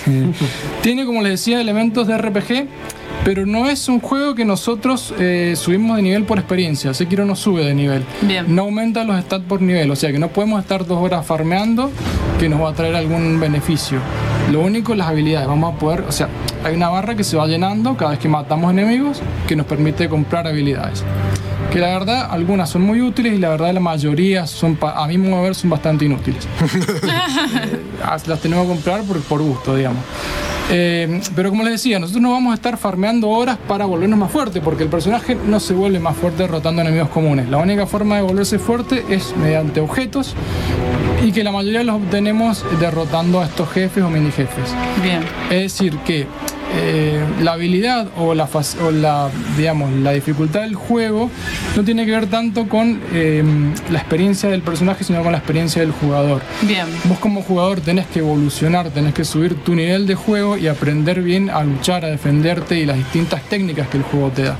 Tiene, 0.82 1.04
como 1.04 1.22
les 1.22 1.32
decía, 1.32 1.60
elementos 1.60 2.06
de 2.06 2.16
RPG, 2.16 2.68
pero 3.28 3.44
no 3.44 3.68
es 3.68 3.90
un 3.90 4.00
juego 4.00 4.34
que 4.34 4.46
nosotros 4.46 5.12
eh, 5.18 5.52
subimos 5.54 5.98
de 5.98 6.02
nivel 6.02 6.24
por 6.24 6.38
experiencia. 6.38 6.94
Sekiro 6.94 7.26
no 7.26 7.36
sube 7.36 7.62
de 7.62 7.74
nivel. 7.74 8.02
No 8.46 8.62
aumenta 8.62 9.04
los 9.04 9.20
stats 9.20 9.44
por 9.44 9.60
nivel, 9.60 9.90
o 9.90 9.96
sea 9.96 10.10
que 10.10 10.18
no 10.18 10.28
podemos 10.28 10.62
estar 10.62 10.86
dos 10.86 10.96
horas 10.96 11.26
farmeando 11.26 11.90
que 12.40 12.48
nos 12.48 12.62
va 12.62 12.70
a 12.70 12.72
traer 12.72 12.96
algún 12.96 13.38
beneficio. 13.38 13.98
Lo 14.50 14.62
único 14.62 14.92
es 14.92 14.98
las 14.98 15.08
habilidades. 15.08 15.46
Vamos 15.46 15.74
a 15.74 15.78
poder, 15.78 16.04
o 16.08 16.12
sea, 16.12 16.30
hay 16.64 16.74
una 16.74 16.88
barra 16.88 17.16
que 17.16 17.22
se 17.22 17.36
va 17.36 17.46
llenando 17.46 17.98
cada 17.98 18.12
vez 18.12 18.18
que 18.18 18.30
matamos 18.30 18.70
enemigos 18.70 19.20
que 19.46 19.56
nos 19.56 19.66
permite 19.66 20.08
comprar 20.08 20.46
habilidades. 20.46 21.04
Que 21.70 21.80
la 21.80 21.88
verdad, 21.88 22.28
algunas 22.30 22.70
son 22.70 22.82
muy 22.82 23.00
útiles 23.00 23.34
y 23.34 23.38
la 23.38 23.50
verdad 23.50 23.72
la 23.74 23.80
mayoría 23.80 24.46
son, 24.46 24.78
a 24.80 25.06
mi 25.06 25.18
modo 25.18 25.36
de 25.36 25.42
ver, 25.42 25.54
son 25.54 25.70
bastante 25.70 26.04
inútiles. 26.04 26.46
Ah, 28.00 28.16
las 28.26 28.40
tenemos 28.40 28.64
que 28.64 28.72
comprar 28.74 29.02
por, 29.02 29.20
por 29.22 29.42
gusto, 29.42 29.74
digamos. 29.74 30.02
Eh, 30.70 31.20
pero 31.34 31.50
como 31.50 31.62
les 31.62 31.72
decía, 31.72 31.98
nosotros 31.98 32.22
no 32.22 32.32
vamos 32.32 32.52
a 32.52 32.54
estar 32.54 32.76
farmeando 32.76 33.28
horas 33.28 33.58
para 33.66 33.86
volvernos 33.86 34.18
más 34.18 34.30
fuertes, 34.30 34.62
porque 34.62 34.82
el 34.82 34.88
personaje 34.88 35.34
no 35.34 35.60
se 35.60 35.72
vuelve 35.72 35.98
más 35.98 36.16
fuerte 36.16 36.42
derrotando 36.42 36.82
enemigos 36.82 37.08
comunes. 37.08 37.48
La 37.48 37.58
única 37.58 37.86
forma 37.86 38.16
de 38.16 38.22
volverse 38.22 38.58
fuerte 38.58 39.04
es 39.08 39.34
mediante 39.36 39.80
objetos 39.80 40.34
y 41.24 41.32
que 41.32 41.42
la 41.42 41.52
mayoría 41.52 41.82
los 41.84 41.96
obtenemos 41.96 42.64
derrotando 42.78 43.40
a 43.40 43.46
estos 43.46 43.68
jefes 43.70 44.04
o 44.04 44.10
mini 44.10 44.30
jefes. 44.30 44.74
Bien. 45.02 45.22
Es 45.50 45.72
decir, 45.72 45.96
que 45.98 46.26
eh, 46.76 47.22
la 47.42 47.52
habilidad 47.52 48.08
o 48.16 48.34
la, 48.34 48.48
fac- 48.48 48.80
o 48.82 48.90
la, 48.90 49.28
digamos, 49.56 49.90
la 49.92 50.12
dificultad 50.12 50.60
del 50.62 50.74
juego 50.74 51.30
no 51.76 51.84
tiene 51.84 52.04
que 52.04 52.12
ver 52.12 52.26
tanto 52.26 52.68
con 52.68 53.00
eh, 53.12 53.42
la 53.90 53.98
experiencia 53.98 54.48
del 54.48 54.62
personaje, 54.62 55.04
sino 55.04 55.22
con 55.22 55.32
la 55.32 55.38
experiencia 55.38 55.80
del 55.82 55.92
jugador. 55.92 56.42
Bien. 56.62 56.86
Vos 57.04 57.18
como 57.18 57.42
jugador 57.42 57.80
tenés 57.80 58.06
que 58.06 58.18
evolucionar, 58.20 58.90
tenés 58.90 59.14
que 59.14 59.24
subir 59.24 59.54
tu 59.64 59.74
nivel 59.74 60.06
de 60.06 60.14
juego 60.14 60.56
y 60.56 60.66
aprender 60.68 61.22
bien 61.22 61.50
a 61.50 61.62
luchar, 61.64 62.04
a 62.04 62.08
defenderte 62.08 62.78
y 62.78 62.86
las 62.86 62.96
distintas 62.96 63.42
técnicas 63.42 63.88
que 63.88 63.96
el 63.98 64.02
juego 64.02 64.30
te 64.30 64.42
da. 64.44 64.56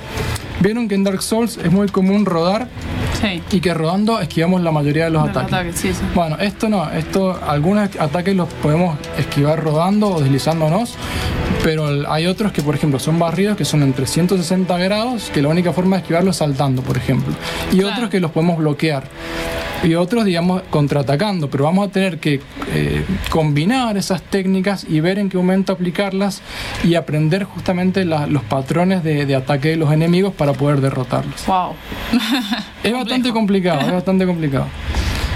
Vieron 0.60 0.88
que 0.88 0.96
en 0.96 1.04
Dark 1.04 1.22
Souls 1.22 1.58
es 1.62 1.70
muy 1.70 1.88
común 1.88 2.26
rodar 2.26 2.66
Sí. 3.20 3.42
y 3.50 3.60
que 3.60 3.74
rodando 3.74 4.20
esquivamos 4.20 4.60
la 4.62 4.70
mayoría 4.70 5.04
de 5.04 5.10
los 5.10 5.22
ataques. 5.28 5.52
ataques, 5.52 5.76
sí, 5.76 5.92
sí. 5.92 6.00
Bueno, 6.14 6.36
esto 6.38 6.68
no, 6.68 6.88
esto 6.90 7.38
algunos 7.46 7.88
ataques 7.98 8.36
los 8.36 8.48
podemos 8.62 8.96
esquivar 9.18 9.60
rodando 9.62 10.08
o 10.08 10.20
deslizándonos, 10.20 10.94
pero 11.64 12.10
hay 12.10 12.26
otros 12.26 12.52
que 12.52 12.62
por 12.62 12.74
ejemplo 12.76 12.98
son 13.00 13.18
barridos 13.18 13.56
que 13.56 13.64
son 13.64 13.82
en 13.82 13.92
360 13.92 14.78
grados, 14.78 15.30
que 15.34 15.42
la 15.42 15.48
única 15.48 15.72
forma 15.72 15.96
de 15.96 16.02
esquivarlos 16.02 16.36
es 16.36 16.38
saltando, 16.38 16.82
por 16.82 16.96
ejemplo. 16.96 17.34
Y 17.72 17.82
otros 17.82 18.08
que 18.08 18.20
los 18.20 18.30
podemos 18.30 18.56
bloquear. 18.58 19.02
Y 19.84 19.94
otros, 19.94 20.24
digamos, 20.24 20.62
contraatacando, 20.70 21.48
pero 21.50 21.62
vamos 21.62 21.86
a 21.86 21.92
tener 21.92 22.18
que 22.18 22.40
eh, 22.74 23.04
combinar 23.30 23.96
esas 23.96 24.22
técnicas 24.22 24.84
y 24.88 24.98
ver 24.98 25.20
en 25.20 25.28
qué 25.28 25.36
momento 25.36 25.72
aplicarlas 25.72 26.42
y 26.82 26.96
aprender 26.96 27.44
justamente 27.44 28.04
la- 28.04 28.26
los 28.26 28.42
patrones 28.42 29.04
de, 29.04 29.24
de 29.24 29.36
ataque 29.36 29.68
de 29.68 29.76
los 29.76 29.92
enemigos 29.92 30.34
para 30.34 30.52
poder 30.52 30.80
derrotarlos. 30.80 31.46
Wow. 31.46 31.74
Es 32.82 32.92
bastante 32.98 33.32
complicado, 33.32 33.80
es 33.80 33.92
bastante 33.92 34.26
complicado. 34.26 34.66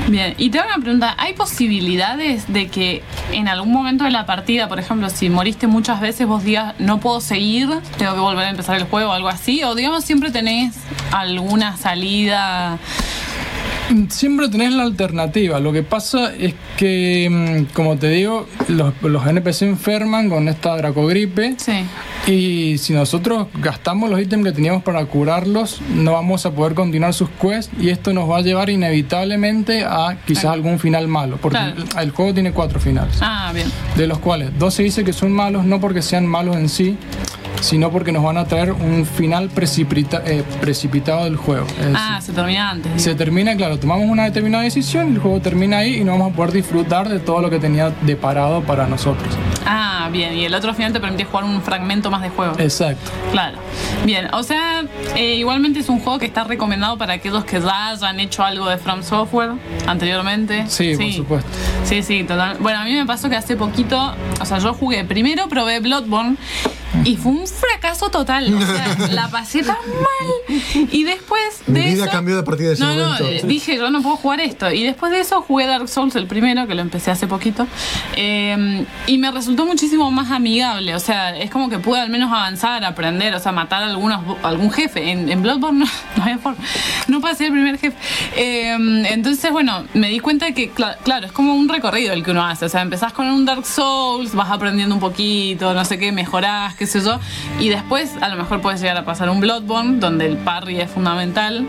Bien, 0.08 0.34
y 0.36 0.50
te 0.50 0.58
una 0.58 0.78
pregunta, 0.82 1.14
¿hay 1.16 1.32
posibilidades 1.34 2.52
de 2.52 2.68
que 2.68 3.02
en 3.30 3.46
algún 3.46 3.72
momento 3.72 4.04
de 4.04 4.10
la 4.10 4.26
partida, 4.26 4.68
por 4.68 4.80
ejemplo, 4.80 5.08
si 5.08 5.30
moriste 5.30 5.68
muchas 5.68 6.00
veces, 6.00 6.26
vos 6.26 6.42
digas, 6.42 6.74
no 6.78 6.98
puedo 6.98 7.20
seguir, 7.20 7.68
tengo 7.98 8.14
que 8.14 8.20
volver 8.20 8.46
a 8.46 8.50
empezar 8.50 8.76
el 8.76 8.84
juego 8.84 9.10
o 9.10 9.12
algo 9.12 9.28
así? 9.28 9.62
O 9.62 9.74
digamos, 9.74 10.04
siempre 10.04 10.30
tenés 10.30 10.74
alguna 11.12 11.76
salida... 11.76 12.78
Siempre 14.09 14.49
tenés 14.49 14.72
la 14.72 14.85
alternativa. 14.85 15.61
Lo 15.61 15.72
que 15.72 15.83
pasa 15.83 16.33
es 16.35 16.55
que, 16.76 17.28
mm, 17.30 17.74
como 17.74 17.97
te 17.99 18.09
digo, 18.09 18.47
los, 18.68 18.95
los 19.03 19.26
NPC 19.26 19.62
enferman 19.66 20.28
con 20.30 20.49
esta 20.49 20.76
dracogripe. 20.76 21.57
Y 22.26 22.78
si 22.78 22.93
nosotros 22.93 23.49
gastamos 23.55 24.09
los 24.09 24.20
ítems 24.20 24.45
que 24.45 24.53
teníamos 24.53 24.83
para 24.83 25.05
curarlos, 25.07 25.80
no 25.95 26.12
vamos 26.12 26.47
a 26.47 26.53
poder 26.53 26.74
continuar 26.74 27.12
sus 27.12 27.28
quests. 27.30 27.70
Y 27.80 27.91
esto 27.91 28.12
nos 28.12 28.30
va 28.30 28.39
a 28.39 28.41
llevar 28.43 28.70
inevitablemente 28.70 29.85
a 29.85 30.16
quizás 30.26 30.47
algún 30.47 30.78
final 30.78 31.09
malo. 31.09 31.37
Porque 31.41 31.59
Claro. 31.59 31.85
el 32.01 32.11
juego 32.12 32.33
tiene 32.33 32.53
cuatro 32.53 32.80
finales. 32.80 33.16
Ah, 33.20 33.51
bien. 33.53 33.66
De 33.97 34.07
los 34.07 34.18
cuales 34.20 34.57
dos 34.59 34.74
se 34.74 34.85
dice 34.85 35.05
que 35.05 35.12
son 35.12 35.33
malos, 35.33 35.64
no 35.64 35.80
porque 35.80 36.01
sean 36.03 36.26
malos 36.26 36.57
en 36.57 36.68
sí, 36.68 36.97
sino 37.62 37.90
porque 37.90 38.12
nos 38.12 38.22
van 38.24 38.36
a 38.36 38.44
traer 38.44 38.72
un 38.72 39.06
final 39.06 39.48
precipita- 39.48 40.22
eh, 40.26 40.42
precipitado 40.60 41.24
del 41.24 41.36
juego. 41.36 41.64
Es 41.68 41.76
decir, 41.78 41.94
Ah, 41.96 42.20
se 42.20 42.32
termina 42.32 42.70
antes. 42.70 43.02
se 43.02 43.14
termina, 43.14 43.56
claro, 43.56 43.78
tomamos 43.78 44.06
una 44.08 44.24
determinada 44.24 44.64
decisión, 44.64 45.12
el 45.14 45.18
juego 45.18 45.40
termina 45.40 45.78
ahí 45.78 45.96
y 45.98 46.04
no 46.04 46.12
vamos 46.12 46.32
a 46.32 46.36
poder 46.36 46.52
disfrutar 46.52 47.08
de 47.08 47.20
todo 47.20 47.40
lo 47.40 47.48
que 47.50 47.58
tenía 47.58 47.90
deparado 48.02 48.62
para 48.62 48.86
nosotros. 48.86 49.28
Ah, 49.64 50.08
bien. 50.12 50.36
Y 50.36 50.44
el 50.44 50.54
otro 50.54 50.74
final 50.74 50.92
te 50.92 51.00
permite 51.00 51.24
jugar 51.24 51.44
un 51.44 51.62
fragmento 51.62 52.10
más 52.10 52.20
de 52.22 52.28
juego. 52.30 52.54
Exacto. 52.58 53.10
Claro. 53.30 53.58
Bien, 54.04 54.28
o 54.34 54.42
sea, 54.42 54.84
eh, 55.16 55.36
igualmente 55.36 55.78
es 55.80 55.88
un 55.88 56.00
juego 56.00 56.18
que 56.18 56.26
está 56.26 56.42
recomendado 56.44 56.98
para 56.98 57.14
aquellos 57.14 57.44
que 57.44 57.60
ya 57.60 57.90
hayan 57.90 58.18
hecho 58.20 58.42
algo 58.44 58.68
de 58.68 58.76
From 58.76 59.02
Software 59.04 59.52
anteriormente. 59.86 60.64
Sí, 60.66 60.96
por 60.96 61.12
supuesto. 61.12 61.50
Sí, 61.84 62.02
sí, 62.02 62.24
total. 62.24 62.56
Bueno, 62.58 62.80
a 62.80 62.84
mí 62.84 62.92
me 62.92 63.06
pasó 63.06 63.28
que 63.30 63.36
hace 63.36 63.54
poquito, 63.56 64.14
o 64.40 64.44
sea, 64.44 64.58
yo 64.58 64.74
jugué, 64.74 65.04
primero 65.04 65.48
probé 65.48 65.78
Bloodborne 65.80 66.36
y 67.05 67.16
fue 67.16 67.32
un 67.32 67.47
fracaso 67.47 68.11
total. 68.11 68.53
O 68.55 68.61
sea, 68.61 68.97
la 69.11 69.28
pasé 69.28 69.62
tan 69.62 69.76
mal. 69.76 70.59
Y 70.90 71.05
después 71.05 71.43
de 71.66 71.80
Mi 71.80 71.86
vida 71.95 72.05
eso- 72.05 72.12
cambió 72.12 72.38
a 72.38 72.45
partir 72.45 72.66
de 72.66 72.72
ese 72.74 72.84
no, 72.84 72.95
no, 72.95 73.05
momento. 73.05 73.24
eh, 73.26 73.40
dije, 73.45 73.76
yo 73.76 73.90
no 73.90 74.03
puedo 74.03 74.16
jugar 74.16 74.40
esto. 74.40 74.70
Y 74.70 74.82
después 74.84 75.12
de 75.12 75.20
eso 75.20 75.43
jugué 75.43 75.66
Dark 75.66 75.88
Souls 75.88 76.14
el 76.16 76.26
primero, 76.26 76.66
que 76.66 76.74
lo 76.74 76.82
empecé 76.82 77.11
hace 77.11 77.26
poquito. 77.26 77.66
eh, 78.16 78.84
y 79.07 79.18
me 79.18 79.30
resultó 79.30 79.66
muchísimo 79.66 80.11
más 80.11 80.30
amigable. 80.30 80.95
O 80.95 81.01
sea, 81.01 81.36
es 81.36 81.51
como 81.51 81.68
que 81.68 81.78
pude 81.78 82.01
al 82.01 82.11
menos 82.11 82.30
avanzar, 82.30 82.84
aprender, 82.84 83.34
o 83.34 83.40
sea, 83.40 83.53
matar 83.53 83.82
a 83.82 83.86
algunos, 83.86 84.20
algún 84.43 84.70
jefe. 84.70 85.11
En, 85.11 85.28
en 85.30 85.43
Bloodborne 85.43 85.80
no, 85.80 85.86
no 86.16 86.22
había 86.22 86.38
forma. 86.38 86.62
No 87.09 87.20
pasé 87.20 87.47
el 87.47 87.53
primer 87.53 87.78
jefe. 87.78 87.97
Eh, 88.36 88.76
entonces, 89.11 89.51
bueno, 89.51 89.84
me 89.95 90.09
di 90.09 90.20
cuenta 90.20 90.47
de 90.47 90.55
que, 90.55 90.72
cla- 90.72 90.97
claro, 91.03 91.26
es 91.26 91.32
como 91.32 91.55
un 91.55 91.68
recorrido 91.68 92.12
el 92.12 92.22
que 92.22 92.30
uno 92.30 92.45
hace. 92.45 92.66
O 92.66 92.68
sea, 92.68 92.82
empezás 92.82 93.12
con 93.12 93.26
un 93.28 93.45
Dark 93.45 93.66
Souls, 93.66 94.34
vas 94.34 94.51
aprendiendo 94.51 94.95
un 94.95 95.01
poquito, 95.01 95.72
no 95.74 95.84
sé 95.84 95.99
qué, 95.99 96.12
mejorás, 96.12 96.74
qué 96.83 96.87
sé 96.89 97.01
yo. 97.01 97.20
Y 97.61 97.68
después, 97.68 98.11
a 98.20 98.28
lo 98.28 98.37
mejor 98.37 98.61
puedes 98.61 98.80
llegar 98.80 98.97
a 98.97 99.05
pasar 99.05 99.30
un 99.30 99.41
Bloodborne, 99.41 100.01
donde 100.01 100.26
el 100.26 100.37
parry 100.39 100.80
es 100.80 100.91
fundamental. 100.91 101.64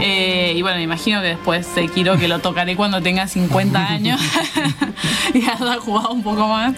Eh, 0.00 0.54
y 0.56 0.62
bueno, 0.62 0.76
me 0.78 0.84
imagino 0.84 1.20
que 1.20 1.28
después 1.28 1.66
Sekiro, 1.66 2.16
que 2.16 2.28
lo 2.28 2.38
tocaré 2.38 2.76
cuando 2.76 3.00
tenga 3.02 3.26
50 3.26 3.86
años 3.88 4.20
y 5.34 5.38
haya 5.38 5.78
jugado 5.80 6.10
un 6.12 6.22
poco 6.22 6.46
más. 6.48 6.74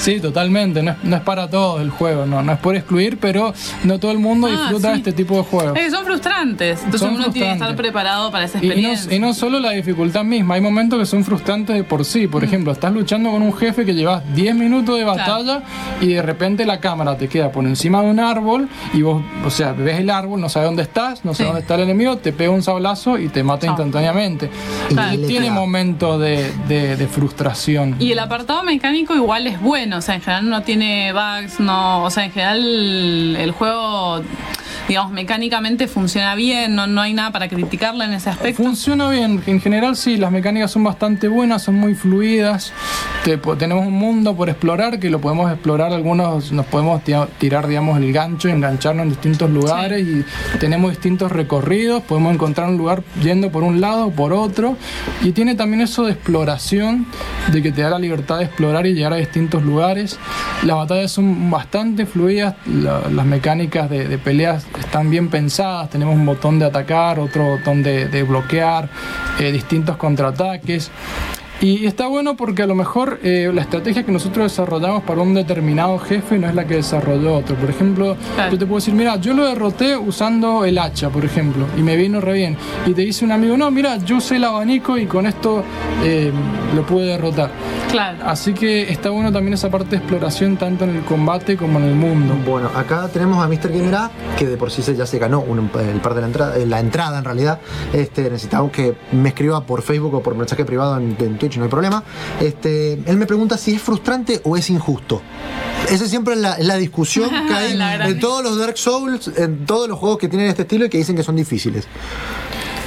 Sí, 0.00 0.18
totalmente. 0.20 0.82
No 0.82 0.92
es, 0.92 1.04
no 1.04 1.16
es 1.16 1.22
para 1.22 1.48
todos 1.48 1.80
el 1.80 1.90
juego, 1.90 2.26
no, 2.26 2.42
no 2.42 2.52
es 2.52 2.58
por 2.58 2.74
excluir, 2.74 3.18
pero 3.18 3.52
no 3.84 3.98
todo 3.98 4.10
el 4.12 4.18
mundo 4.18 4.48
Ah, 4.48 4.50
disfruta 4.62 4.92
sí. 4.92 4.98
este 4.98 5.12
tipo 5.12 5.36
de 5.36 5.42
juegos. 5.42 5.76
Es 5.76 5.84
que 5.84 5.90
son 5.90 6.04
frustrantes. 6.04 6.78
Entonces 6.78 7.00
Son 7.00 7.14
uno 7.14 7.30
tiene 7.30 7.48
que 7.48 7.52
estar 7.52 7.68
frustrantes. 7.68 7.76
preparado 7.92 8.30
para 8.32 8.44
esa 8.46 8.58
Y, 8.58 8.64
y 8.64 8.68
no, 8.68 8.72
experiencia. 8.74 9.14
y 9.14 9.18
no 9.20 9.34
solo 9.34 9.60
la 9.60 9.70
dificultad 9.72 10.24
misma, 10.24 10.54
hay 10.54 10.60
momentos 10.60 10.98
que 10.98 11.06
son 11.06 11.24
frustrantes 11.24 11.76
de 11.76 11.84
por 11.84 12.04
sí. 12.04 12.26
Mm. 12.26 12.30
Por 12.30 12.44
ejemplo, 12.44 12.72
estás 12.72 12.92
luchando 12.92 13.30
con 13.30 13.42
un 13.42 13.52
jefe 13.56 13.84
que 13.84 13.94
llevas 13.94 14.22
10 14.34 14.54
minutos 14.54 14.96
de 14.98 15.04
batalla 15.04 15.62
y 16.00 16.08
de 16.14 16.22
repente 16.22 16.64
la 16.66 16.80
cámara 16.80 17.16
te 17.20 17.28
queda 17.28 17.52
por 17.52 17.66
encima 17.66 18.00
de 18.02 18.08
un 18.10 18.18
árbol 18.18 18.66
y 18.94 19.02
vos, 19.02 19.22
o 19.44 19.50
sea, 19.50 19.72
ves 19.74 20.00
el 20.00 20.08
árbol, 20.08 20.40
no 20.40 20.48
sabes 20.48 20.68
dónde 20.68 20.82
estás, 20.84 21.22
no 21.22 21.34
sabes 21.34 21.36
Sí. 21.36 21.44
dónde 21.44 21.60
está 21.60 21.74
el 21.74 21.82
enemigo, 21.82 22.16
te 22.16 22.32
pega 22.32 22.50
un 22.50 22.62
sablazo 22.62 23.18
y 23.18 23.28
te 23.28 23.42
mata 23.44 23.66
Chao. 23.66 23.74
instantáneamente. 23.74 24.48
Claro. 24.88 25.12
Y 25.14 25.26
tiene 25.26 25.50
momentos 25.50 26.18
de, 26.18 26.50
de- 26.66 26.96
de 26.96 27.06
frustración. 27.06 27.96
Y 27.98 28.12
el 28.12 28.18
apartado 28.20 28.62
mecánico 28.62 29.14
igual 29.14 29.46
es 29.46 29.60
bueno, 29.60 29.98
o 29.98 30.00
sea, 30.00 30.14
en 30.14 30.22
general 30.22 30.48
no 30.48 30.62
tiene 30.62 31.12
bugs, 31.12 31.60
no, 31.60 32.04
o 32.04 32.10
sea, 32.10 32.24
en 32.24 32.32
general 32.32 32.58
el, 32.58 33.36
el 33.38 33.50
juego, 33.52 34.22
digamos, 34.90 35.12
mecánicamente 35.12 35.86
funciona 35.86 36.34
bien, 36.34 36.74
no, 36.74 36.88
no 36.88 37.00
hay 37.00 37.14
nada 37.14 37.30
para 37.30 37.48
criticarle 37.48 38.04
en 38.06 38.12
ese 38.12 38.28
aspecto. 38.30 38.60
Funciona 38.60 39.08
bien, 39.08 39.40
en 39.46 39.60
general 39.60 39.94
sí, 39.96 40.16
las 40.16 40.32
mecánicas 40.32 40.72
son 40.72 40.82
bastante 40.82 41.28
buenas, 41.28 41.62
son 41.62 41.76
muy 41.76 41.94
fluidas. 41.94 42.72
Te- 43.24 43.36
tenemos 43.38 43.86
un 43.86 43.92
mundo 43.92 44.34
por 44.34 44.48
explorar 44.48 44.98
que 44.98 45.08
lo 45.08 45.20
podemos 45.20 45.48
explorar, 45.52 45.92
algunos 45.92 46.50
nos 46.50 46.66
podemos 46.66 47.02
tirar, 47.38 47.68
digamos, 47.68 47.98
el 47.98 48.12
gancho, 48.12 48.48
engancharnos 48.48 49.04
en 49.04 49.10
distintos 49.10 49.48
lugares 49.48 50.04
y 50.04 50.24
tenemos 50.58 50.90
distintos 50.90 51.30
recorridos, 51.30 52.02
podemos 52.02 52.34
encontrar 52.34 52.68
un 52.68 52.76
lugar 52.76 53.04
yendo 53.22 53.52
por 53.52 53.62
un 53.62 53.80
lado 53.80 54.06
o 54.06 54.10
por 54.10 54.32
otro. 54.32 54.76
Y 55.22 55.30
tiene 55.30 55.54
también 55.54 55.82
eso 55.82 56.02
de 56.04 56.12
exploración, 56.12 57.06
de 57.52 57.62
que 57.62 57.70
te 57.70 57.82
da 57.82 57.90
la 57.90 57.98
libertad 58.00 58.38
de 58.38 58.44
explorar 58.46 58.86
y 58.88 58.94
llegar 58.94 59.12
a 59.12 59.16
distintos 59.16 59.62
lugares. 59.62 60.18
Las 60.64 60.76
batallas 60.76 61.12
son 61.12 61.48
bastante 61.48 62.06
fluidas, 62.06 62.56
la- 62.66 63.02
las 63.08 63.24
mecánicas 63.24 63.88
de, 63.88 64.08
de 64.08 64.18
peleas 64.18 64.66
están 64.80 65.10
bien 65.10 65.28
pensadas, 65.28 65.90
tenemos 65.90 66.14
un 66.14 66.26
botón 66.26 66.58
de 66.58 66.66
atacar, 66.66 67.18
otro 67.18 67.44
botón 67.44 67.82
de, 67.82 68.08
de 68.08 68.22
bloquear, 68.22 68.88
eh, 69.38 69.52
distintos 69.52 69.96
contraataques. 69.96 70.90
Y 71.62 71.84
está 71.84 72.06
bueno 72.06 72.36
porque 72.38 72.62
a 72.62 72.66
lo 72.66 72.74
mejor 72.74 73.20
eh, 73.22 73.50
la 73.52 73.60
estrategia 73.60 74.02
que 74.02 74.10
nosotros 74.12 74.50
desarrollamos 74.50 75.02
para 75.02 75.20
un 75.20 75.34
determinado 75.34 75.98
jefe 75.98 76.38
no 76.38 76.48
es 76.48 76.54
la 76.54 76.66
que 76.66 76.76
desarrolló 76.76 77.34
otro. 77.36 77.54
Por 77.56 77.68
ejemplo, 77.68 78.16
Claro. 78.34 78.52
yo 78.52 78.58
te 78.58 78.64
puedo 78.64 78.76
decir, 78.78 78.94
mira, 78.94 79.16
yo 79.16 79.34
lo 79.34 79.44
derroté 79.46 79.94
usando 79.94 80.64
el 80.64 80.78
hacha, 80.78 81.10
por 81.10 81.22
ejemplo, 81.22 81.66
y 81.76 81.82
me 81.82 81.96
vino 81.96 82.18
re 82.22 82.32
bien. 82.32 82.56
Y 82.86 82.94
te 82.94 83.02
dice 83.02 83.26
un 83.26 83.32
amigo, 83.32 83.58
no, 83.58 83.70
mira, 83.70 83.98
yo 83.98 84.16
usé 84.16 84.36
el 84.36 84.44
abanico 84.44 84.96
y 84.96 85.04
con 85.04 85.26
esto 85.26 85.62
eh, 86.02 86.32
lo 86.74 86.86
pude 86.86 87.04
derrotar. 87.08 87.50
Claro. 87.90 88.18
Así 88.24 88.54
que 88.54 88.90
está 88.90 89.10
bueno 89.10 89.30
también 89.30 89.52
esa 89.54 89.68
parte 89.70 89.90
de 89.90 89.96
exploración 89.98 90.56
tanto 90.56 90.84
en 90.84 90.96
el 90.96 91.02
combate 91.02 91.56
como 91.58 91.78
en 91.78 91.86
el 91.86 91.94
mundo. 91.94 92.36
Bueno, 92.46 92.70
acá 92.74 93.08
tenemos 93.12 93.44
a 93.44 93.48
Mr. 93.48 93.68
Gamer 93.70 93.94
A, 93.96 94.10
que 94.38 94.46
de 94.46 94.56
por 94.56 94.70
sí 94.70 94.80
se- 94.80 94.96
ya 94.96 95.04
se 95.04 95.18
ganó 95.18 95.40
un- 95.40 95.68
el 95.78 96.00
par 96.00 96.14
de 96.14 96.20
la 96.22 96.26
entrada, 96.28 96.56
eh, 96.56 96.64
la 96.66 96.80
entrada 96.80 97.18
en 97.18 97.24
realidad. 97.24 97.58
Este, 97.92 98.22
necesitamos 98.30 98.70
que 98.70 98.94
me 99.12 99.28
escriba 99.30 99.60
por 99.66 99.82
Facebook 99.82 100.14
o 100.14 100.22
por 100.22 100.36
mensaje 100.36 100.64
privado 100.64 100.96
en, 100.96 101.16
en 101.18 101.36
No 101.58 101.64
hay 101.64 101.70
problema. 101.70 102.02
Este, 102.40 102.94
él 102.94 103.16
me 103.16 103.26
pregunta 103.26 103.56
si 103.56 103.74
es 103.74 103.82
frustrante 103.82 104.40
o 104.44 104.56
es 104.56 104.70
injusto. 104.70 105.22
Esa 105.90 106.06
siempre 106.06 106.34
es 106.34 106.40
la, 106.40 106.58
la 106.58 106.76
discusión 106.76 107.30
que 107.48 107.54
hay 107.54 107.78
en 108.10 108.20
todos 108.20 108.42
los 108.42 108.58
Dark 108.58 108.78
Souls, 108.78 109.30
en 109.36 109.66
todos 109.66 109.88
los 109.88 109.98
juegos 109.98 110.18
que 110.18 110.28
tienen 110.28 110.48
este 110.48 110.62
estilo 110.62 110.84
y 110.84 110.90
que 110.90 110.98
dicen 110.98 111.16
que 111.16 111.22
son 111.22 111.36
difíciles. 111.36 111.86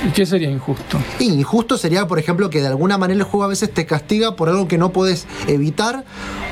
¿Y 0.05 0.09
qué 0.11 0.25
sería 0.25 0.49
injusto? 0.49 0.97
Y 1.19 1.25
injusto 1.25 1.77
sería, 1.77 2.07
por 2.07 2.19
ejemplo, 2.19 2.49
que 2.49 2.61
de 2.61 2.67
alguna 2.67 2.97
manera 2.97 3.19
el 3.19 3.23
juego 3.23 3.45
a 3.45 3.47
veces 3.47 3.73
te 3.73 3.85
castiga 3.85 4.35
por 4.35 4.49
algo 4.49 4.67
que 4.67 4.77
no 4.77 4.91
puedes 4.91 5.25
evitar 5.47 6.03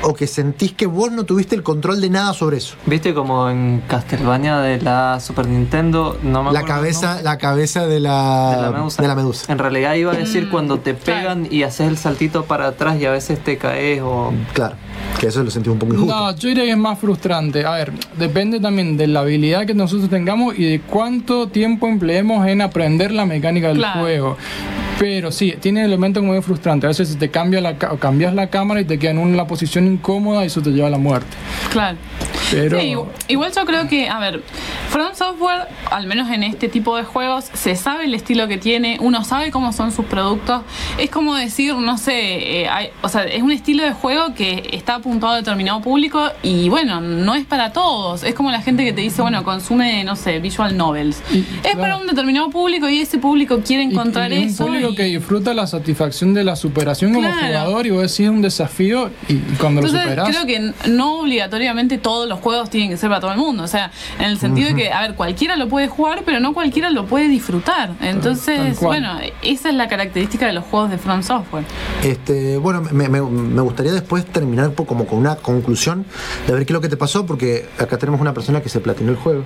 o 0.02 0.14
que 0.14 0.26
sentís 0.26 0.72
que 0.72 0.86
vos 0.86 1.12
no 1.12 1.24
tuviste 1.24 1.54
el 1.54 1.62
control 1.62 2.00
de 2.00 2.10
nada 2.10 2.32
sobre 2.32 2.56
eso. 2.56 2.76
¿Viste 2.86 3.14
como 3.14 3.50
en 3.50 3.82
Castlevania 3.88 4.58
de 4.58 4.80
la 4.80 5.20
Super 5.20 5.46
Nintendo? 5.46 6.18
No 6.22 6.42
me 6.42 6.52
La 6.52 6.62
cabeza, 6.64 7.20
la 7.22 7.38
cabeza 7.38 7.86
de 7.86 8.00
la, 8.00 8.54
de 8.56 8.62
la 8.62 8.70
medusa. 8.70 9.02
de 9.02 9.08
la 9.08 9.14
medusa. 9.14 9.52
En 9.52 9.58
realidad 9.58 9.94
iba 9.94 10.12
a 10.12 10.16
decir 10.16 10.46
Mm, 10.46 10.50
cuando 10.50 10.78
te 10.80 10.94
pegan 10.94 11.46
y 11.50 11.62
haces 11.62 11.88
el 11.88 11.96
saltito 11.98 12.44
para 12.44 12.68
atrás 12.68 12.98
y 13.00 13.04
a 13.06 13.10
veces 13.12 13.38
te 13.42 13.58
caes 13.58 14.00
o... 14.02 14.32
Claro, 14.54 14.76
que 15.20 15.26
eso 15.28 15.42
lo 15.44 15.50
sentí 15.50 15.68
un 15.70 15.78
poco 15.78 15.94
injusto. 15.94 16.14
No, 16.14 16.34
yo 16.36 16.48
diría 16.48 16.64
que 16.64 16.70
es 16.72 16.76
más 16.76 16.98
frustrante. 16.98 17.64
A 17.64 17.72
ver, 17.72 17.92
depende 18.18 18.58
también 18.60 18.96
de 18.96 19.06
la 19.06 19.20
habilidad 19.20 19.66
que 19.66 19.74
nosotros 19.74 20.10
tengamos 20.10 20.58
y 20.58 20.64
de 20.64 20.80
cuánto 20.80 21.46
tiempo 21.48 21.86
empleemos 21.88 22.46
en 22.46 22.60
aprender 22.60 23.12
la 23.12 23.24
mecánica 23.26 23.68
del 23.68 23.78
Claro. 23.78 24.00
juego. 24.00 24.36
Pero 24.98 25.32
sí, 25.32 25.54
tiene 25.60 25.84
elementos 25.84 26.22
muy 26.22 26.40
frustrantes. 26.42 26.84
A 26.84 26.88
veces 27.02 27.18
te 27.18 27.30
cambia 27.30 27.60
la, 27.60 27.76
cambias 27.76 28.34
la 28.34 28.48
cámara 28.50 28.80
y 28.80 28.84
te 28.84 28.98
queda 28.98 29.10
en 29.12 29.18
una 29.18 29.46
posición 29.46 29.86
incómoda 29.86 30.44
y 30.44 30.46
eso 30.46 30.62
te 30.62 30.70
lleva 30.70 30.86
a 30.88 30.90
la 30.90 30.98
muerte. 30.98 31.28
Claro. 31.70 31.96
Pero 32.50 32.78
Sí, 32.78 32.94
igual 33.28 33.50
yo 33.52 33.64
creo 33.64 33.88
que, 33.88 34.08
a 34.10 34.18
ver, 34.18 34.42
From 34.90 35.14
Software, 35.14 35.68
al 35.90 36.06
menos 36.06 36.30
en 36.30 36.42
este 36.42 36.68
tipo 36.68 36.96
de 36.98 37.02
juegos, 37.04 37.46
se 37.54 37.76
sabe 37.76 38.04
el 38.04 38.14
estilo 38.14 38.46
que 38.46 38.58
tiene, 38.58 38.98
uno 39.00 39.24
sabe 39.24 39.50
cómo 39.50 39.72
son 39.72 39.90
sus 39.90 40.04
productos. 40.04 40.60
Es 40.98 41.08
como 41.08 41.34
decir, 41.34 41.74
no 41.74 41.96
sé, 41.96 42.60
eh, 42.62 42.68
hay- 42.68 42.90
o 43.00 43.08
sea, 43.08 43.24
es 43.24 43.42
un 43.42 43.52
estilo 43.52 43.82
de 43.84 43.92
juego 43.92 44.34
que 44.34 44.68
está 44.72 44.96
apuntado 44.96 45.32
a 45.32 45.36
determinado 45.36 45.80
público 45.80 46.28
y 46.42 46.68
bueno, 46.68 47.00
no 47.00 47.34
es 47.34 47.46
para 47.46 47.72
todos. 47.72 48.22
Es 48.22 48.34
como 48.34 48.50
la 48.50 48.60
gente 48.60 48.84
que 48.84 48.92
te 48.92 49.00
dice, 49.00 49.22
bueno, 49.22 49.42
consume, 49.44 50.04
no 50.04 50.14
sé, 50.14 50.38
visual 50.38 50.76
novels. 50.76 51.22
Y- 51.32 51.38
es 51.38 51.60
claro. 51.62 51.80
para 51.80 51.96
un 51.96 52.06
determinado 52.06 52.50
público 52.50 52.86
y 52.88 53.00
ese 53.00 53.16
público 53.18 53.60
quiere 53.66 53.82
encontrar 53.84 54.30
y 54.30 54.44
eso. 54.44 54.64
Y- 54.90 54.94
que 54.96 55.04
disfruta 55.04 55.54
la 55.54 55.66
satisfacción 55.66 56.34
de 56.34 56.44
la 56.44 56.56
superación 56.56 57.12
como 57.14 57.28
jugador 57.32 57.86
y 57.86 57.90
vos 57.90 58.02
decís 58.02 58.28
un 58.28 58.42
desafío 58.42 59.10
y, 59.28 59.34
y 59.34 59.56
cuando 59.58 59.80
lo 59.82 59.88
superás. 59.88 60.28
creo 60.28 60.46
que 60.46 60.72
no 60.90 61.20
obligatoriamente 61.20 61.98
todos 61.98 62.28
los 62.28 62.40
juegos 62.40 62.70
tienen 62.70 62.90
que 62.90 62.96
ser 62.96 63.08
para 63.08 63.20
todo 63.20 63.32
el 63.32 63.38
mundo. 63.38 63.62
O 63.62 63.68
sea, 63.68 63.90
en 64.18 64.26
el 64.26 64.38
sentido 64.38 64.68
de 64.68 64.74
que, 64.74 64.92
a 64.92 65.00
ver, 65.02 65.14
cualquiera 65.14 65.56
lo 65.56 65.68
puede 65.68 65.88
jugar, 65.88 66.22
pero 66.24 66.40
no 66.40 66.52
cualquiera 66.54 66.90
lo 66.90 67.06
puede 67.06 67.28
disfrutar. 67.28 67.90
Entonces, 68.00 68.78
bueno, 68.80 69.18
esa 69.42 69.68
es 69.68 69.74
la 69.74 69.88
característica 69.88 70.46
de 70.46 70.52
los 70.52 70.64
juegos 70.64 70.90
de 70.90 70.98
From 70.98 71.22
Software. 71.22 71.64
Este, 72.02 72.56
bueno, 72.58 72.82
me, 72.92 73.08
me- 73.08 73.22
me 73.22 73.60
gustaría 73.62 73.92
después 73.92 74.24
terminar 74.26 74.72
como 74.74 75.06
con 75.06 75.18
una 75.18 75.36
conclusión 75.36 76.04
de 76.46 76.52
ver 76.52 76.66
qué 76.66 76.72
es 76.72 76.74
lo 76.74 76.80
que 76.80 76.88
te 76.88 76.96
pasó, 76.96 77.26
porque 77.26 77.66
acá 77.78 77.98
tenemos 77.98 78.20
una 78.20 78.34
persona 78.34 78.60
que 78.60 78.68
se 78.68 78.80
platinó 78.80 79.10
el 79.10 79.16
juego. 79.16 79.44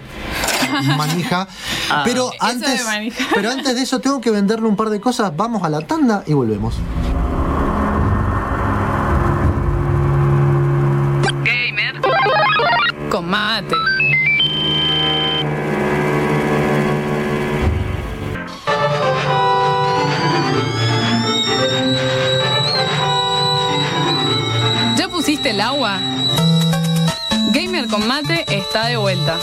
Manija. 0.97 1.47
pero 2.05 2.31
Eso 2.33 2.59
de 2.59 2.67
antes. 2.67 2.85
manija. 2.85 3.25
Pero 3.35 3.51
antes 3.51 3.75
de 3.75 3.83
eso 3.83 4.01
tengo 4.01 4.21
que 4.21 4.31
venderle 4.31 4.67
un 4.69 4.77
par 4.77 4.91
de 4.91 5.01
cosas. 5.01 5.37
Vamos 5.37 5.63
a 5.63 5.69
la 5.69 5.81
tanda 5.81 6.23
y 6.27 6.33
volvemos. 6.33 6.75
Gamer. 11.45 12.01
Con 13.11 13.29
mate. 13.29 13.75
¿Ya 24.97 25.09
pusiste 25.09 25.51
el 25.51 25.61
agua? 25.61 25.99
Gamer 27.53 27.67
Gamer 27.67 27.89
con 27.89 28.07
Mate 28.07 28.45
está 28.49 28.87
de 28.87 28.97
vuelta. 28.97 29.37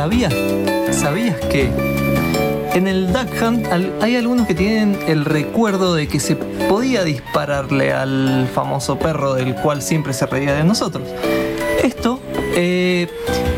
¿Sabías? 0.00 0.32
¿Sabías 0.92 1.36
que 1.50 1.70
en 2.72 2.88
el 2.88 3.12
Duck 3.12 3.28
Hunt 3.42 3.66
hay 4.00 4.16
algunos 4.16 4.46
que 4.46 4.54
tienen 4.54 4.98
el 5.06 5.26
recuerdo 5.26 5.94
de 5.94 6.08
que 6.08 6.20
se 6.20 6.36
podía 6.36 7.04
dispararle 7.04 7.92
al 7.92 8.48
famoso 8.54 8.98
perro 8.98 9.34
del 9.34 9.54
cual 9.56 9.82
siempre 9.82 10.14
se 10.14 10.24
reía 10.24 10.54
de 10.54 10.64
nosotros? 10.64 11.06
Esto 11.84 12.18
eh, 12.56 13.08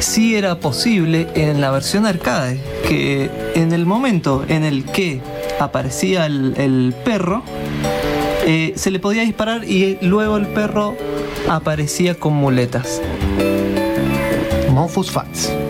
sí 0.01 0.35
era 0.35 0.59
posible 0.59 1.29
en 1.37 1.61
la 1.61 1.71
versión 1.71 2.07
arcade, 2.07 2.61
que 2.89 3.31
en 3.55 3.73
el 3.73 3.87
momento 3.87 4.45
en 4.49 4.65
el 4.65 4.85
que 4.85 5.21
aparecía 5.61 6.27
el, 6.27 6.93
perro, 7.05 7.45
eh, 8.49 8.73
se 8.75 8.91
le 8.91 8.99
podía 8.99 9.23
disparar 9.23 9.63
y 9.63 9.97
luego 10.03 10.39
el 10.39 10.49
perro 10.49 10.97
aparecía 11.49 12.17
con 12.17 12.33
muletas. 12.33 13.01
Monfus 14.73 15.09
Facts. 15.09 15.62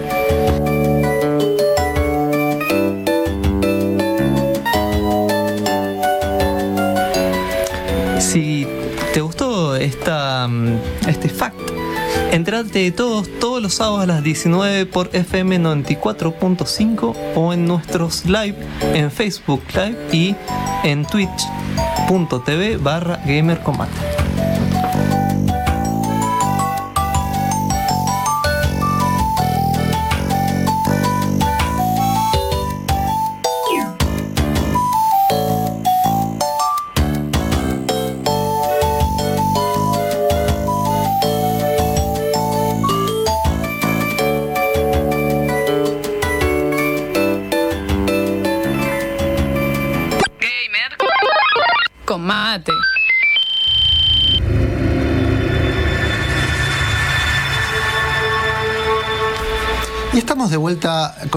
Entrate 12.32 12.90
todos, 12.90 13.28
todos 13.38 13.62
los 13.62 13.74
sábados 13.74 14.02
a 14.02 14.06
las 14.06 14.24
19 14.24 14.86
por 14.86 15.10
FM 15.12 15.60
94.5 15.60 17.14
o 17.36 17.52
en 17.52 17.66
nuestros 17.66 18.24
live 18.24 18.56
en 18.94 19.10
Facebook 19.10 19.62
Live 19.74 19.98
y 20.12 20.34
en 20.82 21.04
twitch.tv 21.04 22.78
barra 22.78 23.20
gamercombate. 23.26 24.21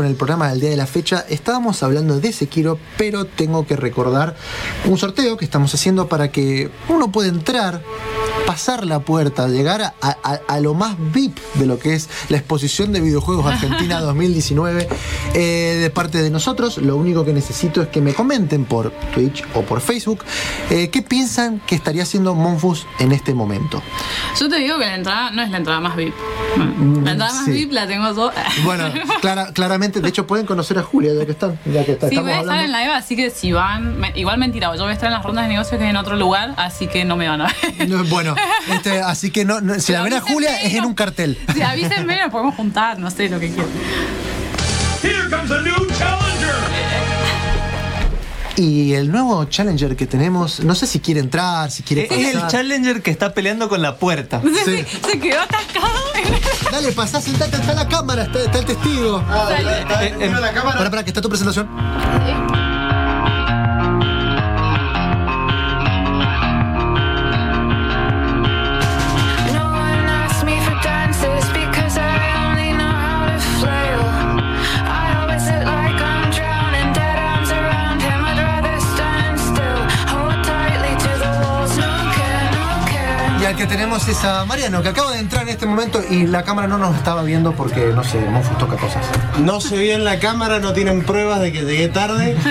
Con 0.06 0.12
el 0.12 0.18
programa 0.18 0.50
del 0.50 0.60
día 0.60 0.70
de 0.70 0.78
la 0.78 0.86
fecha. 0.86 1.26
Estábamos 1.30 1.82
hablando 1.82 2.20
de 2.20 2.32
Sekiro, 2.32 2.78
pero 2.96 3.26
tengo 3.26 3.66
que 3.66 3.76
recordar 3.76 4.36
un 4.86 5.00
sorteo 5.00 5.36
que 5.36 5.46
estamos 5.46 5.74
haciendo 5.74 6.08
para 6.08 6.32
que 6.32 6.70
uno 6.90 7.12
pueda 7.12 7.30
entrar, 7.30 7.82
pasar 8.46 8.86
la 8.86 9.00
puerta, 9.00 9.48
llegar 9.48 9.82
a, 9.82 9.94
a- 10.02 10.40
a 10.48 10.60
lo 10.60 10.74
más 10.74 10.96
VIP 11.14 11.38
de 11.56 11.66
lo 11.66 11.80
que 11.80 11.94
es 11.96 12.10
la 12.30 12.38
exposición 12.38 12.92
de 12.94 13.02
videojuegos 13.02 13.46
Argentina 13.46 14.00
2019 14.02 14.88
eh, 15.34 15.78
de 15.82 15.90
parte 15.90 16.22
de 16.22 16.30
nosotros. 16.30 16.78
Lo 16.78 16.96
único 16.96 17.26
que 17.26 17.34
necesito 17.34 17.82
es 17.82 17.88
que 17.90 18.02
me 18.02 18.14
comenten 18.14 18.66
por 18.66 18.92
Twitch 19.14 19.44
o 19.56 19.62
por 19.62 19.82
Facebook 19.82 20.20
eh, 20.70 20.90
qué 20.90 21.02
piensan 21.02 21.60
que 21.66 21.76
estaría 21.76 22.04
haciendo 22.04 22.36
Monfus 22.36 22.86
en 23.00 23.12
este 23.12 23.34
momento. 23.34 23.82
Yo 24.40 24.48
te 24.50 24.58
digo 24.58 24.78
que 24.78 24.86
la 24.86 24.96
entrada 24.96 25.32
no 25.32 25.42
es 25.42 25.50
la 25.50 25.58
entrada 25.58 25.80
más 25.80 25.96
VIP. 25.96 26.14
La 26.58 27.12
entrada 27.12 27.34
más 27.34 27.46
sí. 27.46 27.52
VIP 27.52 27.72
la 27.72 27.88
tengo 27.88 28.14
yo. 28.16 28.32
Bueno, 28.64 28.86
clara- 29.22 29.52
claramente, 29.54 30.00
de 30.02 30.10
hecho 30.10 30.28
pueden 30.28 30.46
conocer 30.46 30.78
a 30.78 30.84
Julia 30.84 31.14
ya 31.14 31.26
que 31.26 31.32
están, 31.32 31.60
ya 31.66 31.84
que 31.86 31.94
está- 31.94 32.10
Sí, 32.10 32.18
voy 32.18 32.32
a 32.32 32.42
estar 32.42 32.60
en 32.64 32.72
la 32.72 32.86
EVA, 32.86 32.98
así 32.98 33.16
que 33.16 33.30
si 33.30 33.52
van. 33.52 34.00
me- 34.00 34.12
igual 34.16 34.38
mentira, 34.38 34.72
yo 34.76 34.84
voy 34.84 34.92
a 34.92 34.94
estar 34.94 35.08
en 35.08 35.14
las 35.14 35.24
rondas 35.24 35.46
de 35.46 35.50
negocios 35.50 35.78
que 35.80 35.86
es 35.86 35.90
en 35.90 35.98
otro 35.98 36.16
lugar, 36.16 36.54
así 36.58 36.88
que 36.88 37.06
no 37.06 37.16
me 37.16 37.28
van 37.28 37.42
a 37.42 37.54
ver. 37.78 37.90
No, 37.90 38.04
Bueno, 38.06 38.35
este, 38.74 39.02
así 39.02 39.32
que 39.32 39.46
no, 39.46 39.62
no, 39.62 39.80
si 39.80 39.92
la 39.92 40.02
ven 40.02 40.14
a 40.14 40.22
Julia 40.22 40.62
es 40.62 40.74
en 40.74 40.86
un 40.86 40.94
cartel. 40.94 41.38
Si 41.56 41.62
avísenme, 41.62 42.20
nos 42.20 42.32
podemos 42.32 42.56
juntar, 42.56 43.00
no 43.00 43.10
sé 43.10 43.30
lo 43.30 43.40
que 43.40 43.48
quieran. 43.50 43.70
Here 45.02 45.30
comes 45.30 45.52
a 45.52 45.62
new 45.62 45.88
challenger. 45.98 46.56
Y 48.58 48.94
el 48.94 49.12
nuevo 49.12 49.44
challenger 49.46 49.96
que 49.98 50.08
tenemos, 50.08 50.62
no 50.62 50.76
sé 50.76 50.88
si 50.88 51.00
quiere 51.02 51.20
entrar, 51.20 51.70
si 51.72 51.84
quiere 51.84 52.08
Es 52.10 52.36
el 52.36 52.48
challenger 52.48 53.02
que 53.02 53.12
está 53.12 53.34
peleando 53.34 53.68
con 53.68 53.82
la 53.82 53.98
puerta. 53.98 54.42
Sí. 54.66 54.86
Se 55.06 55.20
quedó 55.20 55.42
atascado. 55.42 55.86
Dale, 56.72 56.92
pasá, 56.94 57.22
sentate, 57.22 57.58
está 57.58 57.74
la 57.74 57.88
cámara, 57.88 58.24
está, 58.24 58.40
está 58.40 58.60
el 58.60 58.66
testigo. 58.66 59.20
Eh, 59.20 60.16
eh, 60.20 60.32
Para, 60.32 60.90
para, 60.90 61.04
que 61.04 61.10
está 61.10 61.22
tu 61.22 61.30
presentación. 61.30 61.68
Tenemos 83.76 84.08
es 84.08 84.24
a 84.24 84.46
Mariano, 84.46 84.82
que 84.82 84.88
acaba 84.88 85.12
de 85.12 85.20
entrar 85.20 85.44
en 85.44 85.50
este 85.50 85.66
momento 85.66 86.02
y 86.10 86.28
la 86.28 86.44
cámara 86.44 86.66
no 86.66 86.78
nos 86.78 86.96
estaba 86.96 87.24
viendo 87.24 87.52
porque, 87.52 87.88
no 87.88 88.06
sé, 88.06 88.22
Monfus 88.22 88.58
toca 88.58 88.78
cosas. 88.78 89.06
No 89.40 89.60
se 89.60 89.78
vio 89.78 89.96
en 89.96 90.06
la 90.06 90.18
cámara, 90.18 90.60
no 90.60 90.72
tienen 90.72 91.04
pruebas 91.04 91.42
de 91.42 91.52
que 91.52 91.64
llegué 91.64 91.90
tarde. 91.90 92.38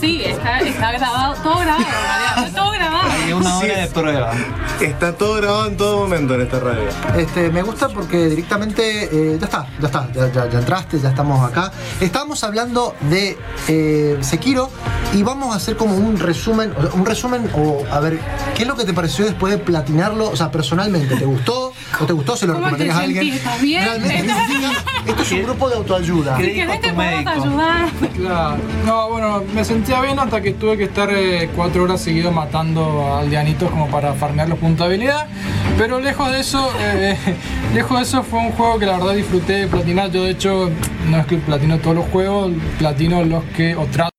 Sí, 0.00 0.22
está, 0.24 0.60
está 0.60 0.92
grabado, 0.92 1.34
todo 1.42 1.58
grabado, 1.58 1.84
Mariano, 1.84 2.56
todo 2.56 2.70
grabado. 2.70 3.08
Hay 3.10 3.32
una 3.32 3.58
hora 3.58 3.75
prueba. 3.86 4.32
Está 4.80 5.12
todo 5.12 5.34
grabado 5.34 5.66
en 5.66 5.76
todo 5.76 5.98
momento 6.00 6.34
en 6.34 6.42
esta 6.42 6.60
radio. 6.60 6.88
Este, 7.16 7.50
me 7.50 7.62
gusta 7.62 7.88
porque 7.88 8.26
directamente 8.26 9.08
eh, 9.12 9.36
ya 9.38 9.46
está, 9.46 9.66
ya 9.80 9.86
está, 9.86 10.08
ya, 10.12 10.32
ya- 10.32 10.48
ya 10.50 10.58
entraste, 10.58 10.98
ya 11.00 11.08
estamos 11.10 11.48
acá. 11.48 11.72
Estábamos 12.00 12.42
hablando 12.44 12.94
de 13.10 13.36
eh, 13.68 14.18
Sekiro 14.20 14.70
y 15.14 15.22
vamos 15.22 15.52
a 15.52 15.56
hacer 15.56 15.76
como 15.76 15.96
un 15.96 16.18
resumen, 16.18 16.72
o 16.92 16.96
un 16.96 17.06
resumen 17.06 17.48
o 17.54 17.84
a 17.90 18.00
ver, 18.00 18.18
¿qué 18.54 18.62
es 18.62 18.68
lo 18.68 18.76
que 18.76 18.84
te 18.84 18.92
pareció 18.92 19.24
después 19.24 19.52
de 19.52 19.58
platinarlo? 19.58 20.30
O 20.30 20.36
sea, 20.36 20.50
personalmente, 20.50 21.16
¿te 21.16 21.24
gustó? 21.24 21.72
¿No 22.00 22.06
te 22.06 22.12
gustó? 22.12 22.36
¿Se 22.36 22.46
lo 22.46 22.54
¿Cómo 22.54 22.64
te 22.66 22.84
recomendarías 22.84 22.98
a 22.98 23.02
alguien? 23.04 23.34
¿Estás 23.34 23.60
bien? 23.60 23.84
Realmente, 23.84 24.32
esto 25.06 25.22
es 25.22 25.32
un 25.32 25.42
grupo 25.44 25.68
de 25.70 25.76
autoayuda. 25.76 26.36
No, 28.84 29.08
bueno, 29.10 29.42
me 29.54 29.64
sentía 29.64 30.00
bien 30.00 30.18
hasta 30.18 30.40
que 30.40 30.52
tuve 30.52 30.76
que 30.76 30.84
estar 30.84 31.08
eh, 31.12 31.50
cuatro 31.54 31.84
horas 31.84 32.00
seguido 32.00 32.30
matando 32.32 33.16
aldeanitos 33.16 33.70
como 33.76 33.90
para 33.90 34.14
farmear 34.14 34.48
los 34.48 34.58
puntos 34.58 34.88
de 34.88 34.94
habilidad. 34.94 35.26
Pero 35.76 36.00
lejos 36.00 36.32
de 36.32 36.40
eso, 36.40 36.70
eh, 36.80 37.16
lejos 37.74 37.98
de 37.98 38.02
eso 38.04 38.22
fue 38.22 38.38
un 38.40 38.52
juego 38.52 38.78
que 38.78 38.86
la 38.86 38.98
verdad 38.98 39.14
disfruté 39.14 39.52
de 39.54 39.66
platinar. 39.66 40.10
Yo 40.10 40.24
de 40.24 40.30
hecho, 40.30 40.70
no 41.10 41.18
es 41.18 41.26
que 41.26 41.36
platino 41.36 41.78
todos 41.78 41.96
los 41.96 42.06
juegos, 42.06 42.52
platino 42.78 43.22
los 43.24 43.44
que 43.56 43.76
o 43.76 43.84
trato 43.86 44.10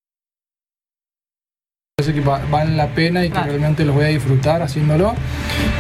que 1.99 2.21
va- 2.21 2.41
valen 2.51 2.77
la 2.77 2.87
pena 2.87 3.25
y 3.25 3.29
que 3.31 3.39
realmente 3.41 3.83
los 3.83 3.95
voy 3.95 4.05
a 4.05 4.09
disfrutar 4.09 4.61
haciéndolo. 4.61 5.15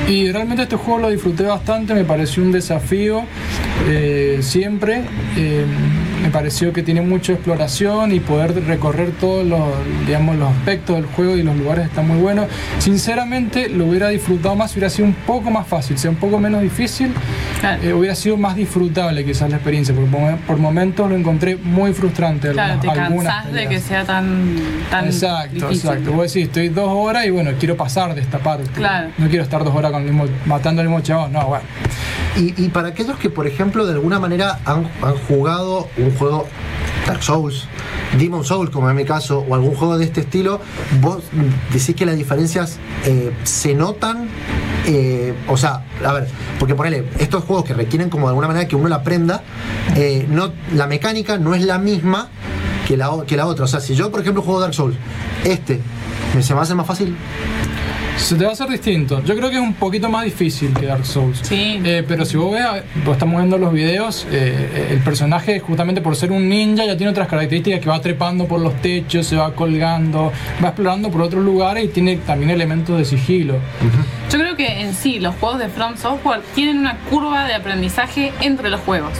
Y 0.07 0.31
realmente 0.31 0.63
este 0.63 0.77
juego 0.77 0.99
lo 1.01 1.09
disfruté 1.09 1.43
bastante, 1.43 1.93
me 1.93 2.05
pareció 2.05 2.41
un 2.41 2.51
desafío 2.53 3.23
eh, 3.89 4.39
siempre. 4.41 5.01
Eh, 5.35 5.65
me 6.23 6.29
pareció 6.29 6.73
que 6.73 6.81
tiene 6.81 7.01
mucha 7.01 7.33
exploración 7.33 8.11
y 8.13 8.19
poder 8.19 8.53
recorrer 8.65 9.11
todos 9.19 9.45
los, 9.45 9.61
digamos, 10.05 10.35
los 10.37 10.49
aspectos 10.49 10.95
del 10.95 11.05
juego 11.05 11.37
y 11.37 11.43
los 11.43 11.55
lugares 11.55 11.85
están 11.85 12.07
muy 12.07 12.17
buenos. 12.19 12.47
Sinceramente 12.79 13.69
lo 13.69 13.85
hubiera 13.85 14.09
disfrutado 14.09 14.55
más, 14.55 14.71
hubiera 14.73 14.89
sido 14.89 15.07
un 15.09 15.13
poco 15.13 15.51
más 15.51 15.67
fácil, 15.67 15.97
sea 15.97 16.09
un 16.09 16.17
poco 16.17 16.39
menos 16.39 16.61
difícil, 16.61 17.13
Claro. 17.59 17.83
eh, 17.83 17.93
hubiera 17.93 18.15
sido 18.15 18.35
más 18.37 18.55
disfrutable 18.55 19.23
quizás 19.25 19.49
la 19.49 19.57
experiencia, 19.57 19.93
porque 19.93 20.09
por, 20.47 20.57
momentos 20.57 21.09
lo 21.09 21.15
encontré 21.15 21.55
muy 21.55 21.93
frustrante. 21.93 22.51
Claro, 22.51 22.79
algunas- 22.89 23.23
te 23.25 23.33
cansás 23.43 23.53
de 23.53 23.67
que 23.67 23.79
sea 23.79 24.03
tan, 24.05 24.55
tan 24.89 25.05
Exacto, 25.05 25.53
difícil. 25.67 25.89
exacto. 25.91 26.11
Vos 26.13 26.33
decís, 26.33 26.47
estoy 26.47 26.69
dos 26.69 26.89
horas 26.89 27.25
y 27.25 27.29
bueno, 27.29 27.51
quiero 27.59 27.77
pasar 27.77 28.15
de 28.15 28.21
esta 28.21 28.39
parte. 28.39 28.65
Claro. 28.73 29.09
No 29.17 29.27
quiero 29.27 29.43
estar 29.43 29.63
dos 29.63 29.75
horas 29.75 29.91
con 29.97 30.07
el 30.07 30.13
mismo, 30.13 30.27
matando 30.45 30.81
al 30.81 30.87
mismo 30.87 31.01
chabón. 31.01 31.33
No, 31.33 31.47
bueno. 31.47 31.65
Y, 32.35 32.53
y 32.63 32.69
para 32.69 32.89
aquellos 32.89 33.17
que, 33.17 33.29
por 33.29 33.47
ejemplo, 33.47 33.85
de 33.85 33.93
alguna 33.93 34.19
manera 34.19 34.59
han, 34.65 34.89
han 35.01 35.15
jugado 35.27 35.87
un 35.97 36.15
juego 36.15 36.45
Dark 37.07 37.23
Souls, 37.23 37.67
Demon 38.19 38.43
Souls, 38.43 38.69
como 38.69 38.89
en 38.89 38.95
mi 38.95 39.05
caso, 39.05 39.43
o 39.47 39.55
algún 39.55 39.73
juego 39.73 39.97
de 39.97 40.05
este 40.05 40.21
estilo, 40.21 40.61
vos 41.01 41.23
decís 41.73 41.95
que 41.95 42.05
las 42.05 42.15
diferencias 42.15 42.77
eh, 43.05 43.33
se 43.43 43.73
notan. 43.73 44.29
eh, 44.85 45.33
o 45.47 45.57
sea, 45.57 45.83
a 46.05 46.13
ver, 46.13 46.27
porque 46.59 46.75
ponele, 46.75 47.05
estos 47.17 47.43
juegos 47.43 47.65
que 47.65 47.73
requieren 47.73 48.09
como 48.09 48.27
de 48.27 48.31
alguna 48.31 48.47
manera 48.47 48.67
que 48.67 48.75
uno 48.75 48.87
la 48.87 48.97
aprenda, 48.97 49.41
eh, 49.95 50.25
no, 50.29 50.51
la 50.73 50.87
mecánica 50.87 51.37
no 51.37 51.55
es 51.55 51.63
la 51.63 51.79
misma 51.79 52.29
que 52.87 52.97
la, 52.97 53.09
que 53.25 53.35
la 53.35 53.47
otra. 53.47 53.65
O 53.65 53.67
sea, 53.67 53.79
si 53.79 53.95
yo, 53.95 54.11
por 54.11 54.21
ejemplo, 54.21 54.43
juego 54.43 54.59
Dark 54.59 54.73
Souls, 54.73 54.95
este, 55.43 55.79
¿me 56.35 56.43
se 56.43 56.53
me 56.53 56.61
hace 56.61 56.75
más 56.75 56.85
fácil? 56.85 57.15
Se 58.17 58.35
te 58.35 58.43
va 58.43 58.49
a 58.49 58.53
hacer 58.53 58.67
distinto. 58.67 59.23
Yo 59.23 59.35
creo 59.37 59.49
que 59.49 59.55
es 59.55 59.61
un 59.61 59.73
poquito 59.75 60.09
más 60.09 60.25
difícil 60.25 60.73
que 60.73 60.85
Dark 60.85 61.05
Souls. 61.05 61.39
Sí. 61.43 61.79
Eh, 61.85 62.03
pero 62.05 62.25
si 62.25 62.35
vos 62.35 62.51
ves, 62.51 62.65
vos 63.05 63.13
estamos 63.13 63.37
viendo 63.37 63.57
los 63.57 63.71
videos, 63.71 64.27
eh, 64.31 64.89
el 64.91 64.99
personaje, 64.99 65.59
justamente 65.61 66.01
por 66.01 66.15
ser 66.15 66.31
un 66.33 66.49
ninja, 66.49 66.83
ya 66.85 66.97
tiene 66.97 67.11
otras 67.11 67.27
características 67.29 67.79
que 67.79 67.89
va 67.89 68.01
trepando 68.01 68.45
por 68.45 68.59
los 68.59 68.75
techos, 68.81 69.27
se 69.27 69.37
va 69.37 69.53
colgando, 69.53 70.33
va 70.61 70.67
explorando 70.69 71.09
por 71.09 71.21
otros 71.21 71.43
lugares 71.45 71.85
y 71.85 71.87
tiene 71.87 72.17
también 72.17 72.49
elementos 72.51 72.97
de 72.97 73.05
sigilo. 73.05 73.55
Yo 74.29 74.39
creo 74.39 74.57
que 74.57 74.81
en 74.81 74.93
sí 74.93 75.19
los 75.19 75.33
juegos 75.35 75.59
de 75.59 75.69
From 75.69 75.95
Software 75.95 76.41
tienen 76.53 76.79
una 76.79 76.97
curva 77.09 77.45
de 77.45 77.53
aprendizaje 77.53 78.33
entre 78.41 78.69
los 78.69 78.81
juegos. 78.81 79.13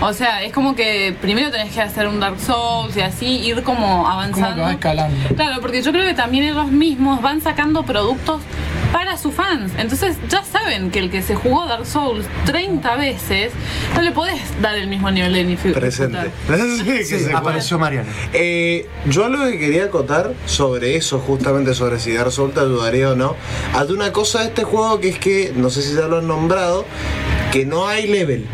O 0.00 0.12
sea, 0.14 0.42
es 0.42 0.52
como 0.52 0.74
que 0.74 1.14
primero 1.20 1.50
tenés 1.50 1.74
que 1.74 1.82
hacer 1.82 2.08
un 2.08 2.20
Dark 2.20 2.38
Souls 2.40 2.96
y 2.96 3.00
así 3.02 3.26
ir 3.26 3.62
como 3.62 3.76
Como 3.86 4.04
que 4.06 4.10
avanzando. 4.12 4.62
va 4.62 4.72
escalando. 4.72 5.16
Claro, 5.36 5.60
porque 5.60 5.82
yo 5.82 5.92
creo 5.92 6.06
que 6.06 6.14
también 6.14 6.44
ellos 6.44 6.68
mismos 6.70 7.20
van 7.20 7.42
sacando 7.42 7.82
productos 7.82 8.35
para 8.92 9.16
sus 9.16 9.34
fans. 9.34 9.72
Entonces 9.78 10.16
ya 10.28 10.42
saben 10.44 10.90
que 10.90 10.98
el 10.98 11.10
que 11.10 11.22
se 11.22 11.34
jugó 11.34 11.66
Dark 11.66 11.86
Souls 11.86 12.26
30 12.46 12.96
veces, 12.96 13.52
no 13.94 14.02
le 14.02 14.12
podés 14.12 14.40
dar 14.60 14.76
el 14.76 14.88
mismo 14.88 15.10
nivel 15.10 15.32
de 15.32 15.44
dificultad. 15.44 15.80
Presente. 15.80 16.30
Sí, 16.78 16.84
que 16.84 17.04
Sí, 17.04 17.18
se 17.20 17.32
apareció 17.32 17.78
Mariana. 17.78 18.08
Eh, 18.32 18.86
yo 19.06 19.28
lo 19.28 19.44
que 19.46 19.58
quería 19.58 19.84
acotar 19.84 20.32
sobre 20.46 20.96
eso, 20.96 21.18
justamente 21.18 21.74
sobre 21.74 21.98
si 21.98 22.12
Dark 22.12 22.32
Souls 22.32 22.54
te 22.54 22.60
ayudaría 22.60 23.10
o 23.10 23.16
no, 23.16 23.36
hay 23.74 23.90
una 23.90 24.12
cosa 24.12 24.40
de 24.40 24.46
este 24.46 24.64
juego 24.64 25.00
que 25.00 25.08
es 25.10 25.18
que, 25.18 25.52
no 25.54 25.70
sé 25.70 25.82
si 25.82 25.94
ya 25.94 26.08
lo 26.08 26.18
han 26.18 26.26
nombrado, 26.26 26.84
que 27.52 27.64
no 27.64 27.86
hay 27.86 28.06
level. 28.06 28.46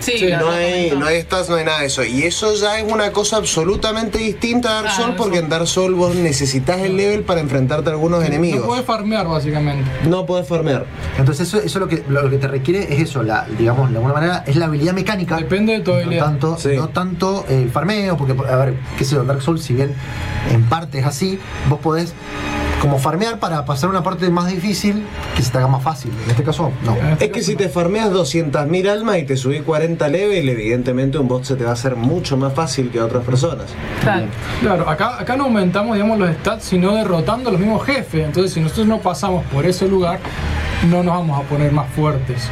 Sí, 0.00 0.12
Sí, 0.18 0.26
No 0.38 0.50
hay, 0.50 0.92
no 0.96 1.06
hay 1.06 1.22
stats, 1.22 1.48
no 1.48 1.56
hay 1.56 1.64
nada 1.64 1.80
de 1.80 1.86
eso. 1.86 2.04
Y 2.04 2.22
eso 2.22 2.54
ya 2.54 2.78
es 2.78 2.90
una 2.92 3.12
cosa 3.12 3.36
absolutamente 3.36 4.18
distinta 4.18 4.78
a 4.78 4.82
Dark 4.82 4.94
Souls, 4.94 5.14
porque 5.16 5.38
en 5.38 5.48
Dark 5.48 5.66
Souls 5.66 5.96
vos 5.96 6.14
necesitas 6.14 6.78
el 6.80 6.96
level 6.96 7.22
para 7.22 7.40
enfrentarte 7.40 7.90
a 7.90 7.92
algunos 7.92 8.20
No 8.20 8.26
enemigos. 8.26 8.66
puedes 8.66 8.84
farmear, 8.84 9.26
básicamente. 9.26 9.90
No 10.08 10.26
podés 10.26 10.46
farmear. 10.46 10.84
Entonces 11.18 11.48
eso, 11.48 11.58
eso 11.60 11.78
lo 11.78 11.88
que 11.88 12.02
lo 12.08 12.28
que 12.30 12.38
te 12.38 12.48
requiere 12.48 12.92
es 12.94 13.00
eso, 13.00 13.22
la, 13.22 13.46
digamos, 13.58 13.90
de 13.90 13.96
alguna 13.96 14.14
manera 14.14 14.44
es 14.46 14.56
la 14.56 14.66
habilidad 14.66 14.92
mecánica. 14.92 15.36
Depende 15.36 15.72
de 15.74 15.80
tu 15.80 15.92
No 15.92 15.96
habilidad. 15.98 16.24
tanto, 16.24 16.58
Sí. 16.58 16.70
no 16.76 16.88
tanto 16.88 17.44
el 17.48 17.70
farmeo, 17.70 18.16
porque 18.16 18.34
a 18.48 18.56
ver, 18.56 18.74
qué 18.98 19.04
sé 19.04 19.14
yo, 19.16 19.24
Dark 19.24 19.42
Souls, 19.42 19.62
si 19.62 19.74
bien 19.74 19.94
en 20.52 20.64
parte 20.64 20.98
es 20.98 21.06
así, 21.06 21.38
vos 21.68 21.80
podés 21.80 22.12
como 22.80 22.98
farmear 22.98 23.38
para 23.38 23.64
pasar 23.64 23.90
una 23.90 24.02
parte 24.02 24.28
más 24.30 24.48
difícil 24.50 25.04
que 25.34 25.42
se 25.42 25.50
te 25.50 25.58
haga 25.58 25.68
más 25.68 25.82
fácil. 25.82 26.12
En 26.24 26.30
este 26.30 26.42
caso, 26.42 26.70
no. 26.84 26.96
Es 27.18 27.30
que 27.30 27.42
si 27.42 27.56
te 27.56 27.68
farmeas 27.68 28.10
200.000 28.10 28.88
almas 28.88 29.18
y 29.18 29.24
te 29.24 29.36
subís 29.36 29.62
40 29.62 30.08
level, 30.08 30.48
evidentemente 30.48 31.18
un 31.18 31.28
boss 31.28 31.48
se 31.48 31.56
te 31.56 31.64
va 31.64 31.70
a 31.70 31.72
hacer 31.74 31.96
mucho 31.96 32.36
más 32.36 32.52
fácil 32.54 32.90
que 32.90 32.98
a 32.98 33.04
otras 33.04 33.24
personas. 33.24 33.66
Claro. 34.02 34.26
Claro, 34.60 34.88
acá, 34.88 35.20
acá 35.20 35.36
no 35.36 35.44
aumentamos 35.44 35.96
digamos, 35.96 36.18
los 36.18 36.30
stats, 36.36 36.64
sino 36.64 36.94
derrotando 36.94 37.48
a 37.48 37.52
los 37.52 37.60
mismos 37.60 37.84
jefes. 37.84 38.24
Entonces, 38.24 38.52
si 38.52 38.60
nosotros 38.60 38.86
no 38.86 38.98
pasamos 39.00 39.44
por 39.46 39.66
ese 39.66 39.88
lugar, 39.88 40.18
no 40.90 41.02
nos 41.02 41.14
vamos 41.14 41.40
a 41.40 41.42
poner 41.48 41.72
más 41.72 41.88
fuertes. 41.90 42.48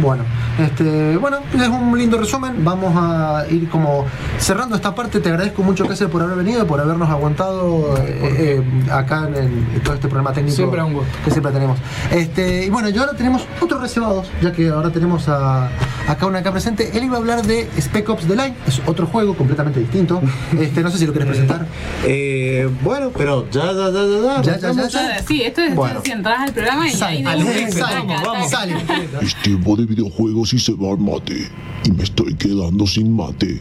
Bueno, 0.00 0.24
este, 0.64 1.16
bueno, 1.16 1.38
es 1.54 1.68
un 1.68 1.96
lindo 1.98 2.18
resumen. 2.18 2.64
Vamos 2.64 2.92
a 2.96 3.44
ir 3.50 3.68
como 3.68 4.04
cerrando 4.38 4.76
esta 4.76 4.94
parte. 4.94 5.20
Te 5.20 5.28
agradezco 5.28 5.62
mucho, 5.62 5.86
Cáceres, 5.86 6.10
por 6.12 6.22
haber 6.22 6.36
venido, 6.36 6.66
por 6.66 6.80
habernos 6.80 7.08
aguantado 7.10 7.96
eh, 7.98 8.60
eh, 8.60 8.90
acá 8.90 9.28
en, 9.28 9.34
el- 9.74 9.80
todo 9.82 9.94
este 9.94 10.08
problema 10.08 10.32
técnico. 10.32 10.56
Siempre 10.56 10.82
un 10.82 10.92
gusto. 10.94 11.10
Que 11.24 11.30
siempre 11.30 11.52
tenemos. 11.52 11.78
Este, 12.10 12.66
y 12.66 12.70
bueno, 12.70 12.88
y 12.88 12.98
ahora 12.98 13.12
tenemos 13.14 13.42
otros 13.60 13.80
reservados, 13.80 14.28
ya 14.42 14.52
que 14.52 14.68
ahora 14.68 14.90
tenemos 14.90 15.28
a, 15.28 15.68
acá 16.08 16.26
una 16.26 16.38
acá 16.40 16.52
presente. 16.52 16.90
Él 16.96 17.04
iba 17.04 17.16
a 17.16 17.20
hablar 17.20 17.42
de 17.46 17.68
Spec 17.80 18.08
Ops 18.08 18.26
The 18.26 18.36
Line, 18.36 18.54
es 18.66 18.80
otro 18.86 19.06
juego 19.06 19.34
completamente 19.34 19.80
distinto. 19.80 20.20
Este, 20.60 20.82
no 20.82 20.90
sé 20.90 20.98
si 20.98 21.06
lo 21.06 21.12
quieres 21.12 21.28
presentar. 21.28 21.66
Eh, 22.04 22.68
bueno, 22.82 23.10
pero 23.16 23.48
ya, 23.50 23.66
ya, 23.72 23.90
ya, 23.90 23.90
ya, 23.90 24.42
Ya, 24.42 24.42
ya, 24.42 24.42
ya, 24.42 24.68
arrancamos. 24.68 24.92
ya. 24.92 25.22
Sí, 25.26 25.42
esto 25.42 25.60
es 25.62 25.74
Bueno. 25.74 26.00
si 26.04 26.10
entras 26.10 26.40
al 26.40 26.52
programa 26.52 26.86
y 26.88 26.90
ahí 27.02 27.22
de 27.22 27.24
Sale, 27.30 27.72
sale, 27.72 27.94
taca, 28.06 28.22
taca. 28.22 28.48
sale. 28.48 28.74
Es 29.22 29.34
tiempo 29.36 29.76
de 29.76 29.86
videojuegos 29.86 30.49
y 30.52 30.58
se 30.58 30.72
va 30.72 30.90
el 30.90 30.98
mate. 30.98 31.48
Y 31.84 31.90
me 31.92 32.02
estoy 32.02 32.34
quedando 32.34 32.86
sin 32.86 33.14
mate. 33.14 33.60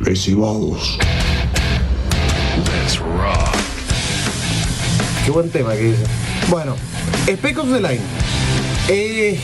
Recibados. 0.00 0.98
Qué 5.24 5.30
buen 5.30 5.50
tema 5.50 5.72
que 5.72 5.84
dice. 5.84 6.04
Bueno, 6.50 6.76
Spec 7.26 7.58
Ops 7.58 7.72
The 7.72 7.80
Line. 7.80 8.00
Eh, 8.88 9.40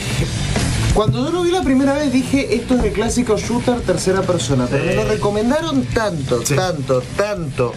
cuando 0.93 1.25
yo 1.25 1.31
lo 1.31 1.43
vi 1.43 1.51
la 1.51 1.63
primera 1.63 1.95
vez 1.95 2.13
dije, 2.13 2.55
esto 2.55 2.75
es 2.77 2.85
el 2.85 2.93
clásico 2.93 3.39
shooter 3.39 3.81
tercera 3.81 4.23
persona. 4.23 4.67
Pero 4.71 4.85
me 4.85 4.95
lo 4.95 5.05
recomendaron 5.05 5.85
tanto, 5.87 6.41
tanto, 6.41 7.03
tanto, 7.17 7.73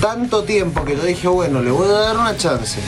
tanto 0.00 0.44
tiempo 0.44 0.84
que 0.84 0.96
yo 0.96 1.02
dije, 1.02 1.26
bueno, 1.26 1.60
le 1.60 1.72
voy 1.72 1.88
a 1.88 1.92
dar 1.92 2.16
una 2.16 2.36
chance. 2.36 2.78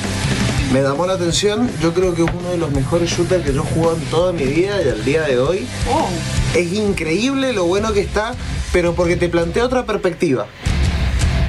Me 0.73 0.83
llamó 0.83 1.05
la 1.07 1.15
atención, 1.15 1.69
yo 1.83 1.93
creo 1.93 2.15
que 2.15 2.23
es 2.23 2.31
uno 2.33 2.51
de 2.51 2.57
los 2.59 2.71
mejores 2.71 3.11
shooters 3.11 3.45
que 3.45 3.53
yo 3.53 3.63
he 3.63 3.75
jugado 3.75 3.97
en 3.97 4.03
toda 4.05 4.33
mi 4.33 4.45
vida 4.45 4.81
y 4.85 4.89
al 4.89 5.05
día 5.05 5.23
de 5.23 5.39
hoy. 5.39 5.67
Oh, 5.91 6.09
Es 6.57 6.73
increíble 6.73 7.53
lo 7.53 7.65
bueno 7.65 7.93
que 7.93 8.01
está, 8.01 8.35
pero 8.73 8.95
porque 8.95 9.17
te 9.17 9.29
plantea 9.29 9.65
otra 9.65 9.85
perspectiva. 9.85 10.47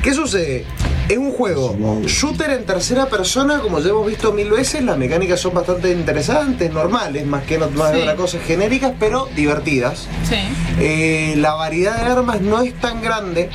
¿Qué 0.01 0.13
sucede? 0.15 0.65
Es 1.07 1.17
un 1.17 1.31
juego 1.33 1.75
shooter 2.05 2.49
en 2.51 2.65
tercera 2.65 3.07
persona, 3.07 3.59
como 3.59 3.79
ya 3.79 3.89
hemos 3.89 4.07
visto 4.07 4.31
mil 4.33 4.49
veces, 4.49 4.81
las 4.83 4.97
mecánicas 4.97 5.39
son 5.39 5.53
bastante 5.53 5.91
interesantes, 5.91 6.71
normales, 6.71 7.25
más 7.25 7.43
que 7.43 7.57
no 7.59 7.69
más 7.69 7.91
de 7.91 7.97
Sí. 7.97 8.01
otra 8.03 8.15
cosa, 8.15 8.39
genéricas, 8.39 8.93
pero 8.99 9.27
divertidas. 9.35 10.07
sí. 10.27 10.35
Eh, 10.79 11.35
la 11.37 11.53
variedad 11.53 11.97
de 12.03 12.11
armas 12.11 12.41
no 12.41 12.61
es 12.61 12.73
tan 12.79 13.01
grande, 13.01 13.49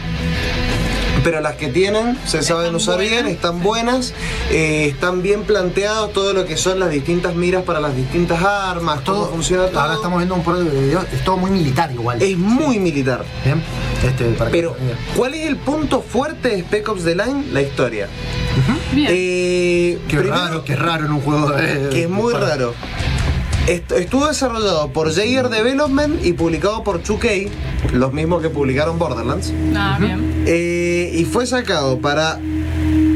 pero 1.27 1.41
las 1.41 1.57
que 1.57 1.67
tienen 1.67 2.17
se 2.25 2.41
saben 2.41 2.67
Están 2.67 2.77
usar 2.77 3.01
bien, 3.01 3.27
están 3.27 3.61
buenas, 3.61 4.15
eh, 4.53 4.87
están 4.93 5.23
bien 5.23 5.43
planteados 5.43 6.13
todo 6.13 6.33
lo 6.33 6.47
que 6.47 6.57
son 6.57 6.79
las 6.79 6.89
distintas 6.91 7.35
miras 7.35 7.65
para 7.65 7.81
las 7.81 7.97
distintas 7.97 8.41
armas, 8.45 9.03
Todo 9.03 9.23
cómo 9.23 9.33
funciona 9.33 9.67
todo. 9.67 9.81
Ahora 9.81 9.95
estamos 9.95 10.19
viendo 10.19 10.37
un 10.37 10.45
par 10.45 10.55
de 10.59 10.71
videos, 10.71 11.05
es 11.13 11.25
todo 11.25 11.37
muy 11.37 11.51
militar 11.51 11.91
igual. 11.91 12.23
Es 12.23 12.39
muy 12.39 12.79
militar. 12.79 13.25
Bien. 13.45 13.61
Este, 14.07 14.25
para 14.35 14.53
que- 14.53 14.57
Pero, 14.57 14.77
¿cuál 15.17 15.35
es 15.35 15.49
el 15.49 15.57
punto 15.57 16.01
fuerte 16.01 16.51
de 16.51 16.61
Spec 16.61 16.89
Ops 16.91 17.03
The 17.03 17.17
Line? 17.17 17.47
La 17.53 17.61
historia. 17.61 18.07
Bien. 18.93 19.09
Eh, 19.11 19.99
Qué 20.07 20.19
primero- 20.19 20.37
raro, 20.37 20.65
qué 20.65 20.77
raro 20.77 21.07
en 21.07 21.13
un 21.13 21.21
juego 21.23 21.51
de. 21.51 21.89
que 21.91 22.05
es 22.05 22.09
muy 22.09 22.33
para- 22.35 22.51
raro. 22.51 22.73
Est- 23.67 23.91
Estuvo 23.93 24.27
desarrollado 24.29 24.89
por 24.93 25.13
Jaeger 25.13 25.49
Development 25.49 26.25
y 26.25 26.33
publicado 26.35 26.85
por 26.85 27.03
2K, 27.03 27.49
los 27.93 28.13
mismos 28.13 28.43
que 28.43 28.49
publicaron 28.51 28.99
Borderlands. 28.99 29.53
Ah, 29.77 29.97
bien. 30.01 30.45
Eh, 30.47 31.11
y 31.15 31.25
fue 31.25 31.47
sacado 31.47 31.99
para 31.99 32.39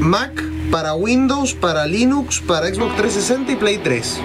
Mac, 0.00 0.42
para 0.70 0.94
Windows, 0.94 1.54
para 1.54 1.86
Linux, 1.86 2.40
para 2.40 2.66
Xbox 2.72 2.96
360 2.96 3.52
y 3.52 3.56
Play 3.56 3.78
3. 3.78 4.18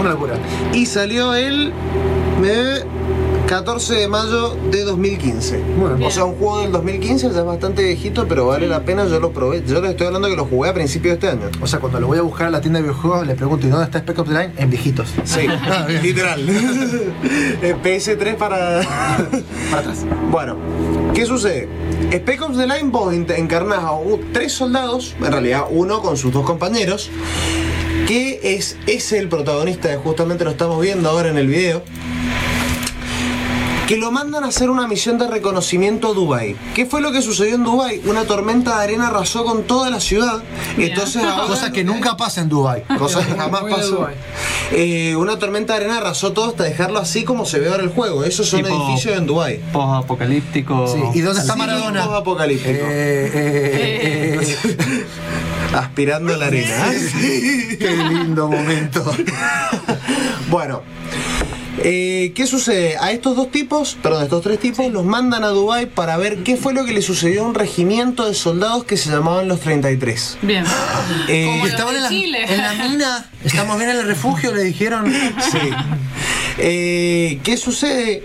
Una 0.00 0.10
locura. 0.10 0.34
Y 0.74 0.86
salió 0.86 1.34
el 1.34 1.72
eh, 2.44 2.84
14 3.48 3.94
de 3.94 4.08
mayo 4.08 4.54
de 4.70 4.84
2015. 4.84 5.58
Muy 5.58 5.94
bien. 5.94 6.02
O 6.02 6.10
sea, 6.10 6.26
un 6.26 6.34
juego 6.34 6.60
del 6.60 6.70
2015 6.70 7.30
ya 7.30 7.38
es 7.38 7.44
bastante 7.46 7.82
viejito, 7.82 8.28
pero 8.28 8.46
vale 8.46 8.66
la 8.66 8.82
pena. 8.82 9.06
Yo 9.06 9.20
lo 9.20 9.32
probé. 9.32 9.64
Yo 9.66 9.80
les 9.80 9.92
estoy 9.92 10.06
hablando 10.06 10.28
que 10.28 10.36
lo 10.36 10.44
jugué 10.44 10.68
a 10.68 10.74
principios 10.74 11.18
de 11.18 11.26
este 11.26 11.28
año. 11.28 11.50
O 11.62 11.66
sea, 11.66 11.80
cuando 11.80 11.98
lo 11.98 12.08
voy 12.08 12.18
a 12.18 12.22
buscar 12.22 12.48
a 12.48 12.50
la 12.50 12.60
tienda 12.60 12.78
de 12.78 12.82
videojuegos, 12.82 13.26
le 13.26 13.34
pregunto, 13.36 13.66
¿y 13.66 13.70
dónde 13.70 13.86
está 13.86 14.00
Spec 14.00 14.18
Ops 14.18 14.28
The 14.28 14.38
Line? 14.38 14.52
En 14.58 14.68
viejitos. 14.68 15.08
Sí, 15.24 15.46
Ah, 15.66 15.86
literal. 15.88 16.46
Eh, 17.62 17.74
PS3 17.82 18.36
para. 18.36 18.82
Para 19.70 19.80
atrás. 19.80 20.04
Bueno, 20.30 20.56
¿qué 21.14 21.24
sucede? 21.24 21.68
Spec 22.12 22.42
Ops 22.42 22.58
The 22.58 22.66
Line 22.66 22.90
vos 22.90 23.14
encarnás 23.14 23.78
a 23.78 23.98
tres 24.32 24.52
soldados, 24.52 25.16
en 25.18 25.32
realidad 25.32 25.64
uno 25.70 26.00
con 26.02 26.16
sus 26.16 26.32
dos 26.32 26.44
compañeros, 26.44 27.10
que 28.06 28.40
es, 28.42 28.76
es 28.86 29.12
el 29.12 29.28
protagonista, 29.28 29.96
justamente 30.02 30.44
lo 30.44 30.50
estamos 30.50 30.80
viendo 30.80 31.08
ahora 31.08 31.30
en 31.30 31.38
el 31.38 31.48
video, 31.48 31.82
que 33.88 33.96
lo 33.96 34.10
mandan 34.12 34.44
a 34.44 34.48
hacer 34.48 34.68
una 34.68 34.86
misión 34.86 35.16
de 35.16 35.26
reconocimiento 35.26 36.08
a 36.10 36.12
Dubai. 36.12 36.54
¿Qué 36.74 36.84
fue 36.84 37.00
lo 37.00 37.10
que 37.10 37.22
sucedió 37.22 37.54
en 37.54 37.64
Dubai? 37.64 38.02
Una 38.04 38.24
tormenta 38.24 38.76
de 38.76 38.84
arena 38.84 39.06
arrasó 39.08 39.44
con 39.46 39.62
toda 39.64 39.88
la 39.88 39.98
ciudad. 39.98 40.42
Bien. 40.76 40.90
Entonces 40.90 41.22
ahora- 41.24 41.46
Cosa 41.46 41.72
que 41.72 41.84
nunca 41.84 42.14
pasa 42.18 42.42
en 42.42 42.50
Dubai. 42.50 42.84
Cosa 42.98 43.26
que 43.26 43.32
jamás 43.34 43.62
pasó. 43.62 43.96
Dubái. 43.96 44.14
Eh, 44.72 45.16
una 45.16 45.38
tormenta 45.38 45.72
de 45.72 45.80
arena 45.80 45.96
arrasó 45.98 46.32
todo 46.34 46.48
hasta 46.50 46.64
dejarlo 46.64 46.98
así 46.98 47.24
como 47.24 47.46
se 47.46 47.58
ve 47.60 47.70
ahora 47.70 47.82
el 47.82 47.88
juego. 47.88 48.24
Esos 48.24 48.46
son 48.48 48.62
Tipo- 48.62 48.68
edificios 48.88 49.16
en 49.16 49.26
Dubai. 49.26 49.58
Post-apocalíptico. 49.72 50.86
Sí, 50.86 51.18
¿y 51.18 51.22
dónde 51.22 51.40
está 51.40 51.54
Sí, 51.54 51.58
Maradona? 51.58 52.04
post-apocalíptico. 52.04 52.68
Eh, 52.70 53.30
eh, 53.32 54.40
eh, 54.42 54.56
eh. 54.68 55.06
Aspirando 55.74 56.36
la 56.36 56.46
arena. 56.46 56.92
Qué 57.78 57.96
lindo 58.10 58.48
momento. 58.48 59.02
bueno, 60.50 60.82
Eh, 61.84 62.32
¿Qué 62.34 62.46
sucede? 62.46 62.96
A 62.98 63.12
estos 63.12 63.36
dos 63.36 63.50
tipos, 63.50 63.96
perdón, 64.02 64.20
a 64.22 64.24
estos 64.24 64.42
tres 64.42 64.58
tipos, 64.58 64.90
los 64.92 65.04
mandan 65.04 65.44
a 65.44 65.48
Dubai 65.48 65.86
para 65.86 66.16
ver 66.16 66.42
qué 66.42 66.56
fue 66.56 66.74
lo 66.74 66.84
que 66.84 66.92
le 66.92 67.02
sucedió 67.02 67.44
a 67.44 67.46
un 67.46 67.54
regimiento 67.54 68.26
de 68.26 68.34
soldados 68.34 68.84
que 68.84 68.96
se 68.96 69.10
llamaban 69.10 69.48
los 69.48 69.60
33. 69.60 70.38
Bien. 70.42 70.64
Eh, 71.28 71.46
Como 71.46 71.64
los 71.64 71.70
Estaban 71.70 71.92
de 71.94 71.98
en 71.98 72.02
la, 72.02 72.08
Chile. 72.08 72.44
en 72.48 72.56
la 72.58 72.72
mina, 72.74 73.30
estamos 73.44 73.78
bien 73.78 73.90
en 73.90 73.96
el 73.98 74.06
refugio, 74.06 74.54
le 74.54 74.64
dijeron. 74.64 75.12
Sí. 75.50 75.58
Eh, 76.58 77.38
¿Qué 77.44 77.56
sucede? 77.56 78.24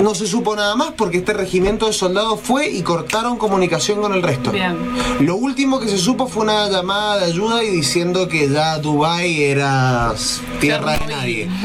No 0.00 0.14
se 0.14 0.26
supo 0.26 0.54
nada 0.56 0.76
más 0.76 0.92
porque 0.96 1.18
este 1.18 1.32
regimiento 1.32 1.86
de 1.86 1.92
soldados 1.92 2.40
fue 2.40 2.70
y 2.70 2.82
cortaron 2.82 3.36
comunicación 3.36 4.00
con 4.00 4.14
el 4.14 4.22
resto. 4.22 4.50
Bien. 4.52 4.76
Lo 5.20 5.36
último 5.36 5.80
que 5.80 5.88
se 5.88 5.98
supo 5.98 6.26
fue 6.28 6.44
una 6.44 6.68
llamada 6.70 7.18
de 7.18 7.26
ayuda 7.26 7.62
y 7.64 7.70
diciendo 7.70 8.28
que 8.28 8.48
ya 8.48 8.78
Dubai 8.78 9.42
era 9.42 10.14
tierra 10.60 10.96
de 10.98 11.06
nadie. 11.06 11.48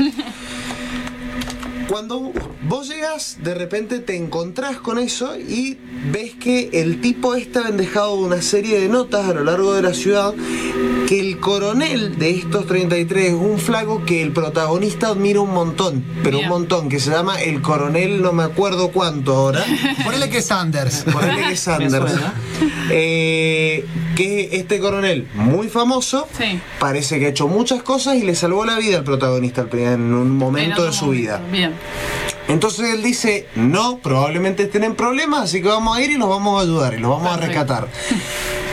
Cuando 1.90 2.32
vos 2.68 2.88
llegas, 2.88 3.40
de 3.42 3.56
repente 3.56 3.98
te 3.98 4.16
encontrás 4.16 4.78
con 4.78 5.00
eso 5.00 5.36
y 5.40 5.80
ves 6.12 6.36
que 6.36 6.70
el 6.72 7.02
tipo 7.02 7.34
este 7.34 7.58
ha 7.58 7.72
dejado 7.72 8.14
una 8.14 8.44
serie 8.44 8.80
de 8.80 8.88
notas 8.88 9.28
a 9.28 9.34
lo 9.34 9.44
largo 9.44 9.74
de 9.74 9.82
la 9.82 9.96
ciudad 9.96 10.36
que 11.10 11.20
el 11.20 11.40
coronel 11.40 12.20
de 12.20 12.30
estos 12.30 12.68
33 12.68 13.30
es 13.30 13.34
un 13.34 13.58
flaco 13.58 14.06
que 14.06 14.22
el 14.22 14.32
protagonista 14.32 15.08
admira 15.08 15.40
un 15.42 15.52
montón, 15.52 16.06
pero 16.24 16.38
Bien. 16.38 16.52
un 16.52 16.60
montón, 16.60 16.88
que 16.88 17.00
se 17.00 17.10
llama 17.10 17.42
el 17.42 17.64
coronel 17.64 18.22
no 18.22 18.32
me 18.32 18.44
acuerdo 18.44 18.90
cuánto 18.92 19.34
ahora. 19.36 19.66
Ponele 20.06 20.30
que 20.30 20.38
es 20.38 20.46
Sanders. 20.46 21.06
Ponele 21.12 21.48
que 21.48 21.54
es 21.54 21.60
Sanders. 21.62 22.14
Eh, 22.92 23.86
que 24.16 24.50
este 24.58 24.80
coronel, 24.80 25.28
muy 25.34 25.68
famoso, 25.70 26.28
Sí. 26.38 26.60
parece 26.80 27.18
que 27.20 27.26
ha 27.26 27.30
hecho 27.30 27.48
muchas 27.48 27.82
cosas 27.82 28.16
y 28.18 28.22
le 28.22 28.36
salvó 28.36 28.64
la 28.64 28.78
vida 28.78 29.00
al 29.00 29.04
protagonista 29.04 29.66
en 29.72 30.14
un 30.14 30.38
momento 30.38 30.84
En 30.86 30.92
de 30.92 30.96
su 30.96 31.06
momento. 31.06 31.22
vida. 31.24 31.42
Bien. 31.52 31.74
Entonces 32.50 32.94
él 32.94 33.02
dice, 33.02 33.48
no, 33.56 33.98
probablemente 33.98 34.62
estén 34.64 34.84
en 34.84 34.94
problemas, 34.96 35.42
así 35.46 35.60
que 35.62 35.70
vamos 35.70 35.98
a 35.98 36.04
ir 36.04 36.12
y 36.12 36.18
los 36.18 36.30
vamos 36.30 36.60
a 36.60 36.64
ayudar 36.66 36.94
y 36.94 37.00
los 37.00 37.10
vamos 37.10 37.32
a 37.34 37.38
rescatar. 37.38 37.88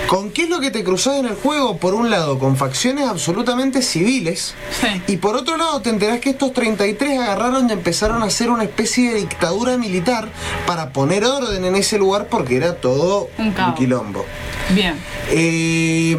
¿Con 0.09 0.31
qué 0.31 0.45
es 0.45 0.49
lo 0.49 0.61
que 0.61 0.71
te 0.71 0.85
cruzás 0.85 1.17
en 1.19 1.27
el 1.27 1.35
juego? 1.35 1.79
Por 1.79 1.95
un 1.95 2.11
lado, 2.11 2.39
con 2.39 2.57
facciones 2.57 3.09
absolutamente 3.09 3.83
civiles. 3.83 4.55
Sí. 4.81 5.03
Y 5.09 5.17
por 5.17 5.35
otro 5.37 5.57
lado, 5.57 5.81
te 5.83 5.91
enterás 5.91 6.21
que 6.21 6.31
estos 6.31 6.53
33 6.53 7.19
agarraron 7.19 7.69
y 7.69 7.73
empezaron 7.73 8.23
a 8.23 8.27
hacer 8.27 8.51
una 8.51 8.63
especie 8.63 9.13
de 9.13 9.21
dictadura 9.21 9.77
militar 9.77 10.29
para 10.65 10.91
poner 10.91 11.25
orden 11.25 11.65
en 11.65 11.75
ese 11.75 11.99
lugar 11.99 12.29
porque 12.29 12.57
era 12.57 12.77
todo 12.77 13.29
Un 13.39 13.51
caos. 13.51 13.75
quilombo. 13.77 14.25
Bien. 14.71 14.95
Eh, 15.31 16.17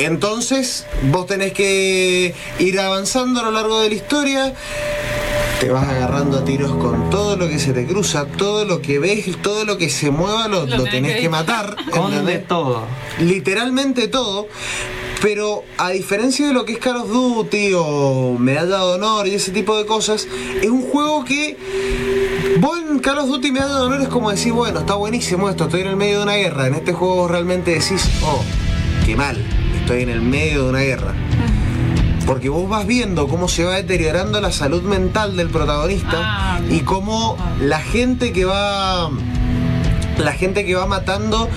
entonces, 0.00 0.84
vos 1.10 1.26
tenés 1.26 1.54
que 1.54 2.34
ir 2.58 2.78
avanzando 2.78 3.40
a 3.40 3.44
lo 3.44 3.50
largo 3.52 3.80
de 3.80 3.88
la 3.88 3.94
historia. 3.94 4.52
Te 5.60 5.70
vas 5.70 5.88
agarrando 5.88 6.38
a 6.38 6.44
tiros 6.44 6.72
con 6.76 7.10
todo 7.10 7.36
lo 7.36 7.48
que 7.48 7.58
se 7.58 7.72
te 7.72 7.84
cruza, 7.84 8.26
todo 8.26 8.64
lo 8.64 8.80
que 8.80 9.00
ves, 9.00 9.36
todo 9.42 9.64
lo 9.64 9.76
que 9.76 9.90
se 9.90 10.12
mueva 10.12 10.46
lo, 10.46 10.66
Lo 10.66 10.78
lo 10.78 10.84
tenés 10.84 11.16
que 11.16 11.22
que 11.22 11.28
matar. 11.28 11.74
Con 11.90 12.24
de 12.24 12.38
todo. 12.38 12.84
literalmente 13.18 14.06
todo. 14.06 14.46
Pero 15.20 15.64
a 15.76 15.90
diferencia 15.90 16.46
de 16.46 16.52
lo 16.52 16.64
que 16.64 16.74
es 16.74 16.78
Call 16.78 16.98
of 16.98 17.08
Duty 17.10 17.72
o 17.74 18.36
Medalla 18.38 18.78
de 18.78 18.94
Honor 18.94 19.26
y 19.26 19.34
ese 19.34 19.50
tipo 19.50 19.76
de 19.76 19.84
cosas, 19.84 20.28
es 20.62 20.70
un 20.70 20.82
juego 20.82 21.24
que 21.24 21.56
vos 22.60 22.78
en 22.78 23.00
Call 23.00 23.18
of 23.18 23.26
Duty 23.28 23.50
Medalla 23.50 23.74
de 23.74 23.80
Honor 23.80 24.02
es 24.02 24.08
como 24.08 24.30
decir, 24.30 24.52
bueno, 24.52 24.78
está 24.78 24.94
buenísimo 24.94 25.50
esto, 25.50 25.64
estoy 25.64 25.80
en 25.80 25.88
el 25.88 25.96
medio 25.96 26.18
de 26.18 26.22
una 26.22 26.36
guerra. 26.36 26.68
En 26.68 26.74
este 26.74 26.92
juego 26.92 27.26
realmente 27.26 27.72
decís, 27.72 28.08
oh, 28.22 28.44
qué 29.04 29.16
mal, 29.16 29.36
estoy 29.80 30.04
en 30.04 30.10
el 30.10 30.20
medio 30.20 30.62
de 30.64 30.70
una 30.70 30.80
guerra. 30.82 31.14
Porque 32.28 32.50
vos 32.50 32.68
vas 32.68 32.86
viendo 32.86 33.26
cómo 33.26 33.48
se 33.48 33.64
va 33.64 33.76
deteriorando 33.76 34.38
la 34.42 34.52
salud 34.52 34.82
mental 34.82 35.34
del 35.34 35.48
protagonista 35.48 36.18
Ah, 36.20 36.60
y 36.68 36.80
cómo 36.80 37.38
la 37.58 37.80
gente 37.80 38.34
que 38.34 38.44
va 38.44 39.08
la 40.18 40.32
gente 40.32 40.66
que 40.66 40.74
va 40.74 40.84
matando 40.84 41.48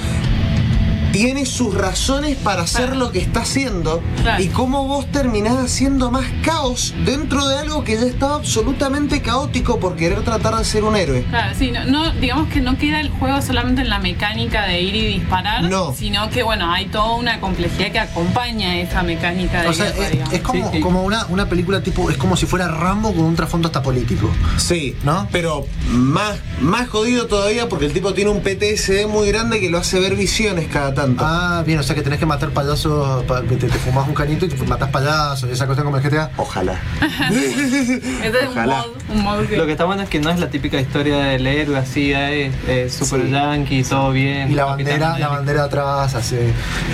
tiene 1.11 1.45
sus 1.45 1.73
razones 1.73 2.37
para 2.37 2.63
hacer 2.63 2.87
Claro. 2.87 2.99
lo 2.99 3.11
que 3.11 3.19
está 3.19 3.41
haciendo 3.41 4.01
Claro. 4.21 4.41
y 4.43 4.47
cómo 4.47 4.87
vos 4.87 5.05
terminás 5.11 5.57
haciendo 5.57 6.11
más 6.11 6.25
caos 6.43 6.93
dentro 7.05 7.47
de 7.47 7.57
algo 7.59 7.83
que 7.83 7.95
ya 7.95 8.05
estaba 8.05 8.35
absolutamente 8.35 9.21
caótico 9.21 9.79
por 9.79 9.95
querer 9.95 10.21
tratar 10.23 10.55
de 10.57 10.65
ser 10.65 10.83
un 10.83 10.95
héroe. 10.95 11.23
Claro, 11.29 11.53
sí, 11.57 11.71
no, 11.71 11.85
no- 11.85 12.11
digamos 12.13 12.49
que 12.49 12.61
no 12.61 12.77
queda 12.77 12.99
el 13.01 13.09
juego 13.09 13.41
solamente 13.41 13.81
en 13.81 13.89
la 13.89 13.99
mecánica 13.99 14.65
de 14.65 14.81
ir 14.81 14.95
y 14.95 15.05
disparar, 15.07 15.63
No. 15.63 15.93
sino 15.93 16.29
que 16.29 16.43
bueno, 16.43 16.71
hay 16.71 16.85
toda 16.87 17.15
una 17.15 17.39
complejidad 17.39 17.91
que 17.91 17.99
acompaña 17.99 18.77
esa 18.79 19.03
mecánica 19.03 19.61
de 19.63 19.67
O 19.69 19.73
sea, 19.73 19.91
guerra, 19.91 20.25
es, 20.31 20.41
como, 20.41 20.71
Sí, 20.71 20.79
como 20.79 21.03
una, 21.03 21.25
una 21.27 21.47
película 21.49 21.81
tipo, 21.81 22.09
es 22.09 22.17
como 22.17 22.37
si 22.37 22.45
fuera 22.45 22.67
Rambo 22.67 23.13
con 23.13 23.25
un 23.25 23.35
trasfondo 23.35 23.67
hasta 23.67 23.81
político. 23.81 24.29
Sí, 24.57 24.95
¿No? 25.03 25.27
Pero 25.31 25.65
más, 25.91 26.37
más 26.61 26.87
jodido 26.89 27.27
todavía 27.27 27.67
porque 27.69 27.85
el 27.85 27.93
tipo 27.93 28.13
tiene 28.13 28.29
un 28.31 28.41
PTSD 28.41 29.07
muy 29.07 29.27
grande 29.27 29.59
que 29.59 29.69
lo 29.69 29.77
hace 29.77 29.99
ver 29.99 30.15
visiones 30.15 30.67
cada 30.67 30.93
tanto. 31.01 31.23
Ah, 31.25 31.63
bien, 31.65 31.79
o 31.79 31.83
sea 31.83 31.95
que 31.95 32.01
tenés 32.01 32.19
que 32.19 32.25
matar 32.25 32.49
payasos, 32.49 33.23
pa- 33.23 33.41
que 33.41 33.55
te, 33.55 33.67
te 33.67 33.77
fumas 33.79 34.07
un 34.07 34.13
canito 34.13 34.45
y 34.45 34.49
te 34.49 34.65
matás 34.65 34.89
payasos 34.89 35.49
y 35.49 35.53
esa 35.53 35.65
cuestión 35.65 35.85
como 35.85 35.97
el 35.97 36.03
GTA. 36.03 36.31
Ojalá. 36.37 36.79
Ese 37.31 37.93
es 38.25 38.43
un 38.43 38.49
Ojalá. 38.51 38.77
mod, 38.77 39.15
un 39.17 39.23
mod 39.23 39.45
que... 39.45 39.57
Lo 39.57 39.65
que 39.65 39.71
está 39.73 39.85
bueno 39.85 40.03
es 40.03 40.09
que 40.09 40.19
no 40.19 40.29
es 40.29 40.39
la 40.39 40.49
típica 40.49 40.79
historia 40.79 41.17
del 41.17 41.45
héroe 41.47 41.77
así, 41.77 42.11
eh, 42.13 42.51
eh, 42.67 42.89
super 42.89 43.21
Sí. 43.21 43.31
yankee, 43.31 43.83
todo 43.83 44.11
bien. 44.11 44.51
Y 44.51 44.55
la 44.55 44.65
Capitán 44.67 44.77
bandera, 44.99 44.99
la 44.99 45.07
América. 45.13 45.29
bandera 45.29 45.63
atrás, 45.65 46.15
así, 46.15 46.37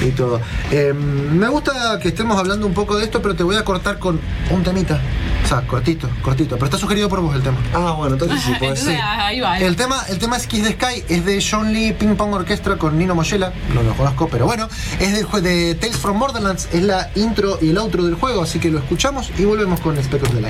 y 0.05 0.09
todo. 0.11 0.41
Eh, 0.71 0.93
me 0.93 1.47
gusta 1.47 1.99
que 2.01 2.09
estemos 2.09 2.37
hablando 2.37 2.65
un 2.67 2.73
poco 2.73 2.97
de 2.97 3.03
esto, 3.05 3.21
pero 3.21 3.35
te 3.35 3.43
voy 3.43 3.55
a 3.55 3.63
cortar 3.63 3.99
con 3.99 4.19
un 4.49 4.63
temita. 4.63 4.99
O 5.47 5.49
sea, 5.49 5.61
cortito, 5.65 6.09
cortito. 6.21 6.55
Pero 6.55 6.65
está 6.65 6.77
sugerido 6.77 7.07
por 7.07 7.21
vos 7.21 7.33
el 7.33 7.41
tema. 7.41 7.55
Ah, 7.73 7.93
bueno, 7.97 8.15
entonces 8.15 8.41
sí, 8.41 8.51
puede 8.59 8.71
Entonces, 8.73 8.83
ser. 8.95 8.99
ahí 9.01 9.39
va. 9.39 9.57
El 9.57 9.77
tema, 9.77 10.03
el 10.09 10.19
tema 10.19 10.35
es 10.35 10.45
Kiss 10.45 10.61
the 10.61 10.73
Sky, 10.73 11.05
es 11.07 11.23
de 11.23 11.41
John 11.41 11.71
Lee 11.71 11.93
Ping 11.93 12.17
Pong 12.17 12.33
Orchestra 12.33 12.75
con 12.75 12.97
Nino 12.97 13.15
Moyela, 13.15 13.53
no 13.73 13.81
lo 13.81 13.93
conozco, 13.93 14.27
pero 14.27 14.45
bueno, 14.45 14.67
es 14.99 15.13
del 15.13 15.43
de 15.43 15.75
Tales 15.75 15.95
from 15.95 16.19
Borderlands, 16.19 16.67
es 16.73 16.83
la 16.83 17.09
intro 17.15 17.59
y 17.61 17.69
el 17.69 17.77
outro 17.77 18.03
del 18.03 18.15
juego, 18.15 18.43
así 18.43 18.59
que 18.59 18.69
lo 18.69 18.79
escuchamos 18.79 19.31
y 19.37 19.45
volvemos 19.45 19.79
con 19.79 19.97
Spec 19.97 20.23
of 20.23 20.33
the 20.33 20.41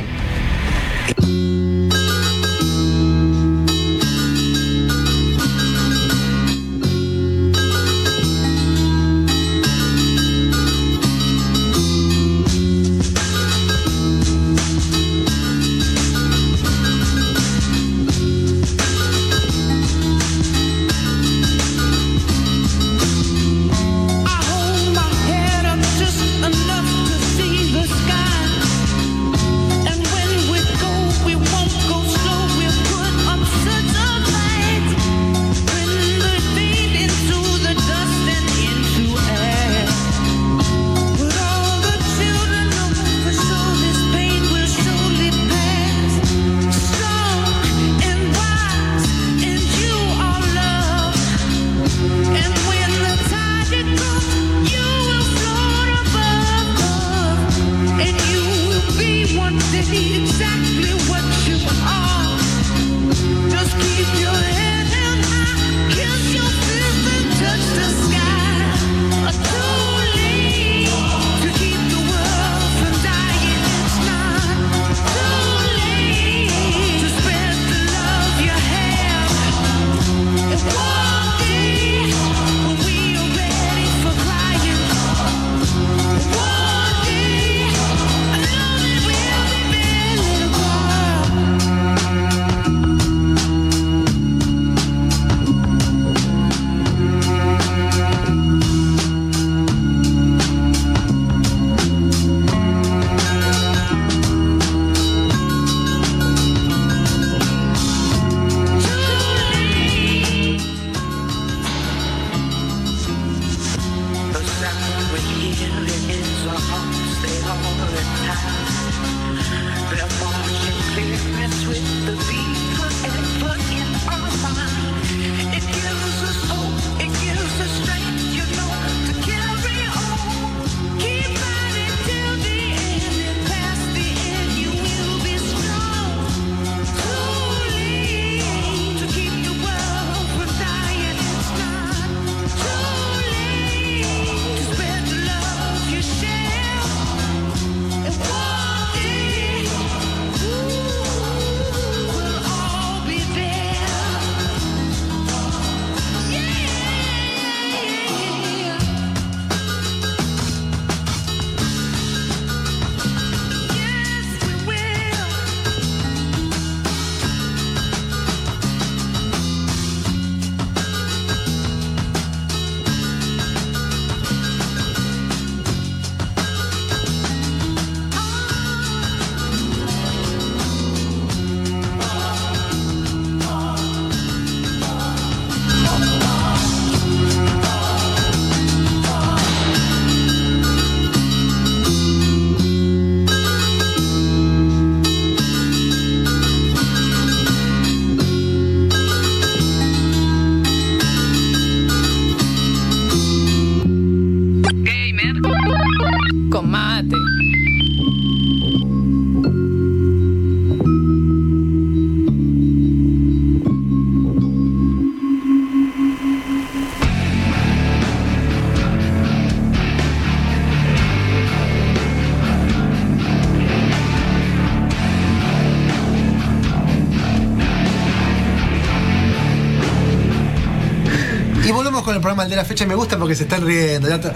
programa 232.28 232.44
el 232.44 232.50
de 232.50 232.56
la 232.58 232.66
fecha. 232.66 232.86
Me 232.86 232.96
gusta 232.96 233.18
porque 233.18 233.36
se 233.36 233.44
están 233.44 233.66
riendo. 233.66 234.10
Ya 234.10 234.16
está, 234.16 234.34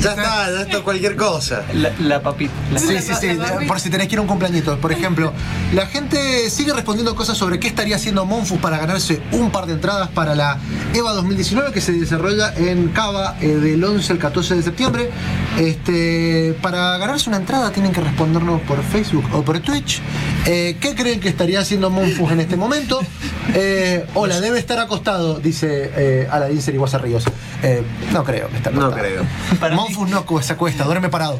Ya 0.00 0.10
está, 0.10 0.50
ya 0.52 0.62
está 0.62 0.80
cualquier 0.82 1.16
cosa. 1.16 1.62
La, 1.74 1.90
la 1.98 2.22
papita. 2.22 2.52
la- 2.72 2.78
Sí, 2.78 2.96
sí, 3.00 3.12
sí. 3.20 3.36
Por 3.66 3.80
si 3.80 3.90
tenés 3.90 4.06
que 4.08 4.14
ir 4.14 4.18
a 4.18 4.22
un 4.22 4.28
cumpleañito. 4.28 4.78
Por 4.78 4.92
ejemplo, 4.92 5.32
la 5.74 5.86
gente 5.86 6.48
sigue 6.48 6.72
respondiendo 6.72 7.16
cosas 7.16 7.36
sobre 7.36 7.58
qué 7.58 7.66
estaría 7.68 7.96
haciendo 7.96 8.24
Monfus 8.24 8.58
para 8.60 8.78
ganarse 8.78 9.20
un 9.32 9.50
par 9.50 9.66
de 9.66 9.72
entradas 9.72 10.08
para 10.10 10.34
la 10.36 10.58
EVA 10.94 11.12
2019 11.12 11.72
que 11.72 11.80
se 11.80 11.90
desarrolla 11.92 12.54
en 12.56 12.88
Cava 12.88 13.36
eh, 13.40 13.48
del 13.48 13.82
11 13.82 14.12
al 14.12 14.18
14 14.18 14.54
de 14.54 14.62
septiembre. 14.62 15.10
Este, 15.58 16.56
para 16.62 16.96
ganarse 16.98 17.28
una 17.28 17.36
entrada 17.36 17.70
tienen 17.72 17.92
que 17.92 18.00
respondernos 18.00 18.60
por 18.62 18.82
Facebook 18.82 19.24
o 19.32 19.42
por 19.42 19.60
Twitch. 19.60 20.00
Eh, 20.46 20.76
¿Qué 20.80 20.94
creen 20.94 21.20
que 21.20 21.28
estaría 21.28 21.60
haciendo 21.60 21.90
Monfus 21.90 22.32
en 22.32 22.40
este 22.40 22.56
momento? 22.56 23.00
Eh, 23.54 24.06
hola, 24.14 24.40
debe 24.40 24.58
estar 24.58 24.78
acostado, 24.78 25.38
dice 25.38 25.90
eh, 25.94 26.28
Aladín 26.30 26.62
Seriguasa 26.62 26.98
Ríos. 26.98 27.24
Eh, 27.62 27.82
no 28.12 28.24
creo 28.24 28.48
que 28.48 28.56
esté 28.56 28.70
No 28.72 28.90
creo. 28.90 29.24
Monfus 29.72 30.08
no 30.08 30.24
se 30.42 30.52
acuesta, 30.54 30.84
duerme 30.84 31.10
parado. 31.10 31.38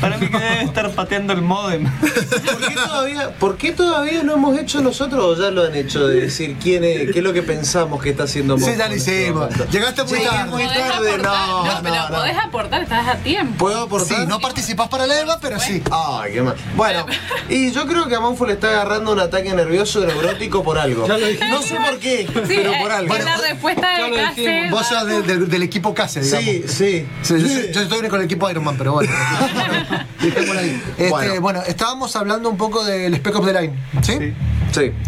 Para 0.00 0.18
mí 0.18 0.28
que 0.28 0.38
debe 0.38 0.62
estar 0.62 0.90
pateando 0.92 1.32
el 1.32 1.42
modem. 1.42 1.90
¿Por 2.00 2.60
qué, 2.68 2.74
todavía, 2.74 3.30
¿Por 3.38 3.56
qué 3.56 3.72
todavía 3.72 4.22
no 4.22 4.34
hemos 4.34 4.56
hecho 4.58 4.80
nosotros 4.82 5.24
o 5.38 5.42
ya 5.42 5.50
lo 5.50 5.64
han 5.64 5.74
hecho 5.74 6.06
de 6.06 6.20
decir 6.20 6.56
quién 6.62 6.84
es, 6.84 7.10
qué 7.12 7.18
es 7.18 7.24
lo 7.24 7.32
que 7.32 7.42
pensamos 7.42 8.00
que 8.02 8.10
está 8.10 8.24
haciendo 8.24 8.56
Sí, 8.56 8.64
Monfus 8.64 8.78
ya 8.78 8.88
lo 8.88 8.94
este 8.94 9.22
hicimos. 9.24 9.48
Llegaste 9.72 10.04
muy 10.04 10.18
Sí, 10.18 10.24
tarde. 10.24 10.50
muy 10.50 10.62
Podés 10.64 10.78
tarde, 10.78 11.08
aportar. 11.10 11.48
no, 11.48 11.64
No, 11.64 11.80
pero 11.82 11.94
no, 11.96 12.08
no. 12.10 12.16
podés 12.16 12.36
aportar, 12.38 12.82
estás 12.82 13.08
a 13.08 13.16
tiempo. 13.16 13.53
¿Puedo 13.58 13.82
aportar? 13.84 14.18
Sí, 14.18 14.26
no 14.26 14.40
participás 14.40 14.88
para 14.88 15.06
la 15.06 15.20
EVA, 15.20 15.38
pero 15.40 15.58
sí. 15.60 15.82
Ay, 15.90 16.32
qué 16.34 16.42
mal. 16.42 16.56
Bueno, 16.76 17.06
y 17.48 17.70
yo 17.72 17.86
creo 17.86 18.06
que 18.08 18.14
a 18.16 18.20
Monfus 18.20 18.48
le 18.48 18.54
está 18.54 18.68
agarrando 18.70 19.12
un 19.12 19.20
ataque 19.20 19.52
nervioso 19.54 20.04
neurótico 20.04 20.62
por 20.62 20.78
algo. 20.78 21.06
Ya 21.06 21.18
lo 21.18 21.26
dijimos. 21.26 21.50
No 21.50 21.62
sé 21.62 21.76
por 21.76 21.98
qué, 21.98 22.26
Sí, 22.26 22.32
pero 22.48 22.72
eh, 22.72 22.78
por 22.82 22.92
algo. 22.92 23.14
es 23.14 23.24
la 23.24 23.36
respuesta 23.36 23.88
ya 23.98 24.32
de 24.34 24.68
lo. 24.70 24.76
Vos 24.76 24.86
sos 24.86 25.06
de- 25.06 25.22
de- 25.22 25.46
del 25.46 25.62
equipo 25.62 25.94
Case, 25.94 26.20
digamos. 26.20 26.44
Sí, 26.44 26.64
sí. 26.66 27.06
Sí, 27.22 27.70
yo, 27.72 27.80
estoy 27.82 28.08
con 28.08 28.20
el 28.20 28.26
equipo 28.26 28.50
Iron 28.50 28.64
Man, 28.64 28.76
pero 28.76 28.92
bueno. 28.94 29.12
Dejémoslo 30.20 30.60
ahí. 30.60 30.82
Este, 30.98 31.10
Bueno. 31.10 31.40
bueno. 31.40 31.62
estábamos 31.66 32.14
hablando 32.16 32.48
un 32.48 32.56
poco 32.56 32.84
del 32.84 33.14
Spec 33.14 33.36
of 33.36 33.46
the 33.46 33.52
Line, 33.60 33.74
¿sí? 34.02 34.12
Sí. 34.18 34.34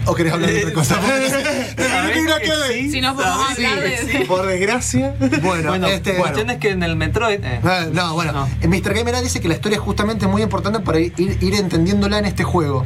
¿O 0.05 0.15
querés 0.15 0.33
hablar 0.33 0.51
de 0.51 0.61
otra 0.61 0.73
cosa? 0.75 0.97
Ve. 1.77 2.89
Si 2.91 3.01
no 3.01 3.15
podemos 3.15 3.51
hablar 3.51 3.81
de. 3.81 4.25
Por 4.27 4.47
desgracia. 4.47 5.15
Bueno, 5.43 5.71
Bueno, 5.71 5.87
este, 5.89 6.13
la 6.15 6.19
cuestión 6.19 6.51
es 6.51 6.59
que 6.59 6.71
en 6.71 6.83
el 6.83 6.97
Metroid. 6.97 7.41
eh, 7.45 7.61
Ah, 7.65 7.87
No, 7.93 8.15
bueno, 8.15 8.33
No. 8.33 8.49
Mr. 8.69 8.95
Gamer 8.95 9.21
dice 9.23 9.41
que 9.41 9.49
la 9.49 9.55
historia 9.55 9.77
es 9.77 9.83
justamente 9.83 10.27
muy 10.27 10.43
importante 10.43 10.81
para 10.81 11.01
ir, 11.01 11.13
ir 11.19 11.55
entendiéndola 11.55 12.19
en 12.19 12.25
este 12.27 12.45
juego. 12.45 12.85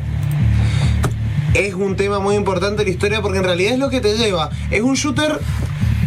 es 1.55 1.75
un 1.75 1.97
tema 1.97 2.21
muy 2.21 2.37
importante 2.37 2.85
la 2.85 2.91
historia 2.91 3.21
porque 3.23 3.39
en 3.39 3.45
realidad 3.45 3.73
es 3.75 3.79
lo 3.79 3.91
que 3.91 4.01
te 4.01 4.17
lleva. 4.17 4.51
Es 4.71 4.81
un 4.83 4.95
shooter. 4.95 5.41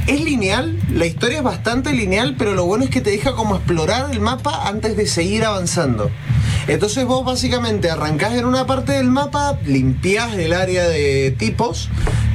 Es 0.05 0.19
lineal, 0.19 0.77
la 0.91 1.05
historia 1.05 1.37
es 1.37 1.43
bastante 1.43 1.93
lineal, 1.93 2.35
pero 2.37 2.53
lo 2.55 2.65
bueno 2.65 2.83
es 2.83 2.89
que 2.89 2.99
te 2.99 3.09
deja 3.09 3.31
como 3.35 3.55
explorar 3.55 4.07
el 4.11 4.19
mapa 4.19 4.67
antes 4.67 4.97
de 4.97 5.07
seguir 5.07 5.45
avanzando. 5.45 6.11
Entonces 6.67 7.05
vos 7.05 7.25
básicamente 7.25 7.89
arrancás 7.89 8.33
en 8.35 8.45
una 8.45 8.65
parte 8.65 8.93
del 8.93 9.09
mapa, 9.09 9.57
limpiás 9.65 10.33
el 10.37 10.53
área 10.53 10.87
de 10.87 11.31
tipos 11.37 11.89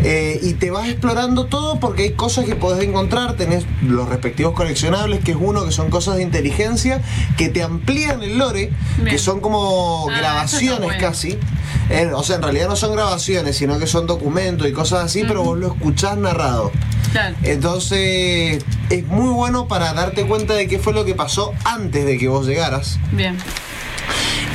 eh, 0.04 0.38
y 0.42 0.52
te 0.54 0.70
vas 0.70 0.88
explorando 0.88 1.46
todo 1.46 1.80
porque 1.80 2.02
hay 2.04 2.12
cosas 2.12 2.44
que 2.44 2.54
podés 2.54 2.86
encontrar, 2.86 3.34
tenés 3.36 3.64
los 3.82 4.08
respectivos 4.08 4.52
coleccionables, 4.54 5.24
que 5.24 5.30
es 5.32 5.36
uno 5.40 5.64
que 5.64 5.72
son 5.72 5.88
cosas 5.90 6.16
de 6.16 6.22
inteligencia, 6.22 7.00
que 7.36 7.48
te 7.48 7.62
amplían 7.62 8.22
el 8.22 8.38
lore, 8.38 8.70
que 9.08 9.18
son 9.18 9.40
como 9.40 10.06
Ah, 10.10 10.18
grabaciones 10.18 10.80
bueno. 10.80 11.00
casi. 11.00 11.38
Eh, 11.90 12.10
o 12.14 12.22
sea, 12.22 12.36
en 12.36 12.42
realidad 12.42 12.68
no 12.68 12.76
son 12.76 12.92
grabaciones, 12.92 13.56
sino 13.56 13.78
que 13.78 13.86
son 13.86 14.06
documentos 14.06 14.68
y 14.68 14.72
cosas 14.72 15.04
así, 15.06 15.24
pero 15.26 15.42
vos 15.42 15.58
lo 15.58 15.68
escuchás 15.68 16.16
narrado. 16.18 16.70
Claro. 17.12 17.34
Entonces, 17.42 18.62
es 18.90 19.06
muy 19.06 19.30
bueno 19.30 19.68
para 19.68 19.92
darte 19.94 20.26
cuenta 20.26 20.54
de 20.54 20.68
qué 20.68 20.78
fue 20.78 20.92
lo 20.92 21.04
que 21.06 21.14
pasó 21.14 21.52
antes 21.64 22.04
de 22.04 22.18
que 22.18 22.28
vos 22.28 22.46
llegaras. 22.46 22.98
Bien. 23.12 23.36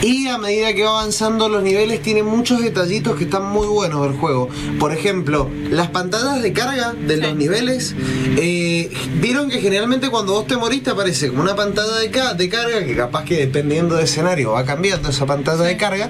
Y 0.02 0.28
a 0.28 0.38
medida 0.38 0.74
que 0.74 0.84
va 0.84 1.00
avanzando 1.00 1.48
los 1.48 1.64
niveles 1.64 2.02
tiene 2.02 2.24
muchos 2.24 2.62
detallitos 2.62 3.16
que 3.16 3.24
están 3.24 3.46
muy 3.46 3.68
buenos 3.68 4.02
del 4.02 4.12
juego. 4.20 4.50
Por 4.78 4.92
ejemplo, 4.92 5.50
las 5.70 5.90
pantallas 5.92 6.42
de 6.42 6.52
carga 6.52 6.94
de 6.94 7.18
los 7.18 7.36
niveles. 7.36 7.96
eh, 8.38 8.92
Vieron 9.22 9.50
que 9.50 9.62
generalmente 9.62 10.10
cuando 10.10 10.34
vos 10.34 10.46
te 10.48 10.58
morís 10.58 10.84
te 10.84 10.90
aparece 10.90 11.30
como 11.30 11.42
una 11.42 11.56
pantalla 11.56 11.96
de, 11.96 12.12
ca- 12.12 12.34
de 12.34 12.50
carga, 12.50 12.84
que 12.84 12.96
capaz 12.98 13.24
que 13.24 13.38
dependiendo 13.38 13.96
del 13.96 14.04
escenario 14.04 14.52
va 14.52 14.66
cambiando 14.66 15.08
esa 15.10 15.26
pantalla 15.26 15.64
de 15.64 15.78
carga. 15.78 16.10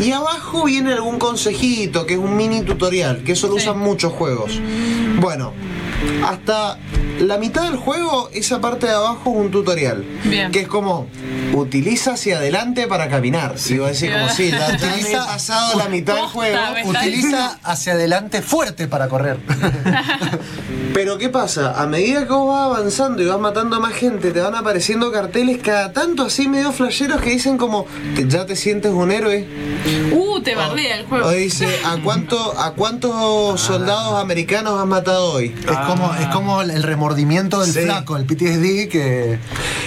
Y 0.00 0.12
abajo 0.12 0.64
viene 0.64 0.92
algún 0.92 1.18
consejito, 1.18 2.06
que 2.06 2.14
es 2.14 2.20
un 2.20 2.36
mini 2.36 2.62
tutorial, 2.62 3.24
que 3.24 3.32
eso 3.32 3.48
lo 3.48 3.54
Sí. 3.54 3.62
usan 3.62 3.78
muchos 3.80 4.12
juegos. 4.12 4.60
Bueno, 5.20 5.52
hasta 6.26 6.78
la 7.20 7.38
mitad 7.38 7.62
del 7.70 7.76
juego, 7.76 8.28
esa 8.34 8.60
parte 8.60 8.86
de 8.86 8.92
abajo 8.94 9.30
es 9.32 9.36
un 9.44 9.50
tutorial. 9.50 10.04
Bien. 10.24 10.50
Que 10.50 10.60
es 10.60 10.68
como, 10.68 11.06
utiliza 11.54 12.12
hacia 12.14 12.38
adelante 12.38 12.86
para 12.88 13.08
caminar. 13.08 13.58
Si 13.58 13.78
vos 13.78 13.88
decís 13.98 14.14
como, 14.14 14.28
sí, 14.28 14.50
he 14.50 14.74
Utiliza- 14.74 15.26
pasado 15.26 15.78
la 15.78 15.88
mitad 15.88 16.14
del 16.16 16.24
juego. 16.26 16.58
Utiliza 16.86 17.58
hacia 17.62 17.92
adelante 17.92 18.42
fuerte 18.42 18.88
para 18.88 19.08
correr. 19.08 19.38
Pero 20.94 21.18
¿qué 21.18 21.28
pasa? 21.28 21.80
A 21.80 21.86
medida 21.86 22.20
que 22.24 22.32
vos 22.32 22.48
vas 22.48 22.66
avanzando 22.66 23.20
y 23.22 23.26
vas 23.26 23.38
matando 23.40 23.76
a 23.76 23.80
más 23.80 23.94
gente, 23.94 24.30
te 24.30 24.40
van 24.40 24.54
apareciendo 24.54 25.10
carteles 25.10 25.58
cada 25.62 25.92
tanto 25.92 26.24
así 26.24 26.46
medio 26.48 26.72
flasheros 26.72 27.20
que 27.20 27.30
dicen 27.30 27.58
como, 27.58 27.86
"Te- 28.14 28.28
ya 28.28 28.46
te 28.46 28.54
sientes 28.54 28.92
un 28.92 29.10
héroe. 29.10 29.44
Uh, 30.12 30.40
te 30.40 30.54
bardea 30.54 30.98
el 30.98 31.04
O 31.06 31.08
juego. 31.08 31.30
dice, 31.32 31.66
¿a, 31.84 31.96
cuánto, 32.02 32.58
¿a 32.60 32.72
cuántos 32.74 33.60
soldados 33.60 34.20
americanos 34.20 34.80
has 34.80 34.86
matado 34.86 35.32
hoy? 35.32 35.54
Es 35.68 35.76
como, 35.78 35.93
es 36.20 36.26
como 36.28 36.62
el 36.62 36.82
remordimiento 36.82 37.60
del 37.60 37.72
Sí. 37.72 37.80
flaco, 37.80 38.16
el 38.16 38.24
PTSD 38.24 38.88
que. 38.88 39.38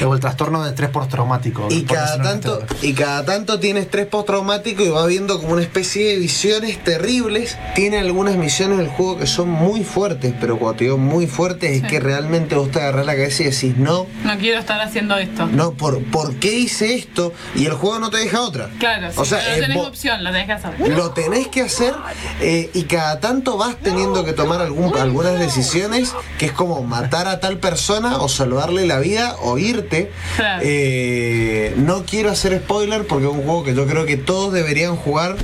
o 0.06 0.14
el 0.14 0.20
trastorno 0.20 0.64
de 0.64 0.70
estrés 0.70 0.90
postraumático. 0.90 1.68
Y 1.72 1.84
cada 1.84 2.22
tanto, 2.22 2.62
y 2.82 2.94
cada 2.94 3.26
tanto 3.26 3.60
tiene 3.60 3.80
estrés 3.80 4.06
postraumático 4.08 4.84
y 4.84 4.90
va 4.90 5.06
viendo 5.08 5.40
como 5.40 5.54
una 5.54 5.62
especie 5.64 6.08
de 6.10 6.18
visiones 6.18 6.84
terribles. 6.84 7.58
Tiene 7.76 7.98
algunas 8.00 8.36
misiones 8.36 8.78
del 8.78 8.88
juego 8.88 9.18
que 9.18 9.26
son 9.28 9.50
muy 9.50 9.84
fuertes, 9.84 10.34
pero 10.40 10.58
cuando 10.60 10.78
te 10.78 10.84
digo 10.86 10.98
muy 10.98 11.26
fuertes 11.28 11.72
es 11.72 11.82
Sí. 11.82 11.88
que 11.88 12.00
realmente 12.00 12.56
vos 12.56 12.70
te 12.72 12.80
agarrás 12.80 13.06
la 13.06 13.14
cabeza 13.16 13.44
y 13.44 13.46
decís, 13.48 13.78
no, 13.78 14.06
No 14.24 14.38
quiero 14.38 14.60
estar 14.60 14.80
haciendo 14.82 15.18
esto. 15.18 15.48
no, 15.48 15.72
¿por, 15.72 16.04
¿por 16.06 16.36
qué 16.36 16.54
hice 16.58 16.96
esto? 16.96 17.34
Y 17.56 17.66
el 17.66 17.74
juego 17.74 18.00
no 18.00 18.10
te 18.10 18.18
deja 18.18 18.42
otra. 18.42 18.70
Claro, 18.80 19.08
O 19.16 19.24
sí, 19.24 19.30
sea, 19.32 19.40
pero 19.44 19.56
no 19.62 19.68
tenés 19.68 19.88
opción, 19.88 20.24
lo 20.24 20.32
tenés 20.32 20.46
que 20.46 20.52
hacer. 20.54 20.90
Lo 20.90 21.10
tenés 21.12 21.48
que 21.48 21.62
hacer 21.62 21.94
eh, 22.42 22.70
y 22.74 22.84
cada 22.84 23.20
tanto 23.20 23.58
vas 23.58 23.76
teniendo 23.78 24.24
que 24.26 24.34
tomar 24.34 24.62
algún, 24.62 24.96
algunas 24.98 25.40
decisiones 25.40 25.97
que 26.38 26.46
es 26.48 26.52
como 26.52 26.84
matar 26.84 27.28
a 27.28 27.40
tal 27.40 27.58
persona 27.60 28.18
o 28.18 28.30
salvarle 28.30 28.86
la 28.86 29.00
vida 29.00 29.36
o 29.42 29.58
irte. 29.58 30.12
Claro. 30.36 30.62
Eh, 30.66 31.74
no 31.78 32.04
quiero 32.06 32.32
hacer 32.32 32.58
spoiler 32.64 33.06
porque 33.08 33.26
es 33.28 33.32
un 33.32 33.44
juego 33.44 33.64
que 33.64 33.74
yo 33.76 33.86
creo 33.88 34.06
que 34.06 34.18
todos 34.18 34.54
deberían 34.54 34.96
jugar. 34.96 35.36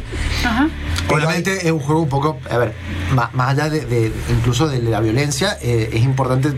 Ajá. 0.46 0.70
Obviamente 1.10 1.66
es 1.66 1.72
un 1.72 1.80
juego 1.80 2.02
un 2.02 2.10
poco, 2.10 2.38
a 2.50 2.58
ver, 2.58 2.74
más, 3.14 3.34
más 3.34 3.50
allá 3.50 3.70
de, 3.70 3.86
de- 3.86 4.12
incluso 4.30 4.68
de 4.68 4.80
la 4.82 5.00
violencia, 5.00 5.58
eh, 5.62 5.90
es 5.94 6.02
importante 6.02 6.54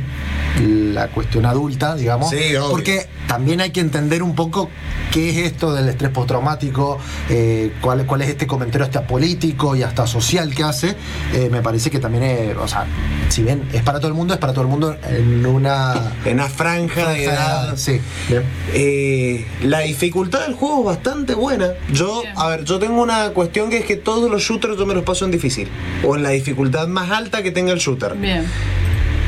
la 0.61 1.07
cuestión 1.09 1.45
adulta, 1.45 1.95
digamos, 1.95 2.29
Sí, 2.29 2.37
obvio. 2.55 2.69
porque 2.69 3.07
también 3.27 3.59
hay 3.59 3.71
que 3.71 3.81
entender 3.81 4.23
un 4.23 4.35
poco 4.35 4.69
qué 5.11 5.29
es 5.31 5.37
esto 5.51 5.73
del 5.73 5.89
estrés 5.89 6.11
postraumático, 6.11 6.97
eh, 7.29 7.73
cuál, 7.81 8.05
cuál 8.05 8.21
es 8.21 8.29
este 8.29 8.47
comentario 8.47 8.85
hasta 8.85 9.05
político 9.07 9.75
y 9.75 9.83
hasta 9.83 10.07
social 10.07 10.53
que 10.55 10.63
hace. 10.63 10.95
Eh, 11.33 11.49
me 11.51 11.61
parece 11.61 11.89
que 11.91 11.99
también, 11.99 12.23
es, 12.23 12.55
o 12.57 12.67
sea, 12.67 12.85
si 13.29 13.43
bien 13.43 13.67
es 13.75 13.83
para 13.83 13.99
todo 13.99 14.07
el 14.07 14.13
mundo, 14.13 14.33
es 14.33 14.39
para 14.39 14.53
todo 14.53 14.63
el 14.63 14.69
mundo 14.69 14.95
en 15.09 15.45
una 15.45 16.13
En 16.23 16.35
una 16.35 16.47
franja 16.47 17.09
de 17.09 17.25
edad. 17.25 17.75
Sí. 17.75 17.99
Eh, 18.73 19.45
la 19.63 19.79
dificultad 19.79 20.41
del 20.41 20.53
juego 20.53 20.79
es 20.79 20.85
bastante 20.85 21.33
buena. 21.33 21.71
Yo, 21.91 22.21
Bien. 22.21 22.33
a 22.37 22.47
ver, 22.47 22.63
yo 22.63 22.79
tengo 22.79 23.01
una 23.01 23.29
cuestión 23.31 23.69
que 23.69 23.77
es 23.79 23.85
que 23.85 23.97
todos 23.97 24.31
los 24.31 24.41
shooters 24.41 24.77
yo 24.77 24.85
me 24.85 24.93
los 24.93 25.03
paso 25.03 25.25
en 25.25 25.31
difícil. 25.31 25.67
O 26.03 26.15
en 26.15 26.23
la 26.23 26.29
dificultad 26.29 26.87
más 26.87 27.11
alta 27.11 27.43
que 27.43 27.51
tenga 27.51 27.73
el 27.73 27.79
shooter. 27.79 28.15
Bien. 28.15 28.45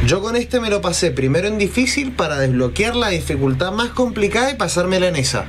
Yo 0.05 0.21
con 0.21 0.35
este 0.37 0.61
me 0.61 0.69
lo 0.69 0.79
pasé 0.79 1.11
primero 1.11 1.47
en 1.49 1.57
difícil 1.57 2.11
para 2.13 2.37
desbloquear 2.39 2.95
la 2.95 3.09
dificultad 3.09 3.73
más 3.73 3.89
complicada 3.89 4.51
y 4.51 4.55
pasármela 4.55 5.07
en 5.09 5.17
esa, 5.17 5.45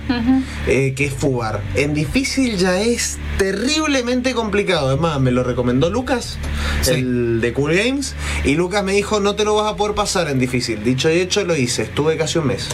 eh, 0.67 0.95
que 0.97 1.05
es 1.05 1.13
fugar. 1.13 1.61
En 1.77 1.95
difícil 1.95 2.57
ya 2.57 2.81
es 2.81 3.19
terriblemente 3.39 4.35
complicado. 4.35 4.89
Además, 4.89 5.21
me 5.21 5.31
lo 5.31 5.45
recomendó 5.45 5.91
Lucas, 5.91 6.39
Sí. 6.81 6.93
el 6.93 7.41
de 7.41 7.53
Cool 7.53 7.75
Games, 7.75 8.15
y 8.45 8.55
Lucas 8.57 8.83
me 8.83 8.93
dijo, 8.95 9.21
no 9.21 9.37
te 9.37 9.45
lo 9.45 9.55
vas 9.55 9.73
a 9.73 9.77
poder 9.77 9.95
pasar 9.95 10.29
en 10.29 10.41
difícil. 10.41 10.83
Dicho 10.83 11.09
y 11.09 11.21
hecho, 11.21 11.45
lo 11.45 11.55
hice. 11.55 11.83
Estuve 11.83 12.17
casi 12.17 12.39
un 12.39 12.49
mes. 12.49 12.69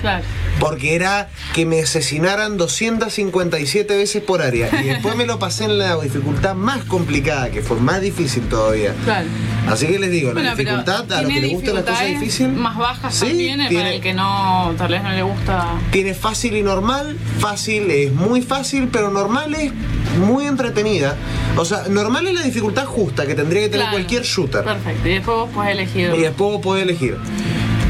Claro. 0.00 0.24
Porque 0.60 0.94
era 0.94 1.28
que 1.54 1.66
me 1.66 1.82
asesinaran 1.82 2.56
257 2.56 3.96
veces 3.96 4.22
por 4.22 4.40
área. 4.42 4.68
Y 4.82 4.86
después 4.88 5.14
me 5.14 5.26
lo 5.26 5.38
pasé 5.38 5.64
en 5.64 5.78
la 5.78 5.96
dificultad 6.00 6.54
más 6.54 6.84
complicada, 6.84 7.50
que 7.50 7.60
fue 7.62 7.78
más 7.78 8.00
difícil 8.00 8.42
todavía. 8.44 8.94
Claro. 9.04 9.26
Así 9.68 9.86
que 9.86 9.98
les 9.98 10.10
digo, 10.10 10.28
la 10.32 10.40
Bueno, 10.40 10.56
dificultad, 10.56 11.04
lo 11.22 11.28
que 11.28 11.40
le 11.40 11.48
gusta 11.48 11.70
cosas 11.70 11.84
dificultades 11.86 12.20
difíciles, 12.20 12.52
Más 12.56 12.76
bajas 12.76 13.14
Sí, 13.14 13.26
también, 13.26 13.68
tiene- 13.68 13.74
para 13.82 13.94
el 13.94 14.00
que 14.00 14.14
no, 14.14 14.74
tal 14.76 14.88
vez 14.90 15.02
no 15.02 15.10
le 15.10 15.22
gusta. 15.22 15.66
tiene 15.90 16.14
fácil 16.14 16.56
y 16.56 16.62
normal. 16.62 17.16
Fácil 17.38 17.90
es 17.90 18.12
muy 18.12 18.42
fácil, 18.42 18.88
pero 18.92 19.10
normal 19.10 19.54
es 19.54 19.72
muy 20.18 20.46
entretenida. 20.46 21.16
O 21.56 21.64
sea, 21.64 21.84
normal 21.88 22.26
es 22.26 22.34
la 22.34 22.42
dificultad 22.42 22.84
justa 22.86 23.26
que 23.26 23.34
tendría 23.34 23.62
que 23.62 23.68
tener 23.68 23.86
Claro. 23.86 23.96
cualquier 23.96 24.22
shooter. 24.22 24.64
Perfecto. 24.64 25.08
Y 25.08 25.12
después 25.12 25.36
vos 25.36 25.50
podés 25.50 25.72
elegir. 25.72 26.12
Y 26.16 26.20
después 26.20 26.50
vos 26.52 26.60
podés 26.60 26.82
elegir. 26.84 27.16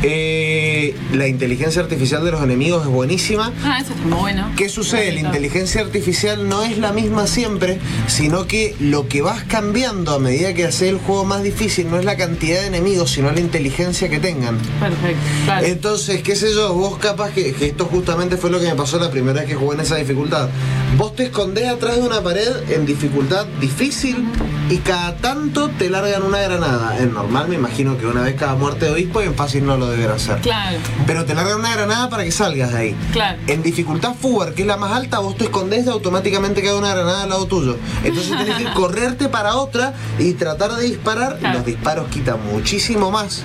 Eh, 0.03 0.95
la 1.13 1.27
inteligencia 1.27 1.83
artificial 1.83 2.25
de 2.25 2.31
los 2.31 2.43
enemigos 2.43 2.87
es 2.87 2.89
buenísima. 2.89 3.53
Ah, 3.65 3.79
eso 3.81 3.93
está 3.93 4.05
muy 4.05 4.19
bueno. 4.19 4.53
¿Qué 4.57 4.69
sucede? 4.69 5.13
La 5.13 5.21
inteligencia 5.21 5.81
artificial 5.81 6.49
no 6.49 6.63
es 6.63 6.79
la 6.79 6.93
misma 6.93 7.27
siempre, 7.27 7.79
sino 8.07 8.47
que 8.47 8.77
lo 8.79 9.09
que 9.09 9.23
vas 9.23 9.43
cambiando 9.45 10.15
a 10.15 10.19
medida 10.19 10.55
que 10.55 10.65
haces 10.65 10.91
el 10.91 10.99
juego 10.99 11.25
más 11.25 11.43
difícil 11.43 11.91
no 11.91 11.99
es 11.99 12.05
la 12.05 12.17
cantidad 12.17 12.61
de 12.61 12.69
enemigos, 12.69 13.11
sino 13.11 13.33
la 13.33 13.41
inteligencia 13.41 14.09
que 14.09 14.21
tengan. 14.21 14.59
Perfecto. 14.79 15.21
Claro. 15.45 15.67
Entonces, 15.67 16.23
qué 16.23 16.37
sé 16.37 16.55
yo, 16.55 16.75
vos 16.75 16.99
capaz 16.99 17.31
que, 17.31 17.53
que 17.53 17.67
esto 17.67 17.87
justamente 17.87 18.37
fue 18.37 18.51
lo 18.51 18.61
que 18.61 18.67
me 18.67 18.75
pasó 18.77 18.99
la 18.99 19.11
primera 19.11 19.41
vez 19.41 19.49
que 19.49 19.57
jugué 19.57 19.75
en 19.75 19.81
esa 19.81 19.97
dificultad. 19.97 20.49
Vos 20.97 21.15
te 21.17 21.25
escondés 21.25 21.69
atrás 21.69 21.97
de 21.97 22.03
una 22.03 22.23
pared 22.23 22.71
en 22.71 22.87
dificultad 22.87 23.47
difícil 23.61 24.25
y 24.71 24.79
cada 24.79 25.17
tanto 25.17 25.71
te 25.71 25.91
largan 25.91 26.23
una 26.23 26.41
granada. 26.41 26.99
En 26.99 27.15
normal 27.15 27.49
me 27.49 27.57
imagino 27.57 27.99
que 27.99 28.07
una 28.07 28.23
vez 28.23 28.37
cada 28.37 28.55
muerte 28.55 28.87
de 28.87 28.93
obispo 28.93 29.23
y 29.23 29.27
en 29.27 29.35
fácil 29.35 29.67
no 29.67 29.77
lo 29.77 29.88
deberán 29.91 30.17
hacer. 30.17 30.41
Claro. 30.41 30.79
Pero 31.07 31.25
te 31.25 31.35
largan 31.35 31.61
una 31.61 31.75
granada 31.75 32.09
para 32.09 32.25
que 32.25 32.33
salgas 32.33 32.73
de 32.73 32.79
ahí. 32.79 32.97
Claro. 33.13 33.39
En 33.47 33.63
dificultad 33.63 34.15
Fugar, 34.15 34.55
que 34.55 34.63
es 34.63 34.69
la 34.69 34.77
más 34.77 34.93
alta, 34.93 35.19
vos 35.19 35.37
te 35.37 35.45
escondés 35.45 35.87
y 35.87 35.89
automáticamente 35.89 36.63
queda 36.63 36.77
una 36.77 36.95
granada 36.95 37.23
al 37.23 37.29
lado 37.29 37.47
tuyo. 37.47 37.77
Entonces 38.05 38.37
tenés 38.37 38.57
que 38.57 38.73
correrte 38.75 39.29
para 39.29 39.57
otra 39.57 39.95
y 40.19 40.33
tratar 40.33 40.73
de 40.75 40.85
disparar. 40.85 41.39
Claro. 41.39 41.59
Los 41.59 41.67
disparos 41.67 42.09
quitan 42.09 42.39
muchísimo 42.53 43.11
más. 43.11 43.43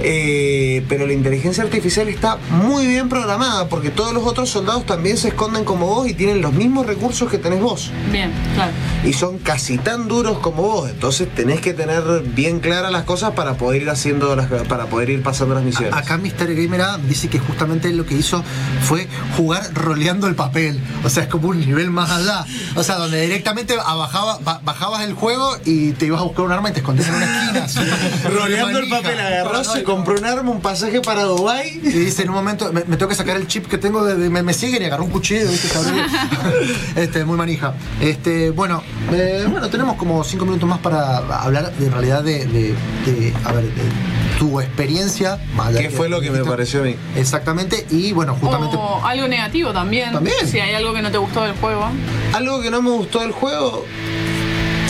Eh, 0.00 0.84
pero 0.88 1.06
la 1.06 1.12
inteligencia 1.12 1.62
artificial 1.62 2.08
está 2.08 2.38
muy 2.50 2.86
bien 2.86 3.08
programada 3.08 3.68
porque 3.68 3.90
todos 3.90 4.12
los 4.12 4.24
otros 4.24 4.50
soldados 4.50 4.86
también 4.86 5.16
se 5.16 5.28
esconden 5.28 5.64
como 5.64 5.86
vos 5.86 6.08
y 6.08 6.14
tienen 6.14 6.40
los 6.40 6.52
mismos 6.52 6.86
recursos 6.86 7.30
que 7.30 7.38
tenés 7.38 7.60
vos. 7.60 7.90
Bien, 8.10 8.32
claro. 8.54 8.72
Y 9.04 9.12
son 9.12 9.38
casi 9.38 9.78
tan 9.78 10.08
duros 10.08 10.38
como 10.38 10.62
vos. 10.62 10.90
Entonces 10.90 11.28
tenés 11.34 11.60
que 11.60 11.74
tener 11.74 12.02
bien 12.34 12.60
claras 12.60 12.90
las 12.90 13.04
cosas 13.04 13.32
para 13.32 13.54
poder 13.54 13.82
ir 13.82 13.90
haciendo 13.90 14.34
las, 14.36 14.46
para 14.46 14.86
poder 14.86 15.10
ir 15.10 15.22
pasando 15.22 15.54
las 15.54 15.64
misiones. 15.64 15.94
Acá 15.94 16.18
Mr. 16.18 16.54
Gamer 16.54 16.80
Adam 16.80 17.08
dice 17.08 17.28
que 17.28 17.38
justamente 17.38 17.92
lo 17.92 18.06
que 18.06 18.14
hizo 18.14 18.42
fue 18.82 19.08
jugar 19.36 19.72
roleando 19.74 20.26
el 20.26 20.34
papel. 20.34 20.80
O 21.04 21.10
sea, 21.10 21.24
es 21.24 21.28
como 21.28 21.48
un 21.48 21.60
nivel 21.60 21.90
más 21.90 22.10
allá. 22.10 22.44
O 22.74 22.82
sea, 22.82 22.96
donde 22.96 23.20
directamente 23.22 23.76
bajabas 23.76 25.04
el 25.04 25.14
juego 25.14 25.56
y 25.64 25.92
te 25.92 26.06
ibas 26.06 26.20
a 26.20 26.24
buscar 26.24 26.44
un 26.44 26.52
arma 26.52 26.70
y 26.70 26.72
te 26.72 26.80
escondías 26.80 27.08
en 27.08 27.14
una 27.14 27.66
esquina. 27.66 27.66
Roleando 28.34 28.78
el 28.78 28.88
papel, 28.88 29.20
agarró, 29.20 29.64
se 29.82 29.84
compró 29.84 30.14
un 30.14 30.24
arma, 30.24 30.50
un 30.50 30.60
pasaje 30.60 31.00
para 31.00 31.24
Dubai 31.24 31.68
Y 31.82 31.88
dice 31.90 32.22
en 32.22 32.28
un 32.28 32.36
momento, 32.36 32.72
me, 32.72 32.84
me 32.84 32.96
tengo 32.96 33.08
que 33.08 33.14
sacar 33.16 33.36
el 33.36 33.48
chip 33.48 33.66
que 33.66 33.78
tengo 33.78 34.04
de, 34.04 34.14
de- 34.14 34.30
me, 34.30 34.42
me 34.42 34.54
siguen 34.54 34.80
y 34.82 34.84
agarró 34.86 35.04
un 35.04 35.10
cuchillo, 35.10 35.48
¿viste? 35.50 35.68
Este, 36.96 37.24
muy 37.24 37.36
manija. 37.36 37.74
Este, 38.00 38.50
bueno, 38.50 38.82
eh, 39.12 39.44
bueno, 39.50 39.68
tenemos 39.70 39.96
como 39.96 40.22
cinco 40.24 40.44
minutos 40.44 40.68
más 40.68 40.78
para 40.78 41.16
hablar 41.42 41.72
de 41.74 41.86
en 41.86 41.92
realidad 41.92 42.22
de, 42.22 42.46
de- 42.46 42.74
de- 43.06 43.34
a 43.44 43.52
ver, 43.52 43.64
de 43.64 43.82
tu 44.38 44.60
experiencia. 44.60 45.38
¿Qué 45.76 45.90
fue 45.90 46.08
lo 46.08 46.20
que 46.20 46.30
me 46.30 46.44
pareció 46.44 46.80
a 46.80 46.84
mí? 46.84 46.96
Exactamente, 47.16 47.86
y 47.90 48.12
bueno, 48.12 48.36
justamente. 48.40 48.76
O 48.76 49.04
algo 49.04 49.26
negativo 49.28 49.72
también. 49.72 50.12
También. 50.12 50.46
Si 50.46 50.60
hay 50.60 50.74
algo 50.74 50.92
que 50.94 51.02
no 51.02 51.10
te 51.10 51.18
gustó 51.18 51.42
del 51.42 51.54
juego. 51.56 51.86
Algo 52.32 52.60
que 52.62 52.70
no 52.70 52.82
me 52.82 52.90
gustó 52.90 53.20
del 53.20 53.32
juego, 53.32 53.84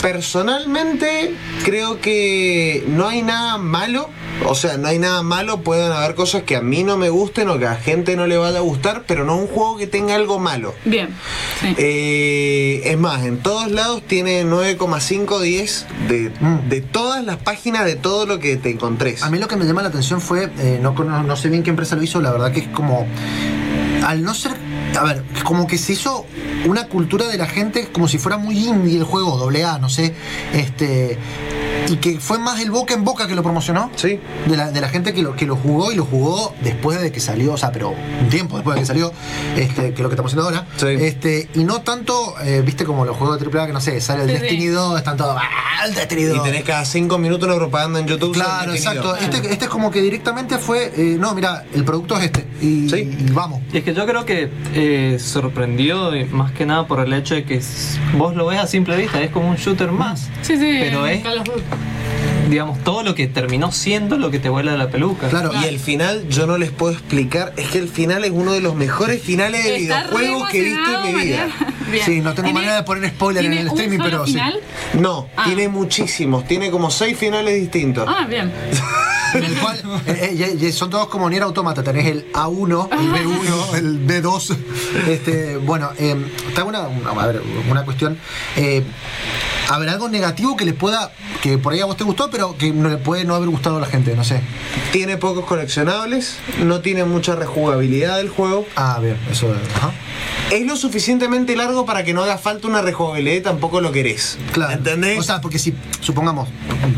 personalmente 0.03 1.33
creo 1.63 2.01
que 2.01 2.83
no 2.87 3.07
hay 3.07 3.21
nada 3.21 3.57
malo. 3.57 4.09
O 4.45 4.55
sea, 4.55 4.77
no 4.77 4.87
hay 4.87 4.97
nada 4.99 5.21
malo, 5.23 5.61
pueden 5.61 5.91
haber 5.91 6.15
cosas 6.15 6.41
que 6.43 6.55
a 6.55 6.61
mí 6.61 6.83
no 6.83 6.97
me 6.97 7.09
gusten 7.09 7.47
o 7.49 7.59
que 7.59 7.67
a 7.67 7.75
gente 7.75 8.15
no 8.17 8.25
le 8.27 8.35
vaya 8.35 8.57
a 8.57 8.61
gustar, 8.61 9.03
pero 9.07 9.23
no 9.25 9.37
un 9.37 9.47
juego 9.47 9.77
que 9.77 9.87
tenga 9.87 10.15
algo 10.15 10.39
malo. 10.39 10.73
Bien. 10.85 11.09
Sí. 11.61 11.75
Eh, 11.77 12.81
es 12.85 12.97
más, 12.97 13.23
en 13.23 13.37
todos 13.37 13.71
lados 13.71 14.01
tiene 14.05 14.43
9,5 14.43 15.39
10 15.39 15.85
de, 16.09 16.31
Mm. 16.41 16.67
de 16.67 16.81
todas 16.81 17.23
las 17.23 17.37
páginas 17.37 17.85
de 17.85 17.95
todo 17.95 18.25
lo 18.25 18.39
que 18.39 18.57
te 18.57 18.71
encontres. 18.71 19.23
A 19.23 19.29
mí 19.29 19.37
lo 19.39 19.47
que 19.47 19.55
me 19.55 19.65
llama 19.65 19.81
la 19.83 19.89
atención 19.89 20.19
fue, 20.19 20.49
eh, 20.59 20.79
no, 20.81 20.91
no 20.93 21.35
sé 21.37 21.49
bien 21.49 21.63
qué 21.63 21.69
empresa 21.69 21.95
lo 21.95 22.03
hizo, 22.03 22.19
la 22.19 22.31
verdad 22.31 22.51
que 22.51 22.61
es 22.61 22.67
como, 22.69 23.07
al 24.03 24.23
no 24.23 24.33
ser, 24.33 24.53
a 24.99 25.03
ver, 25.03 25.23
como 25.43 25.67
que 25.67 25.77
se 25.77 25.93
hizo 25.93 26.25
una 26.65 26.87
cultura 26.87 27.27
de 27.27 27.37
la 27.37 27.47
gente 27.47 27.89
como 27.91 28.07
si 28.07 28.17
fuera 28.17 28.37
muy 28.37 28.57
indie 28.67 28.97
el 28.97 29.03
juego, 29.03 29.37
doble 29.37 29.63
A, 29.63 29.77
no 29.77 29.89
sé, 29.89 30.13
este, 30.53 31.17
y 31.89 31.97
que 31.97 32.19
fue 32.19 32.39
más 32.39 32.59
el 32.61 32.71
boca 32.71 32.93
en 32.93 33.03
boca 33.03 33.27
que 33.27 33.35
lo 33.35 33.43
promocionó. 33.43 33.91
Sí. 33.95 34.19
De 34.47 34.57
la, 34.57 34.71
de 34.71 34.81
la 34.81 34.89
gente 34.89 35.13
que 35.13 35.21
lo, 35.21 35.35
que 35.35 35.45
lo 35.45 35.55
jugó 35.55 35.91
y 35.91 35.95
lo 35.95 36.05
jugó 36.05 36.53
después 36.61 37.01
de 37.01 37.11
que 37.11 37.19
salió, 37.19 37.53
o 37.53 37.57
sea, 37.57 37.71
pero 37.71 37.89
un 38.21 38.29
tiempo 38.29 38.55
después 38.57 38.75
de 38.75 38.81
que 38.81 38.85
salió, 38.87 39.11
este, 39.55 39.81
que 39.89 39.93
es 39.95 39.99
lo 39.99 40.09
que 40.09 40.15
estamos 40.15 40.31
haciendo 40.33 40.43
ahora. 40.49 40.65
Sí. 40.77 40.87
Este, 40.87 41.49
y 41.55 41.63
no 41.63 41.81
tanto, 41.81 42.35
eh, 42.43 42.61
viste, 42.65 42.85
como 42.85 43.05
los 43.05 43.17
juegos 43.17 43.39
de 43.39 43.45
AAA 43.49 43.67
que 43.67 43.73
no 43.73 43.81
sé, 43.81 43.99
sale 44.01 44.23
el 44.23 44.29
Sí, 44.29 44.35
sí. 44.35 44.41
Destiny 44.41 44.65
2, 44.67 44.97
están 44.97 45.17
todos, 45.17 45.37
¡ah, 45.39 45.85
el 45.85 45.93
Destiny 45.95 46.23
2! 46.23 46.37
Y 46.37 46.41
tenés 46.41 46.63
cada 46.63 46.85
5 46.85 47.17
minutos 47.17 47.47
una 47.47 47.57
propaganda 47.57 47.99
en 47.99 48.07
YouTube. 48.07 48.33
Claro, 48.33 48.65
sobre 48.65 48.77
exacto. 48.77 49.15
Este, 49.15 49.37
este 49.51 49.65
es 49.65 49.69
como 49.69 49.91
que 49.91 50.01
directamente 50.01 50.57
fue, 50.57 50.91
eh, 50.95 51.17
no, 51.19 51.33
mira, 51.35 51.63
el 51.73 51.83
producto 51.83 52.17
es 52.17 52.25
este. 52.25 52.45
Y, 52.61 52.89
Sí. 52.89 52.97
y 53.27 53.31
vamos. 53.31 53.61
Y 53.71 53.77
es 53.77 53.83
que 53.83 53.93
yo 53.93 54.05
creo 54.05 54.25
que 54.25 54.49
eh, 54.73 55.17
sorprendió 55.19 56.11
más 56.31 56.51
que 56.51 56.65
nada 56.65 56.87
por 56.87 56.99
el 56.99 57.11
hecho 57.13 57.35
de 57.35 57.43
que 57.43 57.61
vos 58.17 58.35
lo 58.35 58.45
ves 58.47 58.59
a 58.59 58.67
simple 58.67 58.95
vista, 58.97 59.21
es 59.21 59.31
como 59.31 59.49
un 59.49 59.55
shooter 59.55 59.91
más. 59.91 60.29
Sí, 60.41 60.57
sí. 60.57 60.77
Pero 60.79 61.05
es-. 61.07 61.23
Digamos, 62.49 62.83
todo 62.83 63.03
lo 63.03 63.15
que 63.15 63.27
terminó 63.27 63.71
siendo 63.71 64.17
lo 64.17 64.29
que 64.29 64.37
te 64.37 64.49
vuela 64.49 64.75
la 64.75 64.89
peluca. 64.89 65.29
Claro. 65.29 65.51
Y 65.61 65.65
el 65.65 65.79
final 65.79 66.27
yo 66.29 66.45
no 66.45 66.57
les 66.57 66.71
puedo 66.71 66.91
explicar, 66.93 67.53
es 67.57 67.69
que 67.69 67.77
el 67.79 67.87
final 67.87 68.25
es 68.25 68.31
uno 68.31 68.51
de 68.51 68.59
los 68.59 68.75
mejores 68.75 69.21
finales 69.21 69.63
de 69.63 69.77
Está 69.77 70.03
videojuegos 70.03 70.49
que 70.49 70.59
he 70.59 70.63
visto 70.63 71.05
en 71.05 71.15
mi 71.15 71.23
vida. 71.23 71.47
Sí, 72.05 72.19
no 72.21 72.33
tengo 72.33 72.47
¿Tiene- 72.47 72.53
manera 72.53 72.75
de 72.75 72.83
poner 72.83 73.09
spoiler 73.11 73.45
en 73.45 73.53
el 73.53 73.59
un 73.67 73.67
streaming, 73.69 73.97
solo 73.97 74.09
pero 74.09 74.25
sí. 74.25 74.33
final? 74.33 74.59
No, 74.99 75.29
Ah. 75.37 75.43
tiene 75.45 75.67
muchísimos, 75.69 76.45
tiene 76.45 76.69
como 76.69 76.91
seis 76.91 77.17
finales 77.17 77.59
distintos. 77.59 78.05
Ah, 78.07 78.25
bien. 78.27 78.51
En 79.35 79.43
el 79.45 79.55
cual, 79.55 79.81
eh, 80.07 80.57
eh, 80.61 80.71
son 80.73 80.89
todos 80.89 81.07
como 81.07 81.29
Nier 81.29 81.43
Automata. 81.43 81.81
Tenés 81.81 82.05
el 82.07 82.31
A1, 82.33 82.89
el 82.91 83.09
B1, 83.09 83.75
el 83.77 84.05
B2. 84.05 84.57
Este, 85.07 85.57
bueno, 85.57 85.89
eh, 85.97 86.15
está 86.49 86.63
una, 86.65 86.81
una- 86.81 87.09
a 87.21 87.27
ver, 87.27 87.41
una 87.69 87.83
cuestión. 87.85 88.17
A 89.69 89.77
ver, 89.79 89.89
algo 89.89 90.09
negativo 90.09 90.55
que 90.55 90.65
le 90.65 90.73
pueda. 90.73 91.11
que 91.41 91.57
por 91.57 91.73
ahí 91.73 91.81
a 91.81 91.85
vos 91.85 91.97
te 91.97 92.03
gustó, 92.05 92.29
pero 92.29 92.57
que 92.57 92.71
no 92.71 92.87
le 92.89 92.97
puede 92.97 93.25
no 93.25 93.35
haber 93.35 93.49
gustado 93.49 93.77
a 93.77 93.79
la 93.81 93.85
gente, 93.87 94.15
no 94.15 94.23
sé. 94.23 94.41
Tiene 94.93 95.17
pocos 95.17 95.45
coleccionables, 95.45 96.37
no 96.59 96.79
tiene 96.79 97.03
mucha 97.03 97.35
rejugabilidad 97.35 98.17
del 98.17 98.29
juego. 98.29 98.65
Ah, 98.77 98.99
bien, 99.01 99.17
eso. 99.29 99.53
Ajá. 99.75 99.91
Es 100.51 100.65
lo 100.67 100.75
suficientemente 100.75 101.55
largo 101.55 101.85
para 101.85 102.03
que 102.03 102.13
no 102.13 102.21
haga 102.23 102.37
falta 102.37 102.67
una 102.67 102.81
rejugabilidad 102.81 103.35
y 103.35 103.41
tampoco 103.41 103.81
lo 103.81 103.91
querés. 103.91 104.37
Claro. 104.53 104.73
¿Entendés? 104.73 105.19
O 105.19 105.23
sea, 105.23 105.41
porque 105.41 105.57
si, 105.59 105.73
supongamos, 105.99 106.47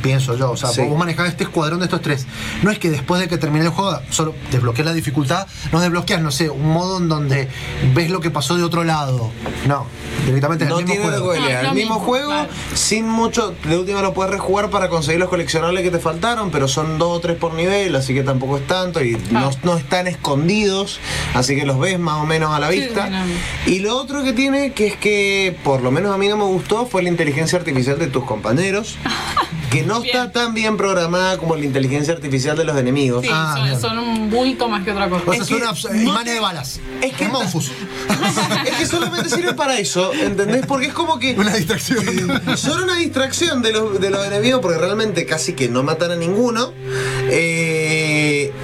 pienso 0.04 0.36
yo, 0.38 0.52
o 0.52 0.58
sea, 0.58 0.70
Sí. 0.70 0.82
vos 0.82 0.98
manejás 1.00 1.30
este 1.30 1.46
escuadrón 1.46 1.80
de 1.80 1.86
estos 1.86 2.02
tres. 2.02 2.28
No 2.64 2.70
es 2.72 2.78
que 2.80 2.90
después 2.92 3.22
de 3.22 3.28
que 3.28 3.38
termine 3.38 3.66
el 3.66 3.72
juego 3.72 4.00
solo 4.10 4.36
desbloqueas 4.52 4.86
la 4.86 4.94
dificultad, 4.94 5.48
no 5.72 5.80
desbloqueas, 5.80 6.22
no 6.22 6.32
sé, 6.32 6.50
un 6.50 6.70
modo 6.72 6.98
en 6.98 7.08
donde 7.08 7.48
ves 7.94 8.10
lo 8.12 8.20
que 8.20 8.30
pasó 8.30 8.58
de 8.58 8.64
otro 8.64 8.84
lado. 8.84 9.32
No, 9.68 9.86
directamente 10.26 10.66
es 10.66 10.70
no 10.70 10.80
el 10.80 10.86
mismo 10.86 11.02
tiene 11.02 11.18
juego. 11.18 11.34
No, 11.36 11.48
el 11.48 11.54
lo 11.66 11.74
mismo 11.74 11.96
mismo, 11.96 12.00
juego, 12.00 12.30
claro. 12.32 12.50
Sin 12.74 13.08
mucho. 13.08 13.56
De 13.64 13.78
última 13.78 14.02
lo 14.02 14.14
puedes 14.14 14.32
rejugar 14.32 14.70
para 14.70 14.90
conseguir 14.90 15.20
los 15.20 15.30
coleccionables 15.30 15.84
que 15.84 15.92
te 15.92 16.00
faltaron, 16.00 16.52
pero 16.52 16.68
son 16.68 16.98
dos 16.98 17.18
o 17.18 17.20
tres 17.20 17.38
por 17.38 17.54
nivel, 17.54 17.96
así 17.96 18.14
que 18.14 18.24
tampoco 18.24 18.58
es 18.58 18.68
tanto. 18.68 19.04
Y 19.04 19.18
no, 19.32 19.52
no 19.64 19.78
están 19.78 20.08
escondidos, 20.08 21.00
así 21.34 21.56
que 21.56 21.66
los 21.66 21.80
ves 21.80 22.00
más 22.00 22.22
o 22.22 22.26
menos 22.26 22.52
a 22.54 22.60
la 22.60 22.70
vista. 22.70 23.10
Y 23.66 23.80
lo 23.80 23.98
otro 23.98 24.24
que 24.24 24.34
tiene, 24.34 24.74
que 24.74 24.88
es 24.88 24.96
que 24.98 25.56
por 25.64 25.82
lo 25.82 25.92
menos 25.92 26.14
a 26.14 26.18
mí 26.18 26.28
no 26.28 26.38
me 26.38 26.44
gustó, 26.46 26.86
fue 26.86 27.04
la 27.04 27.10
inteligencia 27.10 27.58
artificial 27.58 27.98
de 28.00 28.08
tus 28.08 28.24
compañeros. 28.26 28.96
Que 29.76 29.82
no 29.84 30.02
está 30.02 30.32
tan 30.32 30.54
bien 30.54 30.78
programada 30.78 31.38
como 31.38 31.58
la 31.58 31.66
inteligencia 31.66 32.14
artificial 32.14 32.56
de 32.56 32.64
los 32.64 32.78
enemigos. 32.78 33.24
Sí, 33.26 33.30
Ah, 33.34 33.76
son, 33.82 33.98
un 33.98 34.30
bulto 34.30 34.70
más 34.70 34.86
que 34.86 34.92
otra 34.92 35.10
cosa. 35.10 35.24
O 35.28 35.34
sea, 35.34 35.42
Es 35.42 35.48
son 35.50 35.92
que 35.92 36.04
no 36.06 36.24
de 36.24 36.40
balas. 36.40 36.80
es 37.02 37.12
que- 37.14 37.26
es 37.26 37.32
Monfus. 37.32 37.72
Es 38.66 38.72
que 38.78 38.86
solamente 38.86 39.30
sirve 39.30 39.54
para 39.54 39.78
eso, 39.78 40.14
¿entendés? 40.14 40.66
Porque 40.66 40.88
es 40.88 40.94
como 40.94 41.20
que. 41.20 41.34
Una 41.38 41.54
distracción. 41.54 42.06
Son 42.56 42.84
una 42.84 42.96
distracción 42.98 43.62
de 43.62 43.74
los, 43.74 44.00
de 44.00 44.10
los 44.10 44.26
enemigos 44.26 44.62
porque 44.62 44.78
realmente 44.78 45.26
casi 45.26 45.54
que 45.54 45.68
no 45.68 45.84
matan 45.84 46.12
a 46.12 46.16
ninguno. 46.16 46.74
eh, 47.30 47.95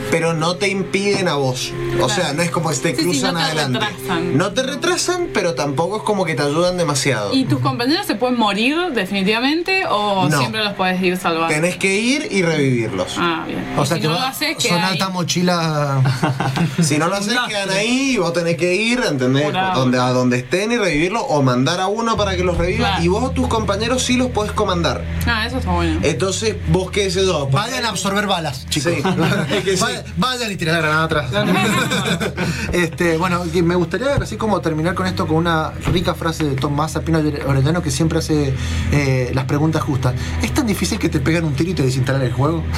pero 0.09 0.33
no 0.33 0.55
te 0.55 0.67
impiden 0.69 1.27
a 1.27 1.35
vos. 1.35 1.71
O 2.01 2.09
sea, 2.09 2.33
no 2.33 2.41
es 2.41 2.51
como 2.51 2.69
que 2.69 2.75
te 2.77 2.89
Sí, 2.95 2.95
sí, 2.97 3.03
cruzan 3.03 3.33
no 3.33 3.39
te 3.39 3.45
adelante. 3.45 3.79
retrasan. 3.79 4.37
No 4.37 4.51
te 4.53 4.63
retrasan, 4.63 5.27
pero 5.33 5.53
tampoco 5.55 5.97
es 5.97 6.03
como 6.03 6.25
que 6.25 6.35
te 6.35 6.41
ayudan 6.43 6.77
demasiado. 6.77 7.33
¿Y 7.33 7.45
tus 7.45 7.59
compañeros 7.59 8.05
se 8.05 8.15
pueden 8.15 8.37
morir 8.37 8.75
definitivamente 8.93 9.85
o 9.89 10.27
No. 10.29 10.39
siempre 10.39 10.63
los 10.63 10.73
puedes 10.73 11.01
ir 11.01 11.17
salvando? 11.17 11.47
Tenés 11.53 11.77
que 11.77 11.95
ir 11.97 12.27
y 12.31 12.41
revivirlos. 12.41 13.15
Ah, 13.17 13.43
bien. 13.47 13.63
O 13.77 13.85
sea 13.85 13.97
si 13.97 14.01
que 14.01 14.07
no 14.07 14.13
va- 14.15 14.21
lo 14.21 14.25
haces, 14.27 14.55
son 14.63 14.77
ahí. 14.77 14.91
alta 14.93 15.09
mochila. 15.09 16.01
Si 16.81 16.97
no 16.97 17.07
lo 17.07 17.15
haces, 17.15 17.37
quedan 17.47 17.69
ahí 17.69 18.11
y 18.11 18.17
vos 18.17 18.33
tenés 18.33 18.57
que 18.57 18.73
ir, 18.75 19.01
¿entendés? 19.07 19.45
Pura 19.45 19.73
Donde, 19.75 19.99
a 19.99 20.09
donde 20.09 20.37
estén 20.37 20.71
y 20.71 20.77
revivirlo 20.77 21.21
o 21.21 21.41
mandar 21.41 21.79
a 21.79 21.87
uno 21.87 22.17
para 22.17 22.35
que 22.35 22.43
los 22.43 22.57
reviva. 22.57 22.87
Claro. 22.89 23.03
Y 23.03 23.07
vos 23.07 23.23
o 23.23 23.31
tus 23.31 23.47
compañeros 23.47 24.03
sí 24.03 24.15
los 24.17 24.29
podés 24.31 24.51
comandar. 24.53 25.03
Ah, 25.27 25.45
eso 25.45 25.57
está 25.57 25.71
bueno. 25.71 25.99
Entonces, 26.03 26.55
vos 26.69 26.89
qué 26.91 27.09
sé 27.11 27.23
yo. 27.25 27.47
Vayan 27.47 27.85
a 27.85 27.89
absorber 27.89 28.27
balas, 28.27 28.65
chicos. 28.69 28.93
Sí. 28.93 29.01
Que 29.71 29.77
sí. 29.77 29.83
Vayan, 30.17 30.51
y 30.51 30.65
la 30.65 30.77
granada 30.77 31.03
atrás. 31.03 31.31
este, 32.73 33.17
bueno, 33.17 33.43
me 33.63 33.75
gustaría 33.75 34.15
así 34.15 34.35
como 34.35 34.59
terminar 34.59 34.95
con 34.95 35.07
esto 35.07 35.27
con 35.27 35.37
una 35.37 35.71
rica 35.91 36.13
frase 36.13 36.43
de 36.43 36.55
Tomás 36.55 36.95
Apino 36.95 37.19
Orellano 37.47 37.81
que 37.81 37.89
siempre 37.89 38.19
hace 38.19 38.53
eh, 38.91 39.31
las 39.33 39.45
preguntas 39.45 39.81
justas. 39.81 40.13
¿Es 40.41 40.53
tan 40.53 40.67
difícil 40.67 40.99
que 40.99 41.07
te 41.09 41.19
pegan 41.19 41.45
un 41.45 41.53
tiro 41.53 41.71
y 41.71 41.73
te 41.73 41.83
desinstalan 41.83 42.21
el 42.23 42.33
juego? 42.33 42.63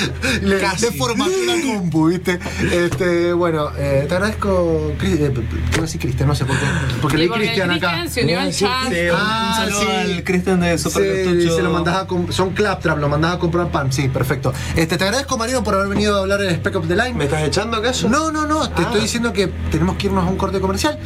le, 0.42 0.58
Casi. 0.58 0.86
le 0.86 0.92
formateó 0.92 1.36
la 1.46 1.62
compu, 1.74 2.08
¿viste? 2.08 2.38
Este, 2.72 3.32
bueno, 3.32 3.70
eh, 3.78 4.06
te 4.08 4.14
agradezco. 4.14 4.92
Cris- 4.98 5.20
eh, 5.20 5.32
¿Qué 5.32 5.40
voy 5.70 5.78
a 5.78 5.82
decir 5.82 6.00
Cristian? 6.00 6.28
No 6.28 6.34
sé 6.34 6.44
por 6.44 6.56
qué. 6.58 6.64
Porque 7.00 7.18
leí 7.18 7.28
Cristian 7.28 7.70
acá. 7.70 7.90
Cristian 8.00 8.10
se 8.10 8.22
unió 8.24 8.40
al 8.40 8.52
Sí, 8.52 8.64
chat. 8.64 8.88
Sí, 8.92 8.96
Ah, 9.12 9.48
un 9.50 9.56
saludo 9.72 9.80
sí. 9.80 10.12
al 10.12 10.24
Cristian 10.24 10.60
de 10.60 10.78
Super 10.78 11.02
Sí, 11.02 11.24
Cartucho. 11.24 11.56
se 11.56 11.62
lo 11.62 11.70
mandás 11.70 11.96
a 11.96 12.06
comp- 12.06 12.30
son 12.32 12.50
Claptrap, 12.50 12.98
lo 12.98 13.08
mandás 13.08 13.34
a 13.34 13.38
comprar 13.38 13.68
pan, 13.70 13.92
sí, 13.92 14.08
perfecto. 14.08 14.52
Este, 14.76 14.96
te 14.96 15.04
agradezco 15.04 15.36
Marino 15.38 15.62
por 15.64 15.74
haber 15.74 15.88
venido 15.88 16.16
a 16.16 16.20
hablar 16.20 16.40
de 16.40 16.50
Spec 16.54 16.76
of 16.76 16.88
the 16.88 16.96
Line. 16.96 17.14
¿Me 17.14 17.24
estás 17.24 17.42
echando 17.42 17.76
acaso? 17.76 18.08
No, 18.08 18.30
no, 18.30 18.46
no, 18.46 18.68
te 18.70 18.82
Ah. 18.82 18.86
estoy 18.86 19.00
diciendo 19.02 19.32
que 19.32 19.48
tenemos 19.70 19.96
que 19.96 20.06
irnos 20.06 20.24
a 20.26 20.28
un 20.30 20.36
corte 20.36 20.60
comercial. 20.60 20.98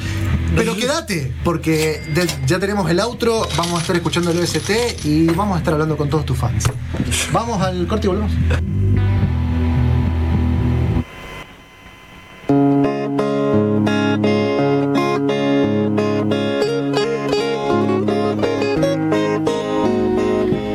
Pero 0.56 0.76
quédate, 0.76 1.32
porque 1.42 2.00
de- 2.14 2.28
ya 2.46 2.58
tenemos 2.58 2.88
el 2.90 3.00
outro, 3.00 3.46
vamos 3.56 3.78
a 3.78 3.80
estar 3.82 3.96
escuchando 3.96 4.30
el 4.30 4.38
OST 4.38 4.70
y 5.04 5.26
vamos 5.26 5.56
a 5.56 5.58
estar 5.58 5.74
hablando 5.74 5.96
con 5.96 6.08
todos 6.08 6.24
tus 6.24 6.38
fans. 6.38 6.64
Vamos 7.32 7.60
al 7.60 7.86
corte 7.86 8.06
y 8.06 8.10
volvemos. 8.10 8.32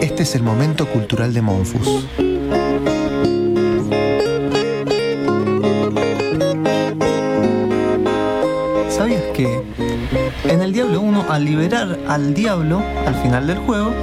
Este 0.01 0.23
es 0.23 0.35
el 0.35 0.43
momento 0.43 0.87
cultural 0.87 1.33
de 1.33 1.41
Monfus. 1.41 2.05
Al 11.29 11.45
liberar 11.45 11.99
al 12.07 12.33
diablo 12.33 12.81
al 13.05 13.15
final 13.15 13.47
del 13.47 13.59
juego, 13.59 13.93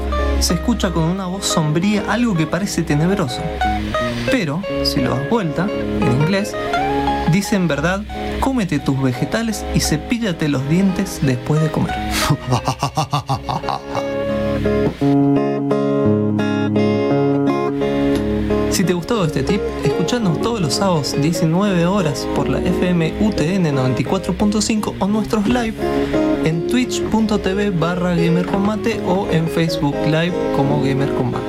se 0.40 0.55
escucha 0.55 0.90
con 0.93 1.05
una 1.05 1.27
voz 1.27 1.44
sombría 1.44 2.05
algo 2.09 2.35
que 2.35 2.47
parece 2.47 2.82
tenebroso? 2.82 3.40
Pero, 4.31 4.62
si 4.85 5.01
lo 5.01 5.11
das 5.11 5.28
vuelta, 5.28 5.66
en 6.01 6.23
inglés, 6.23 6.55
dice 7.32 7.57
en 7.57 7.69
verdad, 7.69 8.03
cómete 8.40 8.78
tus 8.78 9.01
vegetales 9.03 9.65
y 9.74 9.81
cepíllate 9.81 10.48
los 10.48 10.69
dientes 10.69 11.20
después 11.23 11.61
de 11.61 11.70
comer. 11.70 11.94
Si 18.70 18.85
te 18.85 18.93
gustó 18.93 19.24
este 19.24 19.43
tip, 19.43 19.62
escuchanos 19.85 20.39
todos 20.43 20.61
los 20.61 20.74
sábados 20.74 21.16
19 21.19 21.86
horas 21.86 22.28
por 22.36 22.51
la 22.51 22.59
FM 22.59 23.15
UTN 23.20 23.74
94.5 23.74 24.97
o 25.01 25.07
nuestros 25.07 25.48
live 25.48 26.26
en 26.47 26.68
twitch.tv 26.68 27.70
barra 27.70 28.14
gamercombate 28.14 29.01
o 29.05 29.27
en 29.32 29.48
Facebook 29.48 29.97
Live 30.06 30.35
como 30.56 30.81
gamercombate. 30.81 31.45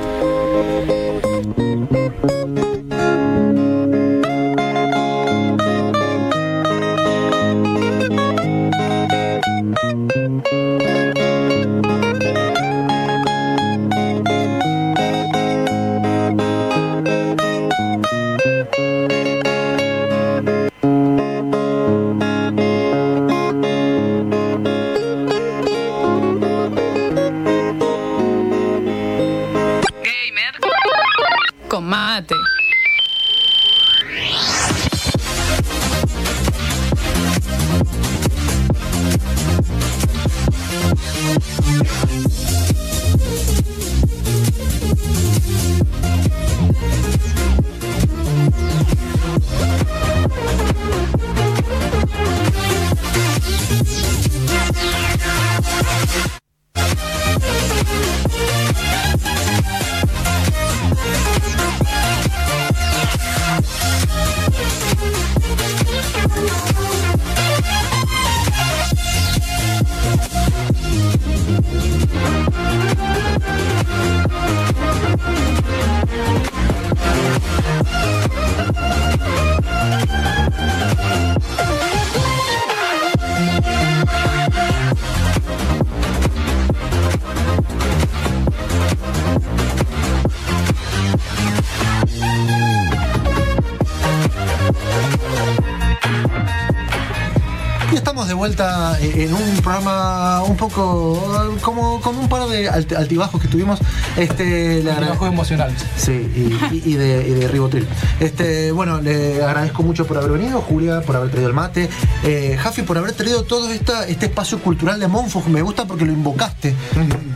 Y 97.90 97.96
estamos 97.96 98.28
de 98.28 98.34
vuelta 98.34 98.98
eh, 99.00 99.24
en 99.24 99.32
un 99.32 99.62
programa 99.62 100.42
un 100.42 100.56
poco 100.58 101.48
como, 101.62 102.00
como 102.02 102.20
un 102.20 102.28
par 102.28 102.46
de 102.48 102.68
altibajos 102.68 103.40
que 103.40 103.48
tuvimos. 103.48 103.80
Este, 104.16 104.82
le 104.82 104.90
altibajos 104.90 105.28
emocionales. 105.28 105.84
Sí, 105.96 106.12
y, 106.12 106.74
y, 106.74 106.82
y, 106.84 106.94
de, 106.96 107.26
y, 107.26 107.32
de, 107.32 107.48
ribotril. 107.48 107.86
Este, 108.20 108.72
bueno, 108.72 109.00
le 109.00 109.42
agradezco 109.42 109.82
mucho 109.82 110.06
por 110.06 110.18
haber 110.18 110.32
venido, 110.32 110.60
Julia, 110.60 111.00
por 111.00 111.16
haber 111.16 111.30
traído 111.30 111.48
el 111.48 111.54
mate, 111.54 111.88
eh, 112.24 112.58
por 112.86 112.98
haber 112.98 113.12
traído 113.12 113.44
todo 113.44 113.70
esta, 113.70 114.06
este 114.06 114.26
espacio 114.26 114.58
cultural 114.58 115.00
de 115.00 115.08
Monfos. 115.08 115.46
Me 115.48 115.62
gusta 115.62 115.86
porque 115.86 116.04
lo 116.04 116.12
invocaste 116.12 116.74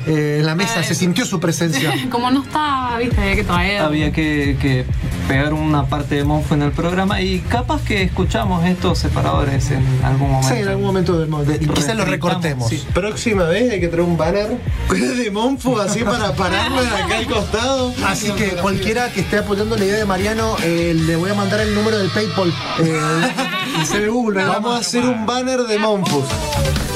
eh, 0.06 0.36
en 0.40 0.46
la 0.46 0.54
mesa, 0.54 0.80
eh, 0.80 0.84
se 0.84 0.94
sintió 0.94 1.24
su 1.24 1.40
presencia. 1.40 1.92
como 2.10 2.30
no 2.30 2.42
está, 2.42 2.96
viste, 2.98 3.20
había 3.20 3.36
que 3.36 3.44
traer. 3.44 3.80
Había 3.80 4.12
que, 4.12 4.56
que 4.60 4.84
pegar 5.28 5.52
una 5.54 5.86
parte 5.86 6.16
de 6.16 6.24
Monfo 6.24 6.54
en 6.54 6.62
el 6.62 6.72
programa 6.72 7.20
y 7.20 7.40
capaz 7.40 7.82
que 7.82 8.02
escuchamos 8.02 8.64
estos 8.66 8.98
separadores 8.98 9.70
en 9.70 9.84
algún 10.04 10.30
momento. 10.30 10.54
Sí, 10.54 10.60
en 10.60 10.68
algún 10.68 10.84
momento 10.84 11.18
del 11.18 11.30
de- 11.46 11.64
y 11.64 11.68
quizás 11.68 11.96
lo 11.96 12.04
recortemos. 12.04 12.68
Sí. 12.68 12.84
Próxima 12.92 13.44
vez 13.44 13.70
hay 13.72 13.80
que 13.80 13.88
traer 13.88 14.02
un 14.04 14.16
banner 14.16 14.48
de 14.90 15.30
Monfo 15.30 15.80
así 15.80 16.00
para 16.04 16.32
pararlo 16.34 16.82
de 16.82 16.88
acá 16.88 17.18
al 17.18 17.26
costado. 17.26 17.94
Así 18.06 18.30
que 18.32 18.50
cualquiera 18.56 19.10
que 19.12 19.20
esté 19.20 19.38
apoyando 19.38 19.76
la 19.76 19.84
idea 19.84 19.96
de 19.98 20.04
Mariano, 20.04 20.56
eh, 20.62 20.94
le 20.94 21.16
voy 21.16 21.30
a 21.30 21.34
mandar 21.34 21.60
el 21.60 21.74
número 21.74 21.98
del 21.98 22.10
PayPal. 22.10 22.52
Eh, 22.80 23.00
Vamos 24.46 24.74
a 24.76 24.78
hacer 24.80 25.04
un 25.04 25.26
banner 25.26 25.60
de 25.62 25.78
Monfos. 25.78 26.24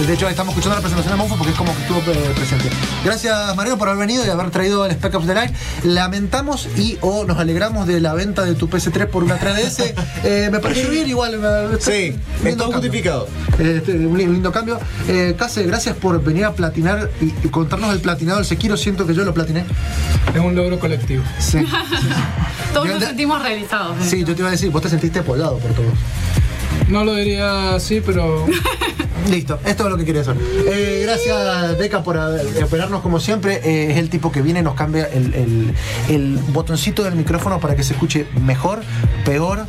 De 0.06 0.12
hecho, 0.12 0.28
estamos 0.28 0.52
escuchando 0.52 0.74
la 0.76 0.80
presentación 0.82 1.14
de 1.14 1.18
Monfo 1.18 1.36
porque 1.36 1.52
es 1.52 1.56
como 1.58 1.74
que 1.74 1.80
estuvo 1.82 1.98
eh, 2.12 2.32
presente. 2.34 2.68
Gracias, 3.02 3.56
Mariano, 3.56 3.78
por 3.78 3.88
haber 3.88 4.00
venido 4.06 4.26
y 4.26 4.28
haber 4.28 4.50
traído 4.50 4.84
el 4.84 4.92
Spec 4.92 5.14
Ops 5.14 5.26
The 5.26 5.34
Line. 5.34 5.52
Lamentamos 5.84 6.68
y 6.76 6.98
o 7.00 7.24
nos 7.24 7.38
alegramos 7.38 7.86
de 7.86 8.00
la 8.00 8.12
venta 8.12 8.44
de 8.44 8.54
tu 8.54 8.68
PS3 8.68 9.06
por 9.08 9.24
una 9.24 9.38
3DS. 9.38 9.94
Eh, 10.24 10.48
me 10.50 10.58
pareció 10.58 10.88
bien, 10.90 11.08
igual. 11.08 11.38
me- 11.38 11.80
Sí, 11.80 12.14
lindo 12.44 12.64
está 12.64 12.76
justificado. 12.78 13.28
Este, 13.58 13.92
un 13.92 14.18
li- 14.18 14.26
lindo 14.26 14.50
cambio. 14.50 14.78
Eh, 15.08 15.34
Case, 15.38 15.62
gracias 15.64 15.94
por 15.96 16.22
venir 16.22 16.44
a 16.46 16.52
platinar 16.52 17.10
y, 17.20 17.26
y 17.46 17.48
contarnos 17.50 17.92
el 17.92 18.00
platinado 18.00 18.38
del 18.38 18.46
Sekiro. 18.46 18.76
Siento 18.76 19.06
que 19.06 19.14
yo 19.14 19.24
lo 19.24 19.32
platiné. 19.32 19.64
Es 20.34 20.40
un 20.40 20.54
logro 20.56 20.78
colectivo. 20.80 21.22
Sí. 21.38 21.58
Todos 22.72 22.88
Yo 22.88 22.94
nos 22.94 23.04
sentimos 23.04 23.40
realizados. 23.42 23.96
Sí, 24.04 24.24
yo 24.24 24.34
te 24.34 24.40
iba 24.40 24.48
a 24.48 24.52
decir, 24.52 24.70
vos 24.70 24.82
te 24.82 24.88
sentiste 24.90 25.20
apoyado 25.20 25.58
por 25.58 25.70
todos. 25.72 25.92
No 26.88 27.04
lo 27.04 27.14
diría 27.14 27.74
así, 27.74 28.00
pero 28.04 28.46
Listo, 29.30 29.58
esto 29.64 29.84
es 29.84 29.90
lo 29.90 29.96
que 29.96 30.04
quería 30.04 30.20
hacer. 30.20 30.36
Eh, 30.68 31.00
gracias, 31.04 31.76
Deca, 31.78 32.04
por 32.04 32.16
operarnos 32.16 33.00
como 33.02 33.18
siempre. 33.18 33.60
Eh, 33.64 33.90
es 33.90 33.96
el 33.98 34.08
tipo 34.08 34.30
que 34.30 34.40
viene 34.40 34.60
y 34.60 34.62
nos 34.62 34.74
cambia 34.74 35.04
el- 35.12 35.74
el 36.08 36.38
botoncito 36.52 37.02
del 37.02 37.16
micrófono 37.16 37.58
para 37.58 37.74
que 37.74 37.82
se 37.82 37.94
escuche 37.94 38.26
mejor, 38.40 38.82
peor 39.24 39.66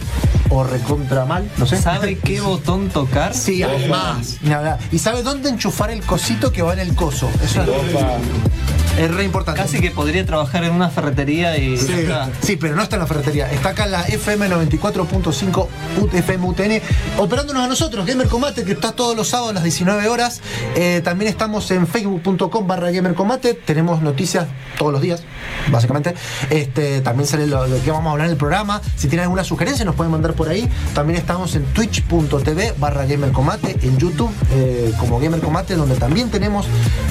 o 0.50 0.64
recontra 0.64 1.26
mal. 1.26 1.50
No 1.58 1.66
sé. 1.66 1.78
¿Sabe 1.82 2.18
qué 2.18 2.42
botón 2.42 2.90
tocar? 2.90 3.34
Sí, 3.34 3.64
además. 3.64 4.38
Y 4.92 5.00
sabe 5.00 5.24
dónde 5.24 5.50
enchufar 5.50 5.92
el 5.92 6.02
cosito 6.04 6.52
que 6.52 6.62
va 6.62 6.74
en 6.74 6.80
el 6.80 6.96
coso. 6.96 7.30
Eso 7.44 7.62
es, 7.64 7.70
es 9.00 9.14
re 9.14 9.24
importante. 9.24 9.62
Casi 9.62 9.80
que 9.80 9.92
podría 9.92 10.26
trabajar 10.26 10.64
en 10.64 10.74
una 10.74 10.90
ferretería 10.90 11.58
y. 11.58 11.78
Sí, 11.78 12.08
sí, 12.42 12.56
pero 12.58 12.76
no 12.76 12.82
está 12.84 12.96
en 12.96 13.02
la 13.02 13.08
ferretería. 13.08 13.50
Está 13.52 13.70
acá 13.70 13.86
en 13.86 13.92
la 13.92 14.02
FM 14.04 14.50
94.5 14.50 15.68
U- 16.02 16.10
FM 16.16 16.46
UTN, 16.48 16.82
operándonos 17.20 17.64
a 17.64 17.68
nosotros, 17.68 18.06
Gamer 18.06 18.28
Combate, 18.28 18.64
que 18.64 18.72
está 18.72 18.92
todos 18.94 19.16
los 19.16 19.28
sábados 19.30 19.52
a 19.52 19.54
las 19.56 19.64
19 19.64 20.08
horas. 20.08 20.42
Eh, 20.76 21.02
también 21.04 21.30
estamos 21.30 21.70
en 21.72 21.86
facebook.com 21.88 22.68
barra 22.68 22.90
Gamer 22.92 23.14
Combate. 23.14 23.54
Tenemos 23.54 24.02
noticias 24.02 24.48
todos 24.78 24.92
los 24.92 25.02
días, 25.02 25.24
básicamente. 25.72 26.16
Este, 26.50 27.02
también 27.02 27.28
sale 27.28 27.46
lo, 27.48 27.68
lo 27.68 27.82
que 27.84 27.92
vamos 27.92 28.08
a 28.08 28.12
hablar 28.14 28.28
en 28.28 28.32
el 28.32 28.38
programa. 28.38 28.82
Si 28.96 29.08
tienen 29.08 29.24
alguna 29.24 29.44
sugerencia, 29.44 29.86
nos 29.86 29.96
pueden 29.96 30.12
mandar 30.12 30.34
por 30.38 30.48
ahí. 30.48 30.70
También 30.94 31.20
estamos 31.20 31.56
en 31.56 31.66
twitch.tv 31.66 32.76
barra 32.80 33.06
Gamer 33.06 33.32
Combate, 33.32 33.78
en 33.82 33.98
YouTube 33.98 34.32
eh, 34.54 34.94
como 35.00 35.20
Gamer 35.20 35.42
Combate, 35.42 35.76
donde 35.76 35.96
también 35.96 36.30
tenemos 36.30 36.66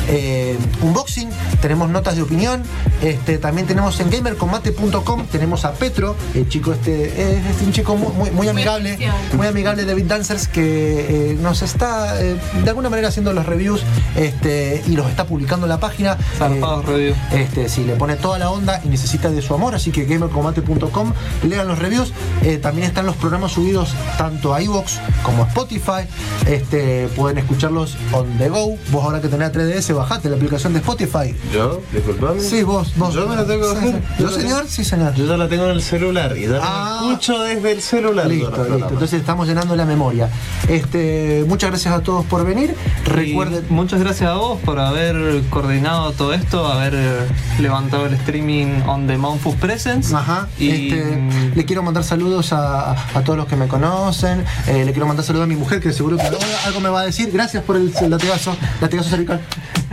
eh, 0.09 0.57
unboxing, 0.81 1.29
tenemos 1.61 1.91
notas 1.91 2.17
de 2.17 2.23
opinión. 2.23 2.63
Este, 3.03 3.37
también 3.37 3.67
tenemos 3.67 4.01
en 4.01 4.09
gamercombate.com, 4.09 5.27
tenemos 5.27 5.65
a 5.67 5.73
Petro, 5.73 6.17
el 6.35 6.49
chico 6.49 6.73
este, 6.73 7.07
es, 7.07 7.45
es 7.45 7.63
un 7.63 7.73
chico 7.73 7.97
muy, 7.97 8.13
muy, 8.13 8.31
muy 8.31 8.49
amigable, 8.49 8.99
muy 9.37 9.47
amigable 9.47 9.85
de 9.85 9.95
Beat 9.95 10.07
Dancers 10.07 10.49
que 10.49 11.33
eh, 11.33 11.39
nos 11.41 11.63
está 11.63 12.23
eh, 12.23 12.37
de 12.63 12.69
alguna 12.69 12.89
manera 12.89 13.09
haciendo 13.09 13.33
los 13.33 13.45
reviews 13.45 13.83
este, 14.17 14.83
y 14.87 14.93
los 14.93 15.09
está 15.09 15.27
publicando 15.27 15.67
en 15.67 15.71
la 15.71 15.81
página. 15.81 16.17
Zarpados 16.39 16.85
reviews. 16.85 17.17
Este, 17.33 17.69
sí, 17.69 17.85
le 17.85 17.95
pone 17.97 18.17
toda 18.17 18.39
la 18.39 18.51
onda 18.51 18.81
y 18.85 18.89
necesita 18.89 19.31
de 19.31 19.43
su 19.43 19.55
amor, 19.55 19.75
así 19.75 19.91
que 19.91 20.05
gamercombate.com, 20.05 21.13
lean 21.49 21.67
los 21.67 21.79
reviews. 21.79 22.13
Eh, 22.43 22.59
también 22.59 22.87
están 22.87 23.07
los 23.07 23.16
programas 23.17 23.53
subidos 23.53 23.91
tanto 24.19 24.55
a 24.55 24.63
iVoox 24.63 24.95
como 25.23 25.45
a 25.45 25.47
Spotify. 25.49 26.07
Este, 26.47 27.09
pueden 27.17 27.39
escucharlos 27.39 27.97
on 28.13 28.39
the 28.39 28.49
go. 28.49 28.77
Vos 28.91 29.05
ahora 29.05 29.21
que 29.21 29.29
tenés 29.29 29.53
3DS, 29.53 29.95
bajate 29.95 30.29
la 30.29 30.37
aplicación 30.37 30.73
de 30.73 30.79
Spotify. 30.81 31.35
¿Yo? 31.53 31.81
Disculpame. 31.93 32.41
Sí, 32.41 32.63
vos, 32.63 32.93
vos. 32.97 33.15
Yo 33.15 33.27
me 33.27 33.37
la 33.37 33.45
tengo 33.47 33.63
que 33.75 33.81
Sí, 33.81 33.87
bajar. 33.87 34.01
sí. 34.01 34.07
Yo 34.19 34.25
¿Yo, 34.27 34.31
la 34.37 34.43
señor? 34.43 34.65
Sí, 34.69 34.85
señor. 34.85 35.15
Yo 35.15 35.27
ya 35.27 35.37
la 35.37 35.49
tengo 35.49 35.65
en 35.65 35.71
el 35.71 35.83
celular 35.83 36.37
y 36.37 36.47
ya 36.47 36.61
Ah. 36.63 37.01
la 37.03 37.09
escucho 37.13 37.43
desde 37.43 37.73
el 37.73 37.83
celular. 37.83 38.27
Listo, 38.27 38.47
listo. 38.49 38.63
programas. 38.63 38.93
Entonces 38.93 39.21
estamos 39.21 39.47
llenando 39.49 39.75
la 39.77 39.85
memoria. 39.85 40.29
Este, 40.69 41.45
muchas 41.49 41.71
gracias 41.71 41.95
a 41.95 42.01
todos 42.01 42.25
por 42.27 42.45
venir. 42.45 42.75
Recuerden. 43.05 43.65
Muchas 43.71 44.01
gracias 44.01 44.31
a 44.31 44.35
vos 44.35 44.61
por 44.65 44.79
haber 44.79 45.43
coordinado 45.51 46.13
todo 46.13 46.33
esto, 46.35 46.67
haber 46.67 46.95
eh, 46.95 47.27
levantado 47.61 48.07
el 48.07 48.15
streaming 48.15 48.83
on 48.87 49.07
the 49.07 49.17
Monfus 49.17 49.55
Presence. 49.57 50.15
Ajá. 50.15 50.49
Y 50.59 50.71
Este, 50.93 51.19
le 51.55 51.65
quiero 51.65 51.83
mandar 51.83 52.05
saludos 52.05 52.53
a, 52.53 52.95
a 53.15 53.23
todos 53.23 53.39
los 53.39 53.47
que 53.47 53.57
me 53.57 53.69
conocen. 53.69 54.45
Eh, 54.67 54.85
le 54.85 54.93
quiero 54.93 55.07
mandar 55.07 55.25
saludos 55.25 55.45
a 55.45 55.49
mi 55.49 55.57
mujer, 55.57 55.81
que 55.81 55.93
seguro 55.93 56.17
que 56.17 56.27
algo, 56.65 56.81
me 56.81 56.89
va 56.89 57.01
a 57.01 57.05
decir. 57.05 57.31
Gracias 57.31 57.63
por 57.63 57.77
el 57.77 57.93
latigazo, 58.09 58.57
latigazo 58.81 59.11
cervical. 59.11 59.41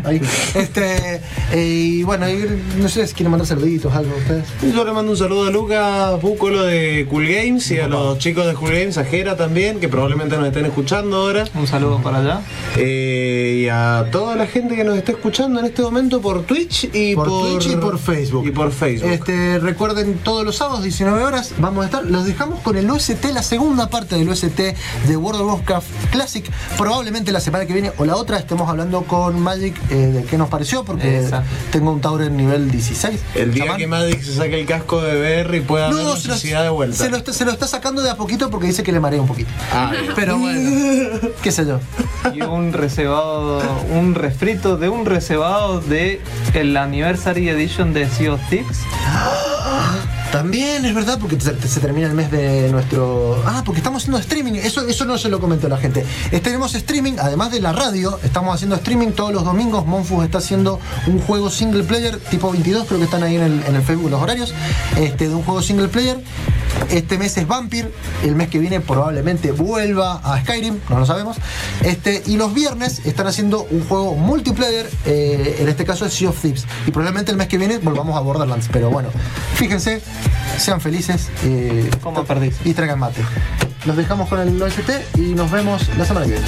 Ahí. 0.04 0.22
Este, 0.56 1.22
eh, 1.52 1.66
y 1.66 2.04
bueno, 2.04 2.30
y 2.30 2.46
no 2.78 2.88
sé 2.90 3.08
si 3.08 3.14
quieren 3.14 3.32
mandar 3.32 3.48
saluditos, 3.48 3.94
algo 3.94 4.16
ustedes. 4.18 4.46
Yo 4.74 4.86
le 4.86 4.92
mando 4.92 5.12
un 5.12 5.18
saludo 5.18 5.48
a 5.48 5.52
Lucas 5.52 6.22
Búcolo 6.22 6.64
de 6.64 7.08
Cool 7.10 7.28
Games 7.28 7.70
y 7.72 7.80
a 7.80 7.88
los 7.88 8.18
chicos 8.20 8.46
de 8.46 8.54
Cool 8.54 8.72
Games, 8.72 8.98
a 8.98 9.06
Jera 9.06 9.36
también, 9.36 9.80
que 9.80 9.90
probablemente 9.90 10.38
nos 10.38 10.48
estén 10.48 10.66
escuchando 10.66 11.18
ahora. 11.18 11.46
un 11.56 11.68
saludo 11.68 12.02
para 12.02 12.20
allá. 12.20 12.42
Eh, 12.78 13.62
y 13.64 13.70
a 13.70 14.08
toda 14.12 14.36
la 14.36 14.48
gente 14.48 14.76
que 14.76 14.84
nos 14.84 14.98
está 14.98 15.14
escuchando 15.14 15.60
en 15.60 15.66
este 15.66 15.82
momento 15.82 16.22
por 16.22 16.44
Twitch 16.44 16.90
y 16.94 17.16
Por 17.16 17.28
por, 17.28 17.50
Twitch 17.50 17.72
y 17.72 17.76
por 17.78 18.00
Facebook. 18.00 18.48
Y 18.48 18.52
por 18.52 18.72
Facebook. 18.72 19.10
Este, 19.10 19.60
recuerden 19.60 20.20
todos 20.24 20.46
los 20.46 20.56
sábados, 20.56 20.84
19 20.84 21.24
horas, 21.24 21.54
vamos 21.60 21.84
a 21.84 21.86
estar. 21.86 22.06
Los 22.06 22.26
dejamos 22.26 22.60
con 22.62 22.78
el 22.78 22.90
UST, 22.90 23.26
la 23.34 23.44
segunda 23.44 23.90
parte 23.90 24.16
del 24.16 24.30
UST 24.30 24.60
de 25.08 25.18
World 25.18 25.42
of 25.42 25.48
Warcraft 25.54 25.88
Classic. 26.12 26.50
Probablemente 26.78 27.32
la 27.32 27.40
semana 27.40 27.66
que 27.66 27.74
viene 27.74 27.92
o 27.98 28.06
la 28.06 28.16
otra 28.16 28.38
estemos 28.38 28.70
hablando 28.70 29.04
con 29.04 29.40
Magic 29.40 29.76
de 29.98 30.24
qué 30.24 30.38
nos 30.38 30.50
pareció, 30.50 30.84
porque 30.84 31.20
Exacto. 31.22 31.50
tengo 31.72 31.92
un 31.92 32.02
Tauren 32.02 32.36
nivel 32.36 32.70
16. 32.72 33.20
el 33.36 33.54
día 33.54 33.64
Chamán. 33.66 33.78
que 33.80 33.88
Magic 33.88 34.22
se 34.22 34.34
saque 34.36 34.60
el 34.60 34.66
casco 34.66 35.02
de 35.02 35.20
VR 35.20 35.58
y 35.58 35.62
pueda 35.62 35.92
la 35.92 36.04
lo, 36.04 36.16
sociedad 36.16 36.64
de 36.64 36.70
vuelta. 36.70 36.98
se 36.98 37.10
lo 37.10 37.18
está, 37.18 37.34
se 37.34 37.46
lo 37.46 37.52
está 37.52 37.68
sacando 37.68 38.02
de 38.02 38.10
a 38.10 38.16
poquito 38.18 38.50
porque 38.50 38.68
dice 38.68 38.84
que 38.84 38.92
le 38.92 39.00
marea 39.00 39.22
un 39.22 39.28
poquito. 39.28 39.50
Ah. 39.72 39.92
Pero 40.16 40.38
bueno, 40.38 41.20
qué 41.42 41.52
sé 41.52 41.66
yo. 41.66 41.80
Y 42.34 42.42
un 42.42 42.74
reservado, 42.74 43.62
un 43.92 44.16
refrito 44.16 44.78
de 44.78 44.90
un 44.90 45.06
reservado 45.06 45.80
de 45.82 46.22
el 46.54 46.76
Anniversary 46.78 47.50
Edition 47.50 47.94
de 47.94 48.10
Sea 48.10 48.34
of 48.34 48.42
Thieves. 48.50 48.80
También 50.34 50.84
es 50.84 50.96
verdad, 50.96 51.20
porque 51.20 51.40
se, 51.40 51.80
termina 51.80 52.08
el 52.08 52.16
mes 52.16 52.32
de 52.32 52.68
nuestro. 52.72 53.40
Ah, 53.46 53.62
porque 53.64 53.82
estamos 53.82 54.02
haciendo 54.02 54.18
streaming. 54.18 54.54
Eso, 54.54 54.82
eso 54.88 55.06
no 55.06 55.16
se 55.20 55.30
lo 55.30 55.40
comenté 55.40 55.68
a 55.68 55.70
la 55.70 55.78
gente. 55.78 56.04
Tenemos 56.42 56.74
streaming, 56.74 57.14
además 57.20 57.52
de 57.52 57.62
la 57.62 57.72
radio, 57.72 58.20
estamos 58.24 58.56
haciendo 58.56 58.76
streaming 58.78 59.10
todos 59.10 59.32
los 59.32 59.46
domingos. 59.46 59.86
Monfus 59.86 60.26
está 60.26 60.40
haciendo 60.40 60.80
un 61.06 61.20
juego 61.20 61.52
single 61.52 61.84
player, 61.84 62.18
tipo 62.32 62.52
22, 62.52 62.88
creo 62.88 62.98
que 62.98 63.06
están 63.06 63.22
ahí 63.22 63.36
en 63.36 63.44
el, 63.44 63.64
en 63.64 63.76
el 63.76 63.84
Facebook 63.84 64.10
los 64.10 64.24
horarios, 64.24 64.56
este, 64.98 65.30
de 65.30 65.36
un 65.36 65.44
juego 65.44 65.62
single 65.62 65.88
player. 65.88 66.18
Este 66.90 67.18
mes 67.18 67.36
es 67.38 67.48
Vampir, 67.48 67.92
el 68.24 68.36
mes 68.36 68.50
que 68.50 68.60
viene 68.60 68.80
probablemente 68.80 69.52
vuelva 69.52 70.22
a 70.24 70.40
Skyrim, 70.42 70.80
no 70.90 71.00
lo 71.00 71.06
sabemos. 71.06 71.38
Este, 71.82 72.22
y 72.26 72.38
los 72.38 72.54
viernes 72.54 73.02
están 73.06 73.28
haciendo 73.28 73.64
un 73.70 73.84
juego 73.86 74.16
multiplayer, 74.16 74.90
eh, 75.06 75.58
en 75.60 75.68
este 75.70 75.86
caso 75.86 76.06
es 76.06 76.14
Sea 76.14 76.30
of 76.30 76.40
Thieves. 76.40 76.66
Y 76.86 76.92
probablemente 76.92 77.32
el 77.32 77.38
mes 77.38 77.48
que 77.48 77.58
viene 77.58 77.78
volvamos 77.80 78.16
a 78.16 78.20
Borderlands. 78.20 78.70
Pero 78.72 78.90
bueno, 78.90 79.10
fíjense, 79.56 80.02
sean 80.58 80.82
felices 80.82 81.30
eh, 81.44 81.90
¿Cómo 82.02 82.24
perdís? 82.24 82.56
y 82.64 82.74
traigan 82.74 83.00
mate. 83.00 83.22
Los 83.86 83.98
dejamos 83.98 84.30
con 84.30 84.40
el 84.40 84.62
OST 84.62 85.18
y 85.18 85.34
nos 85.34 85.52
vemos 85.52 85.90
la 85.98 86.06
semana 86.06 86.26
que 86.26 86.34
viene. 86.34 86.48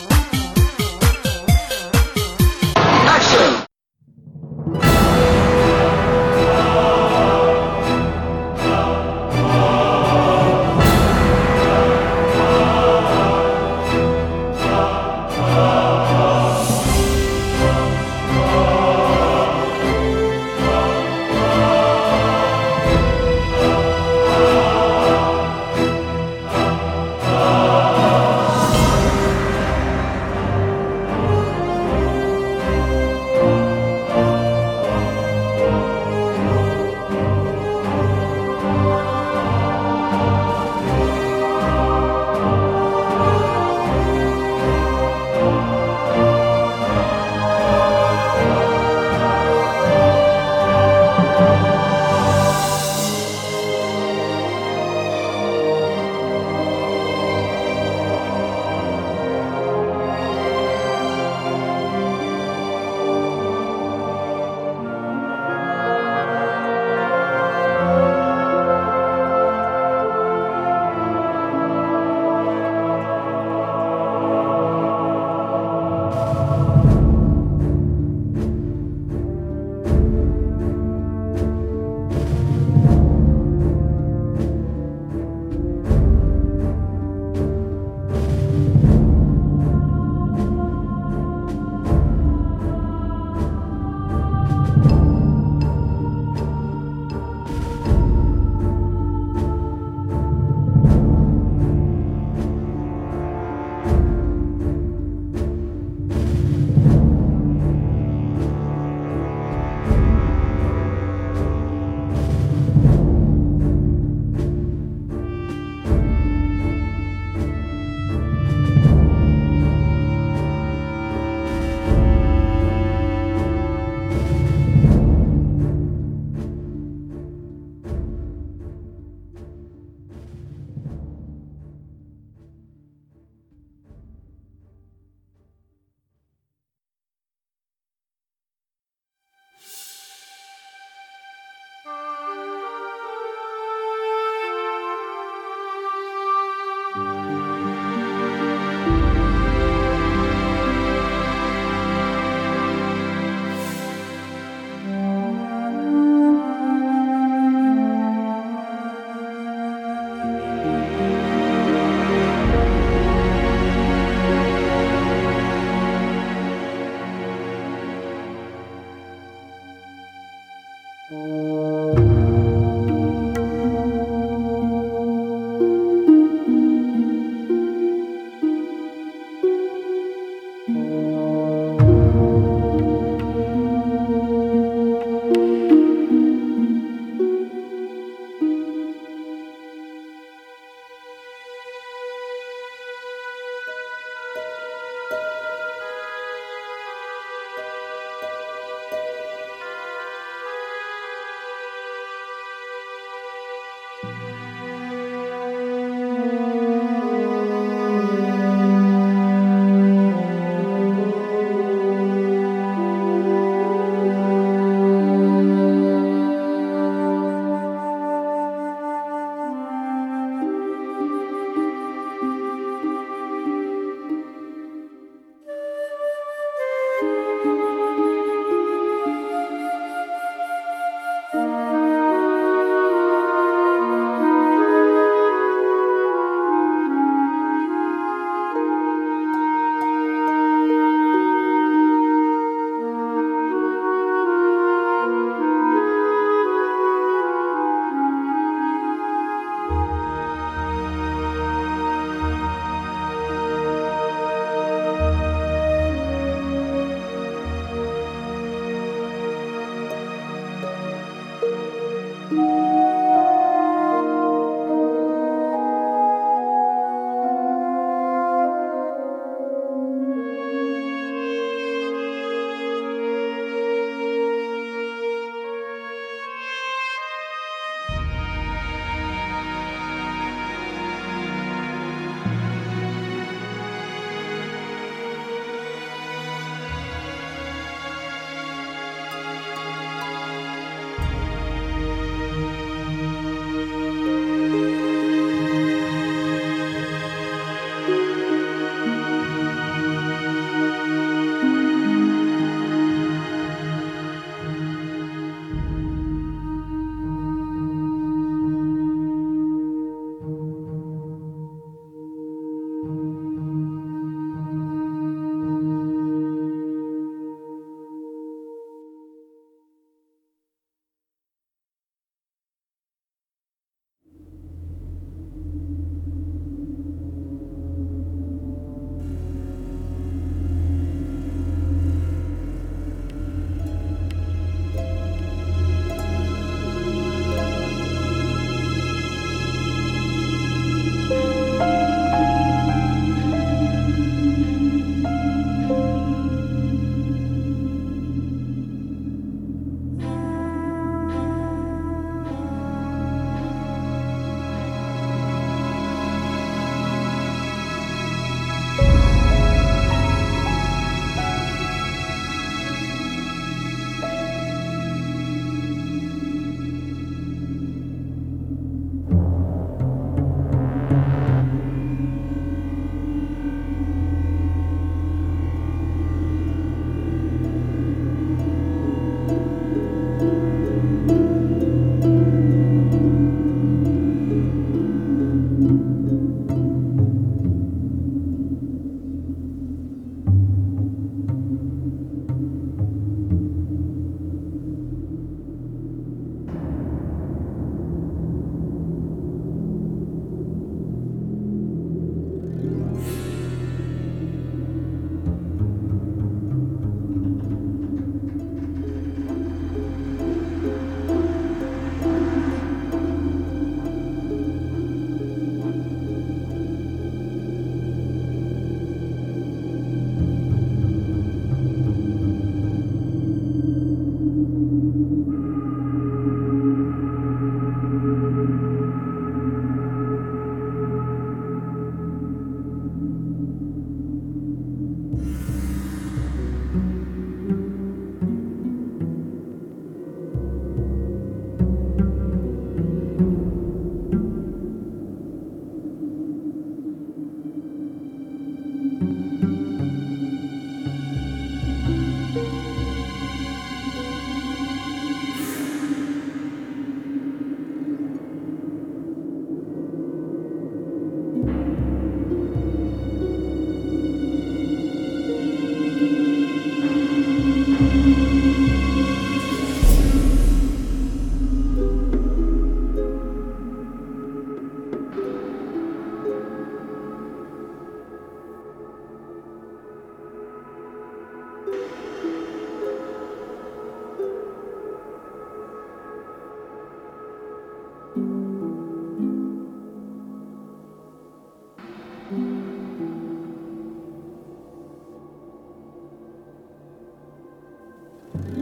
Mm-hmm. 498.37 498.60